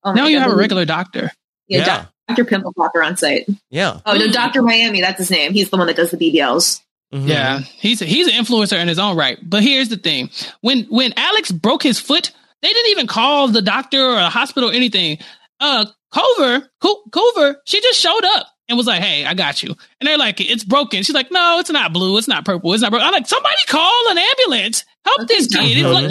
[0.03, 1.31] Oh my now you God, have a regular doctor.
[1.69, 2.07] yeah, Yeah.
[2.29, 2.45] Dr.
[2.47, 3.47] Pimple Popper on site.
[3.71, 4.01] Yeah.
[4.07, 4.63] Oh no, Dr.
[4.63, 5.53] Miami, that's his name.
[5.53, 6.81] He's the one that does the BBLs.
[7.13, 7.29] Mhm.
[7.29, 9.39] Yeah, he's a, he's an influencer in his own right.
[9.43, 10.31] But here's the thing:
[10.63, 12.33] when when Alex broke his foot,
[12.63, 15.19] they didn't even call the doctor or a hospital or anything.
[15.61, 15.85] Uh,
[16.15, 19.71] Kouvr, Cul- Kouvr, she just showed up and was like, "Hey, I got you."
[20.01, 22.19] And they're like, "It's broken." She's like, "No, it's not blue.
[22.19, 22.73] It's not purple.
[22.75, 24.85] It's not broken." I'm like, "Somebody call an ambulance.
[25.05, 26.11] Help this kid." It's like,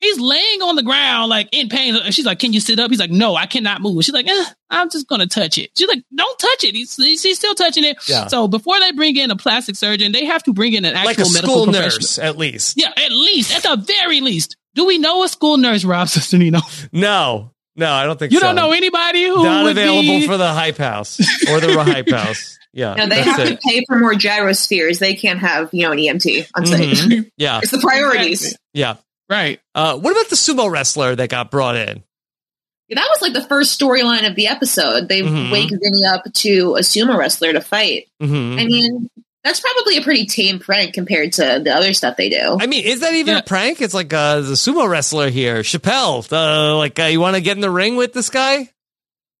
[0.00, 1.94] he's laying on the ground like in pain.
[1.96, 4.26] And she's like, "Can you sit up?" He's like, "No, I cannot move." She's like,
[4.28, 7.54] eh, "I'm just gonna touch it." She's like, "Don't touch it." He's he's, he's still
[7.54, 7.98] touching it.
[8.08, 8.26] Yeah.
[8.28, 11.06] So before they bring in a plastic surgeon, they have to bring in an actual
[11.06, 11.98] Like a medical school professional.
[12.00, 12.78] nurse, at least.
[12.80, 14.56] Yeah, at least at the very least.
[14.74, 16.62] Do we know a school nurse, Rob Cesternino?
[16.92, 18.46] No, no, I don't think You so.
[18.46, 21.18] don't know anybody who Not would available be, for the Hype House
[21.50, 22.58] or the Hype House.
[22.72, 22.94] Yeah.
[22.94, 23.48] No, they have it.
[23.60, 24.98] to pay for more gyrospheres.
[25.00, 26.80] They can't have you know an EMT on site.
[26.88, 27.30] Mhm.
[27.36, 27.58] Yeah.
[27.62, 28.42] It's the priorities.
[28.44, 28.58] Exactly.
[28.74, 28.94] Yeah.
[29.28, 29.60] right.
[29.74, 32.04] Uh, what about the sumo wrestler that got brought in?
[32.88, 35.08] Yeah, that was like the first storyline of the episode.
[35.08, 35.50] They Mhm.
[35.52, 38.08] wake Vinnie up to a sumo wrestler to fight.
[38.20, 39.08] hmm I mean,
[39.44, 42.58] that's probably a pretty tame prank compared to the other stuff they do.
[42.60, 43.40] I mean, is that even Yeah.
[43.40, 43.80] a prank?
[43.80, 46.30] It's like uh, the sumo wrestler here, Chappelle.
[46.32, 48.68] Uh, like, uh, you want to get in the ring with this guy?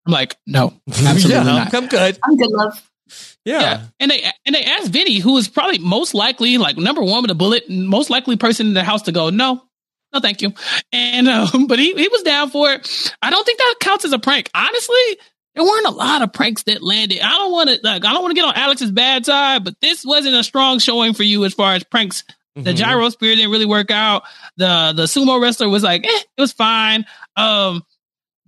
[0.06, 1.74] I'm like, no, absolutely yeah, not.
[1.74, 2.18] I'm good.
[2.24, 2.90] I'm good love.
[3.44, 3.60] Yeah.
[3.60, 3.82] Yeah.
[3.98, 7.30] And they and they asked Vinnie, who is probably most likely like number one with
[7.30, 9.62] a bullet, most likely person in the house to go, no,
[10.12, 10.52] no, thank you.
[10.92, 13.14] And um, but he he was down for it.
[13.22, 14.50] I don't think that counts as a prank.
[14.54, 15.18] Honestly,
[15.54, 17.20] there weren't a lot of pranks that landed.
[17.20, 19.74] I don't want to like I don't want to get on Alex's bad side, but
[19.80, 22.24] this wasn't a strong showing for you as far as pranks.
[22.56, 22.76] The Mhm.
[22.76, 24.24] gyrosphere didn't really work out.
[24.56, 27.04] The the sumo wrestler was like, eh, it was fine.
[27.36, 27.82] Um,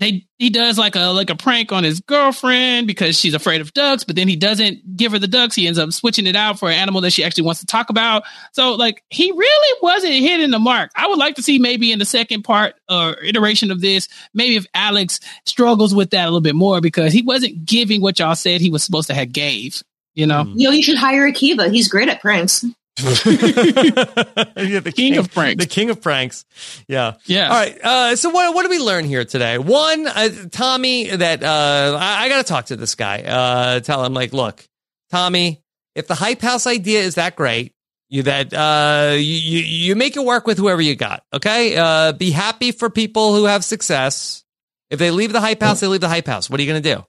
[0.03, 3.73] they he does like a like a prank on his girlfriend because she's afraid of
[3.73, 5.55] ducks, but then he doesn't give her the ducks.
[5.55, 7.91] He ends up switching it out for an animal that she actually wants to talk
[7.91, 8.25] about.
[8.53, 10.91] So like he really wasn't hitting the mark.
[10.97, 14.57] I would like to see maybe in the second part or iteration of this, maybe
[14.57, 18.35] if Alex struggles with that a little bit more because he wasn't giving what y'all
[18.35, 19.83] said he was supposed to have gave.
[20.15, 20.45] You know.
[20.55, 21.73] You know, you should hire Akiva.
[21.73, 22.65] He's great at pranks.
[23.03, 25.65] yeah, the King of pranks.
[25.65, 26.45] The king of pranks.
[26.89, 27.15] Yeah.
[27.25, 27.49] yeah.
[27.49, 27.79] All right.
[27.83, 29.57] Uh, so what what did we learn here today?
[29.59, 33.23] One, uh, Tommy, that uh, I, I got to talk to this guy.
[33.23, 34.67] Uh, tell him like, look,
[35.11, 35.63] Tommy,
[35.95, 37.73] if the hype house idea is that great,
[38.11, 41.25] you that uh, you you you make it work with whoever you got.
[41.33, 41.77] Okay.
[41.77, 44.45] Uh, be happy for people who have success.
[44.91, 46.51] If they leave the hype house, they leave the hype house.
[46.51, 47.05] What are you going to do?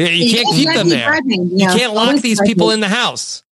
[0.00, 1.10] You- You can't keep them there.
[1.58, 3.42] You can't lock these people in the house.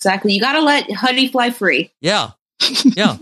[0.00, 0.32] Exactly.
[0.32, 1.90] You got to let Huddy fly free.
[2.00, 2.30] Yeah.
[2.84, 3.16] Yeah.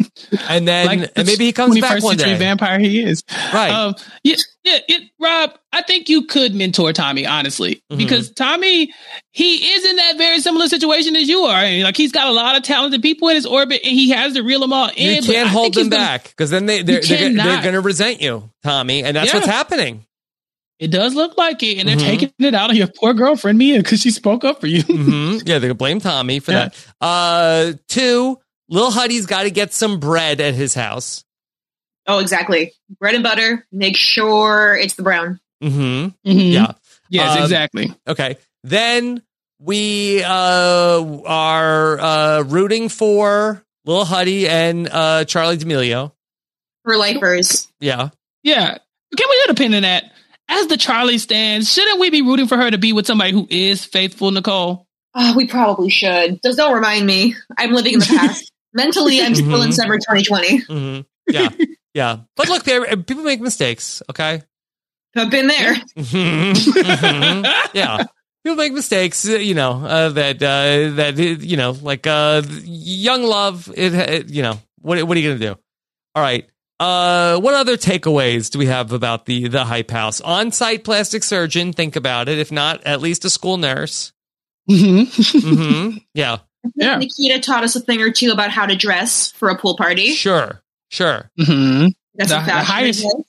[0.49, 2.37] And then Like and maybe he comes back 21st one day.
[2.37, 3.23] vampire he is.
[3.55, 3.71] Right.
[3.71, 3.95] Um,
[4.25, 4.35] yeah,
[4.65, 7.99] yeah, it, Rob, I think you could mentor Tommy, honestly, Mhm.
[7.99, 8.93] because Tommy,
[9.33, 11.57] he is in that very similar situation as you are.
[11.63, 14.35] And, like he's got a lot of talented people in his orbit, and he has
[14.35, 15.23] to reel them all in.
[15.23, 17.81] you can't I hold them gonna- back because then they they're, they're, they're going to
[17.81, 19.35] resent you, Tommy, and that's Yeah.
[19.39, 20.05] what's happening.
[20.79, 22.01] It does look like it, and they're Mhm.
[22.01, 24.83] taking it out on your poor girlfriend Mia because she spoke up for you.
[24.83, 26.69] hmm Yeah, they can blame Tommy for Yeah.
[26.69, 26.77] that.
[27.01, 28.39] Uh, two,
[28.69, 31.25] Lil Huddy's got to get some bread at his house.
[32.07, 32.73] Oh, exactly.
[33.01, 33.67] Bread and butter.
[33.73, 35.41] Make sure it's the brown.
[35.63, 35.81] Mm-hmm.
[35.81, 36.39] mm-hmm.
[36.53, 36.73] Yeah.
[37.11, 37.93] Yes, Um, exactly.
[38.07, 38.37] Okay.
[38.65, 39.23] Then
[39.59, 46.13] we uh, are uh, rooting for Lil Huddy and uh, Charli D'Amelio.
[46.85, 47.69] For lifers.
[47.81, 48.11] Yeah.
[48.43, 48.79] Yeah.
[49.17, 50.13] Can we get a pin in that?
[50.49, 53.47] As the Charli stands, shouldn't we be rooting for her to be with somebody who
[53.51, 54.87] is faithful, Nicole?
[55.15, 56.41] Oh, we probably should.
[56.43, 57.35] Just don't remind me.
[57.57, 58.51] I'm living in the past.
[58.73, 60.59] Mentally, I'm still in summer 2020.
[60.69, 61.49] hmm Yeah.
[61.95, 62.19] yeah.
[62.37, 64.03] But look, there people make mistakes.
[64.11, 64.43] Okay.
[65.17, 65.75] I've been there.
[65.97, 66.53] Mhm.
[66.55, 67.55] Mhm.
[67.75, 68.05] yeah.
[68.45, 72.43] People make mistakes, uh, you know, uh, that, uh, that, uh, you know, like, uh,
[72.63, 75.61] young love, it, it you know, what, what are you going to do?
[76.15, 76.49] All right.
[76.81, 80.21] Uh, what other takeaways do we have about the, the hype house?
[80.21, 81.73] On-site plastic surgeon.
[81.73, 82.39] Think about it.
[82.39, 84.13] If not, at least a school nurse.
[84.69, 86.39] hmm hmm Yeah.
[86.75, 86.97] Yeah.
[86.99, 90.13] Nikita taught us a thing or two about how to dress for a pool party.
[90.13, 90.63] Sure.
[90.91, 91.31] Sure.
[91.39, 93.25] hmm That's The- some the highest- advice.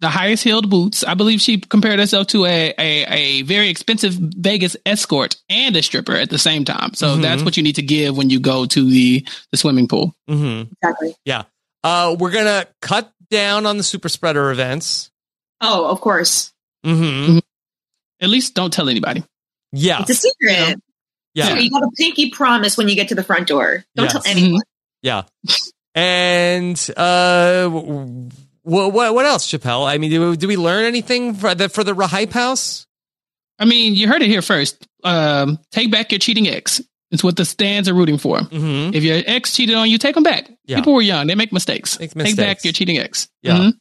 [0.00, 1.02] The highest heeled boots.
[1.02, 5.82] I believe she compared herself to a, a, a very expensive Vegas escort and a
[5.82, 6.92] stripper at the same time.
[6.92, 10.14] So that's what you need to give when you go to the, the swimming pool.
[10.28, 11.14] hmm Exactly.
[11.84, 15.10] Uh, we're going to cut down on the super spreader events.
[15.60, 16.52] Oh, of course.
[16.84, 17.38] hmm
[18.20, 19.22] At least don't tell anybody.
[19.72, 20.00] Yeah.
[20.00, 20.80] It's a secret.
[21.34, 21.48] Yeah.
[21.48, 23.84] So you got a pinky promise when you get to the front door.
[23.96, 24.12] Don't Yes.
[24.12, 24.62] tell anyone.
[25.02, 25.22] Yeah.
[25.94, 29.86] And uh, what what what else, Chappelle?
[29.86, 32.86] I mean, do, we- do we learn anything for the for the hype house?
[33.58, 34.86] I mean, you heard it here first.
[35.04, 36.80] Um, take back your cheating ex.
[37.10, 38.38] It's what the stands are rooting for.
[38.38, 38.94] Mm-hmm.
[38.94, 40.50] If your ex cheated on you, take them back.
[40.64, 40.76] Yeah.
[40.76, 41.98] People were young; they make mistakes.
[42.00, 42.36] Make Take mistakes.
[42.36, 43.28] back your cheating ex.
[43.42, 43.56] Yeah.
[43.56, 43.72] Mhm.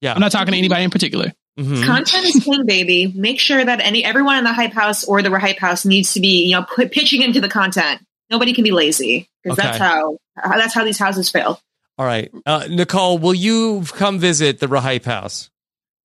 [0.00, 0.14] Yeah.
[0.14, 1.32] I'm not talking to anybody in particular.
[1.58, 1.84] Mhm.
[1.86, 3.06] Content is king, baby.
[3.14, 6.20] Make sure that any everyone in the hype house or the hype house needs to
[6.20, 8.00] be, you know, put, pitching into the content.
[8.28, 9.68] Nobody can be lazy because Okay.
[9.68, 11.60] that's how, how that's how these houses fail.
[11.96, 15.48] All right, uh, Nicole, will you come visit the hype house?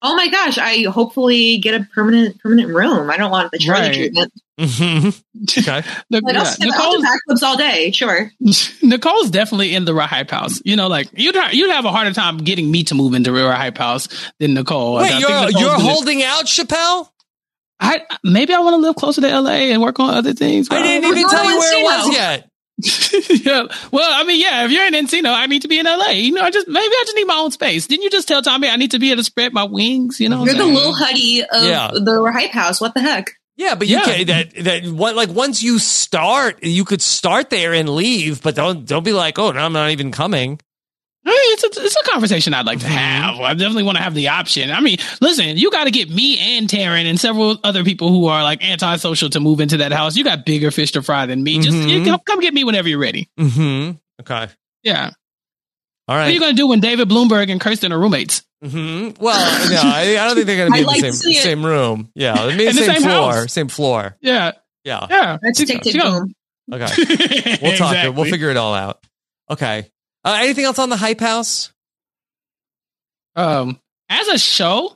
[0.01, 0.57] Oh my gosh!
[0.57, 3.09] I hopefully get a permanent permanent room.
[3.09, 3.93] I don't want the Charli Right.
[3.93, 4.33] treatment.
[4.59, 5.21] Mhm.
[5.57, 5.83] Okay.
[6.09, 7.91] Look, But yeah, I'll, I'll do Nicole's, backflips all day.
[7.91, 8.29] Sure.
[8.83, 10.61] Nicole's definitely in the hype house.
[10.65, 13.31] You know, like you'd ha- you'd have a harder time getting me to move into
[13.31, 14.07] the hype house
[14.39, 14.95] than Nicole.
[14.95, 17.09] Wait, you're you're gonna- holding out, Chappelle?
[17.79, 20.67] I maybe I want to live closer to LA and work on other things.
[20.69, 22.48] I didn't even tell you where it was yet.
[23.43, 23.63] yeah.
[23.91, 24.65] Well, I mean, yeah.
[24.65, 26.09] If you're in Encino, I need to be in LA.
[26.11, 27.87] You know, I just maybe I just need my own space.
[27.87, 30.19] Didn't you just tell Tommy I need to be able to spread my wings?
[30.19, 31.91] You know, what You're the little huddy of Yeah.
[31.93, 32.79] the hype house.
[32.79, 33.31] What the heck?
[33.57, 34.03] Yeah, but you Yeah.
[34.05, 38.55] can that that what like once you start, you could start there and leave, but
[38.55, 40.59] don't don't be like, oh, no, I'm not even coming.
[41.25, 42.89] I mean, it's a, it's a conversation I'd like to Mhm.
[42.89, 43.39] have.
[43.41, 44.71] I definitely want to have the option.
[44.71, 48.27] I mean, listen, you got to get me and Taryn and several other people who
[48.27, 50.15] are like antisocial to move into that house.
[50.15, 51.59] You got bigger fish to fry than me.
[51.59, 51.89] Just Mhm.
[51.89, 53.29] you come, come get me whenever you're ready.
[53.39, 53.91] Mm-hmm.
[54.21, 54.47] Okay.
[54.83, 55.11] Yeah.
[56.07, 56.23] All right.
[56.23, 58.41] What are you going to do when David Bloomberg and Kirsten are roommates?
[58.63, 59.21] Mm-hmm.
[59.23, 61.33] Well, no, I, I don't think they're going to be in the like to same
[61.41, 62.09] same room.
[62.15, 63.33] Yeah, they'll be in In the the same, same floor.
[63.33, 63.53] house.
[63.53, 64.17] Same floor.
[64.21, 64.51] Yeah.
[64.85, 65.05] Yeah.
[65.09, 65.37] Yeah.
[65.43, 66.33] Let's She- tick tick she gonna- boom.
[66.73, 67.57] Okay.
[67.61, 68.15] We'll talk.
[68.15, 69.03] We'll figure it all out.
[69.49, 69.89] Okay.
[70.29, 71.71] Uh, anything else on the hype house?
[73.35, 73.79] Um,
[74.09, 74.87] as a show,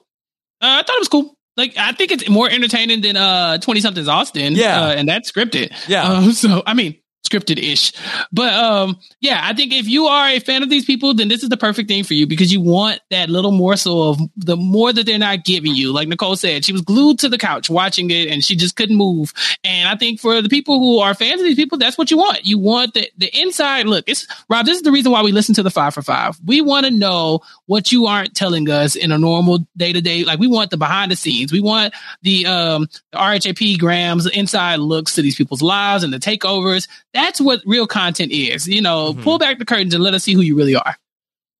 [0.61, 1.35] uh, I thought it was cool.
[1.55, 4.55] Like, I think it's more entertaining than uh Twenty Somethings Austin.
[4.55, 4.81] Yeah.
[4.81, 5.71] uh, and that's scripted.
[5.87, 6.03] Yeah.
[6.03, 7.93] Um, so I mean, scripted ish.
[8.31, 11.43] But um, yeah, I think if you are a fan of these people, then this
[11.43, 14.91] is the perfect thing for you because you want that little morsel of the more
[14.91, 15.93] that they're not giving you.
[15.93, 18.97] Like Nicole said, she was glued to the couch watching it and she just couldn't
[18.97, 19.33] move.
[19.63, 22.17] And I think for the people who are fans of these people, that's what you
[22.17, 22.45] want.
[22.45, 24.05] You want the, the inside look.
[24.07, 26.37] It's Rob, this is the reason why we listen to the five for five.
[26.45, 30.25] We want to know what you aren't telling us in a normal day to day.
[30.25, 31.51] Like we want the behind the scenes.
[31.51, 36.13] We want the um the RHAP grams, the inside looks to these people's lives and
[36.13, 36.87] the takeovers.
[37.13, 38.67] That's what real content is.
[38.67, 39.23] You know, Mhm.
[39.23, 40.97] pull back the curtains and let us see who you really are.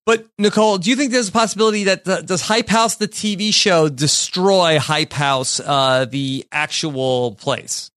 [0.05, 3.53] But Nicole, do you think there's a possibility that the, does Hype House the TV
[3.53, 7.89] show destroy Hype House uh, the actual place?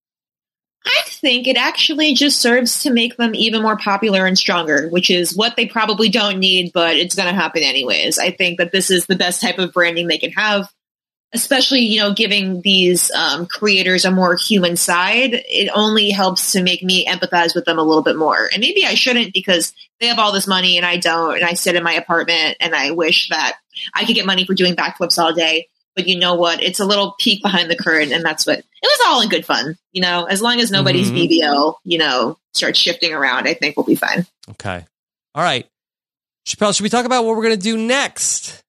[0.85, 5.09] I think it actually just serves to make them even more popular and stronger, which
[5.09, 8.17] is what they probably don't need, but it's going to happen anyways.
[8.17, 10.69] I think that this is the best type of branding they can have,
[11.33, 15.31] especially, you know, giving these um, creators a more human side.
[15.33, 18.49] It only helps to make me empathize with them a little bit more.
[18.51, 21.53] And maybe I shouldn't because they have all this money and I don't, and I
[21.53, 23.57] sit in my apartment and I wish that
[23.93, 25.67] I could get money for doing backflips all day.
[25.95, 26.61] But you know what?
[26.61, 29.47] It's a little peek behind the curtain, and that's what it was all in good
[29.47, 29.75] fun.
[29.93, 31.27] You know, as long as nobody's Mhm.
[31.27, 34.27] BBL, you know, starts shifting around, I think we'll be fine.
[34.51, 34.85] Okay.
[35.33, 35.65] All right.
[36.47, 38.61] Chappelle, should we talk about what we're going to do next?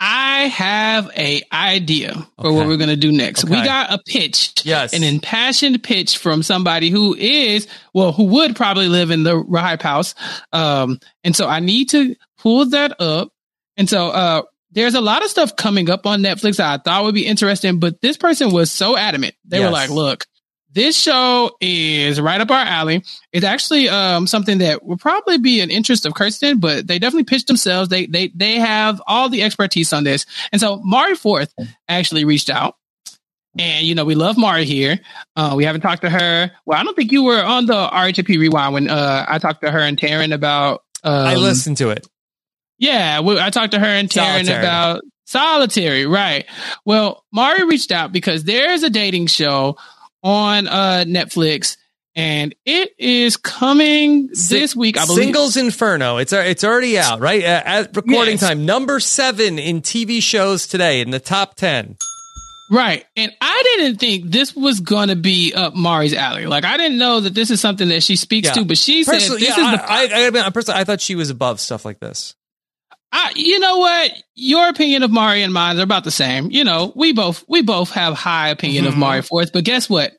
[0.00, 2.56] I have a idea for Okay.
[2.56, 3.44] what we're gonna do next.
[3.44, 4.92] We got a pitch, Yes.
[4.92, 9.82] an impassioned pitch from somebody who is, well, who would probably live in the Hype
[9.82, 10.14] House.
[10.52, 13.30] Um, and so I need to pull that up
[13.76, 17.02] And so, uh, there's a lot of stuff coming up on Netflix that I thought
[17.04, 19.34] would be interesting, but this person was so adamant.
[19.44, 20.26] They were like, look,
[20.74, 23.04] this show is right up our alley.
[23.32, 27.24] It's actually um, something that would probably be an interest of Kirsten, but they definitely
[27.24, 27.88] pitched themselves.
[27.88, 31.54] They they they have all the expertise on this, and so Mari Forth
[31.88, 32.76] actually reached out.
[33.56, 34.98] And you know we love Mari here.
[35.36, 36.50] Uh, we haven't talked to her.
[36.66, 39.70] Well, I don't think you were on the RHP Rewind when uh, I talked to
[39.70, 40.82] her and Taryn about.
[41.04, 42.06] Um, I listened to it.
[42.78, 44.58] yeah, we, I talked to her and Taryn Solitary.
[44.58, 46.46] about solitary, right?
[46.84, 49.76] Well, Mari reached out because there's a dating show
[50.24, 51.76] on uh Netflix
[52.16, 55.24] and it is coming this week, I believe.
[55.24, 56.18] Singles Inferno.
[56.18, 57.42] It's uh, it's already out, right?
[57.42, 58.40] Uh, at recording Yes.
[58.40, 61.96] time, number seven in TV shows today in the top ten.
[62.70, 63.04] Right.
[63.16, 66.46] And I didn't think this was going to be up Mari's alley.
[66.46, 68.54] Like, I didn't know that this is something that she speaks Yeah.
[68.54, 69.62] to, but she said this yeah, is the.
[69.92, 72.34] I, I, I, mean, personally, I thought she was above stuff like this.
[73.16, 74.10] I, you know what?
[74.34, 76.50] Your opinion of Mari and mine are about the same.
[76.50, 78.98] You know, we both we both have high opinion of Mhm.
[78.98, 80.12] Mari Forth, but guess what?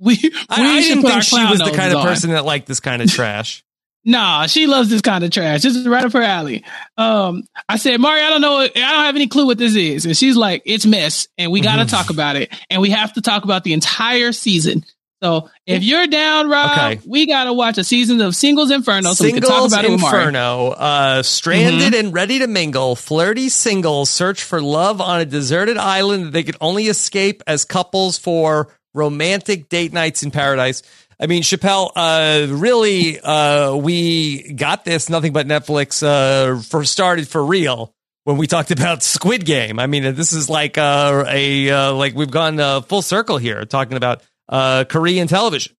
[0.00, 2.06] We we I, I didn't think she was the kind of on.
[2.06, 3.62] person that liked this kind of trash.
[4.04, 5.60] Nah, she loves this kind of trash.
[5.60, 6.64] This is right up her alley.
[6.96, 8.56] Um, I said, Mari, I don't know.
[8.60, 10.06] I don't have any clue what this is.
[10.06, 11.90] And she's like, it's mess and we got to Mhm.
[11.90, 12.50] talk about it.
[12.70, 14.86] And we have to talk about the entire season.
[15.22, 17.00] So if you're down, Rob, Okay.
[17.04, 19.84] we got to watch a season of Singles Inferno so we can talk Singles about
[19.84, 20.16] it with Mari.
[20.18, 20.28] Mm-hmm.
[20.28, 25.76] Inferno, uh, stranded and ready to mingle, flirty singles search for love on a deserted
[25.76, 30.82] island that they could only escape as couples for romantic date nights in paradise.
[31.20, 37.26] I mean, Chappelle, uh, really, uh, we got this nothing but Netflix, uh, for started
[37.26, 37.92] for real
[38.22, 39.80] when we talked about Squid Game.
[39.80, 43.64] I mean, this is like, uh, a, uh, like we've gone, uh, full circle here
[43.64, 45.74] talking about, uh, Korean television.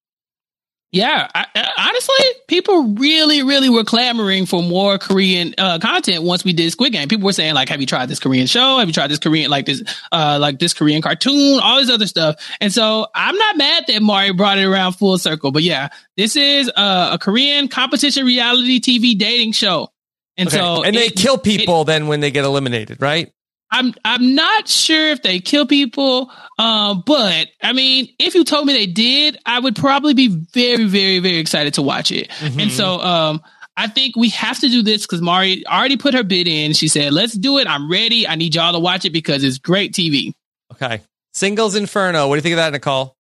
[0.91, 2.15] Yeah, I, I, honestly,
[2.47, 7.07] people really, really were clamoring for more Korean uh, content once we did Squid Game.
[7.07, 8.79] People were saying like, "Have you tried this Korean show?
[8.79, 11.59] Have you tried this Korean like this uh, like this Korean cartoon?
[11.61, 15.19] All this other stuff." And so I'm not mad that Mario brought it around full
[15.19, 15.51] circle.
[15.51, 19.89] But yeah, this is uh, a Korean competition reality TV dating show,
[20.37, 20.57] and Okay.
[20.57, 23.31] so and they kill people then when they get eliminated, right?
[23.71, 28.65] I'm I'm not sure if they kill people, uh, but I mean, if you told
[28.65, 32.29] me they did, I would probably be very, very, very excited to watch it.
[32.29, 32.59] Mm-hmm.
[32.59, 33.41] And so, um,
[33.77, 36.73] I think we have to do this because Mari already put her bid in.
[36.73, 37.67] She said, "Let's do it.
[37.67, 38.27] I'm ready.
[38.27, 40.33] I need y'all to watch it because it's great TV."
[40.73, 41.01] Okay.
[41.33, 42.27] Singles Inferno.
[42.27, 43.15] What do you think of that, Nicole?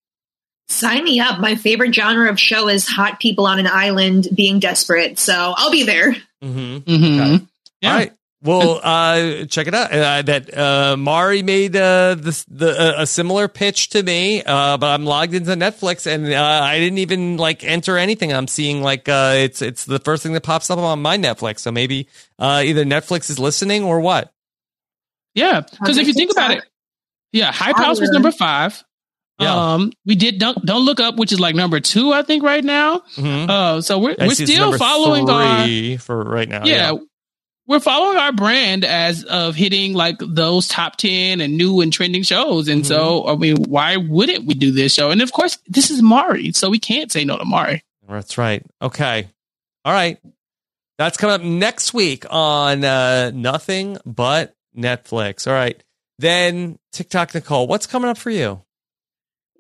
[0.69, 1.41] Sign me up.
[1.41, 5.19] My favorite genre of show is hot people on an island being desperate.
[5.19, 6.13] So I'll be there.
[6.43, 6.77] Mm-hmm.
[6.79, 7.21] Mm-hmm.
[7.21, 7.47] Okay.
[7.81, 7.91] Yeah.
[7.91, 8.13] All right.
[8.41, 9.93] Well, uh, check it out.
[9.93, 14.77] Uh, that uh, Mari made uh, this, the uh, a similar pitch to me, uh,
[14.77, 18.33] but I'm logged into Netflix and uh, I didn't even like enter anything.
[18.33, 21.61] I'm seeing like uh, it's it's the first thing that pops up on my Netflix.
[21.61, 22.09] So maybe
[22.39, 24.33] uh, either Netflix is listening or what.
[25.35, 26.65] Yeah, because if you think about it,
[27.33, 28.83] yeah, Hype House was number five.
[29.41, 29.75] Yeah.
[29.75, 32.65] Um, we did don't don't look up, which is like number two, I think, right
[32.65, 33.03] now.
[33.17, 33.49] Mhm.
[33.49, 36.65] Uh, so we're I we're still number following our three for right now.
[36.65, 36.93] yeah,
[37.69, 42.23] we're following our brand as of hitting like those top 10 and new and trending
[42.23, 42.67] shows.
[42.67, 43.29] And so, Mm-hmm.
[43.31, 45.11] I mean, why wouldn't we do this show?
[45.11, 47.85] And of course, this is Mari, so we can't say no to Mari.
[48.09, 48.65] That's right.
[48.83, 49.29] Okay.
[49.85, 50.19] All right.
[50.97, 55.47] That's coming up next week on uh, Nothing But Netflix.
[55.47, 55.81] All right.
[56.19, 58.63] Then TikTok Nicole, what's coming up for you?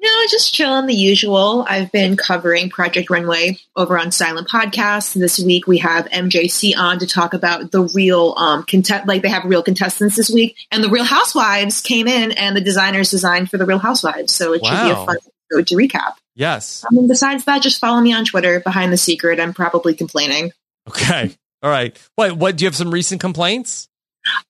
[0.00, 1.64] No, just chilling the usual.
[1.68, 5.14] I've been covering Project Runway over on Silent Podcast.
[5.14, 9.28] This week we have MJC on to talk about the real um contest like they
[9.28, 10.56] have real contestants this week.
[10.70, 14.32] And the Real Housewives came in and the designers designed for the Real Housewives.
[14.32, 15.16] So it should be a fun
[15.50, 16.14] episode to recap.
[16.36, 16.84] Yes.
[16.88, 19.40] I mean, besides that, just follow me on Twitter behind the secret.
[19.40, 20.52] I'm probably complaining.
[20.88, 21.34] Okay.
[21.60, 21.98] All right.
[22.14, 22.36] What?
[22.36, 22.56] What?
[22.56, 23.88] Do you have some recent complaints?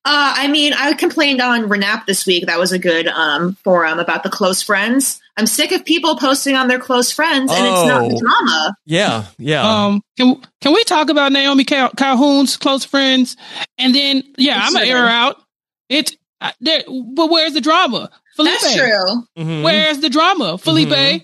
[0.05, 2.45] Uh, I mean, I complained on Renap this week.
[2.47, 5.21] That was a good um, forum about the close friends.
[5.39, 8.19] I'm sick of people posting on their close friends, and it's not Oh.
[8.19, 8.75] drama.
[8.85, 9.25] Yeah.
[9.37, 9.85] Yeah.
[9.85, 13.37] Um, can, can we talk about Naomi Cal- Calhoun's close friends?
[13.77, 15.41] And then, yeah, I'm going to air out.
[15.87, 16.83] It, uh, there,
[17.15, 18.09] but where's the drama?
[18.35, 19.23] Felipe, That's true.
[19.37, 19.63] Mhm.
[19.63, 20.57] Where's the drama?
[20.57, 21.23] Felipe, Mhm.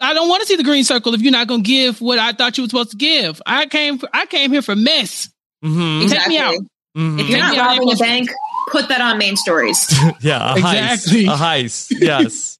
[0.00, 2.18] I don't want to see the green circle if you're not going to give what
[2.18, 3.40] I thought you were supposed to give.
[3.46, 5.30] I came, I came here for mess.
[5.64, 6.08] Mhm.
[6.10, 6.54] Take me out.
[6.96, 7.20] Mhm.
[7.20, 8.30] If you're not Take me robbing a bank,
[8.70, 9.86] put that on main stories.
[10.20, 10.52] Yeah.
[10.54, 11.24] A Exactly.
[11.24, 11.34] heist.
[11.34, 12.00] A heist.
[12.00, 12.58] Yes.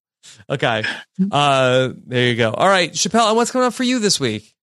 [0.51, 0.85] Okay.
[1.31, 1.90] Uh.
[2.06, 2.51] There you go.
[2.52, 3.28] All right, Chappelle.
[3.28, 4.55] And what's coming up for you this week?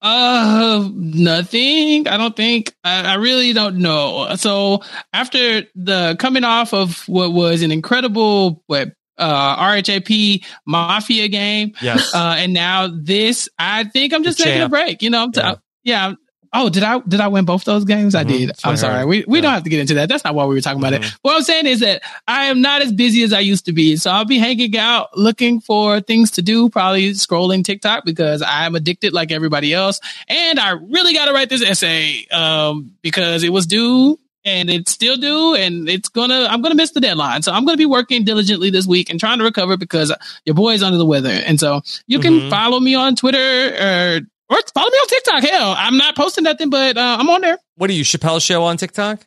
[0.00, 2.08] Uh, nothing.
[2.08, 2.74] I don't think.
[2.82, 4.34] I, I really don't know.
[4.36, 4.82] So
[5.12, 8.88] after the coming off of what was an incredible what
[9.18, 12.12] uh RHAP Mafia game, Yes.
[12.14, 15.02] uh, and now this, I think I'm just The taking a break.
[15.02, 15.54] You know, I'm t- Yeah.
[15.84, 16.14] yeah.
[16.54, 18.14] Oh, did I did I win both those games?
[18.14, 18.48] I Mhm, did.
[18.50, 18.98] that's I'm sorry.
[19.00, 19.06] heard.
[19.06, 19.42] We we Yeah.
[19.42, 20.08] don't have to get into that.
[20.10, 21.00] That's not why we were talking about it.
[21.02, 21.14] Mhm.
[21.22, 23.96] What I'm saying is that I am not as busy as I used to be.
[23.96, 28.74] So I'll be hanging out looking for things to do, probably scrolling TikTok because I'm
[28.74, 29.98] addicted like everybody else.
[30.28, 34.90] And I really got to write this essay um, because it was due and it's
[34.90, 37.42] still due and it's gonna I'm gonna miss the deadline.
[37.42, 40.12] So I'm gonna be working diligently this week and trying to recover because
[40.44, 41.30] your boy is under the weather.
[41.30, 42.50] And so you can Mhm.
[42.50, 44.20] follow me on Twitter or
[44.52, 45.42] or follow me on TikTok.
[45.44, 47.58] Hell, I'm not posting nothing, but uh, I'm on there.
[47.76, 49.26] What are you, Chappelle Show on TikTok?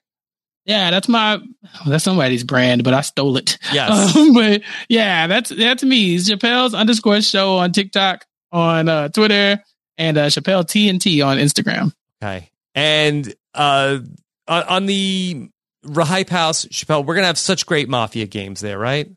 [0.65, 1.39] Yeah, that's my
[1.85, 3.57] that's somebody's brand, but I stole it.
[3.71, 4.15] Yes.
[4.15, 6.17] Um, but yeah, that's that's me.
[6.17, 9.61] Chappelle's underscore show on TikTok, on uh, Twitter,
[9.97, 11.93] and uh, Chappelle TNT on Instagram.
[12.23, 12.49] Okay.
[12.73, 13.99] And uh,
[14.47, 15.49] on on the
[15.95, 19.09] Hype House, Chappelle, we're gonna have such great Mafia games there, right?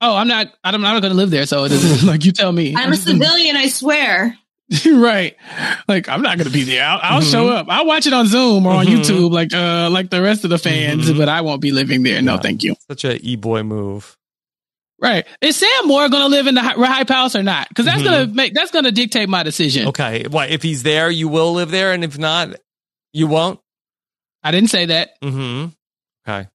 [0.00, 0.48] Oh, I'm not.
[0.62, 2.74] I'm not going to live there, so it doesn't like you tell me.
[2.76, 4.36] I'm a civilian, I swear.
[4.86, 5.36] right.
[5.88, 6.84] Like I'm not going to be there.
[6.84, 7.30] I'll, I'll Mhm.
[7.30, 7.66] show up.
[7.68, 8.96] I'll watch it on Zoom or on Mhm.
[9.00, 11.10] YouTube, like uh, like the rest of the fans.
[11.10, 11.18] Mhm.
[11.18, 12.22] But I won't be living there.
[12.22, 12.40] No, Yeah.
[12.40, 12.74] thank you.
[12.88, 14.16] Such a e boy move.
[15.00, 15.26] Right.
[15.42, 17.68] Is Sam Moore going to live in the Hy- Hype House or not?
[17.68, 19.88] Because that's going to make that's going to dictate my decision.
[19.88, 20.24] Okay.
[20.28, 21.10] What if he's there?
[21.10, 22.54] You will live there, and if not,
[23.12, 23.60] you won't.
[24.42, 25.20] I didn't say that.
[25.20, 25.68] Mm-hmm.
[26.26, 26.48] Okay.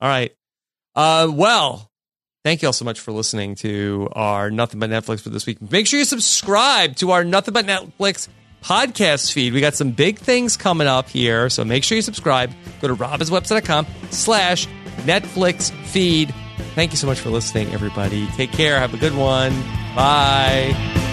[0.00, 0.32] All right.
[0.96, 1.90] Uh, well,
[2.46, 5.60] thank you all so much for listening to our Nothing But Netflix for this week.
[5.68, 8.28] Make sure you subscribe to our Nothing But Netflix
[8.62, 9.52] podcast feed.
[9.52, 12.52] We got some big things coming up here, so make sure you subscribe.
[12.80, 14.68] Go to robhasawebsite.com slash
[14.98, 16.32] Netflix feed.
[16.76, 18.28] Thank you so much for listening, everybody.
[18.36, 18.78] Take care.
[18.78, 19.52] Have a good one.
[19.96, 21.05] Bye.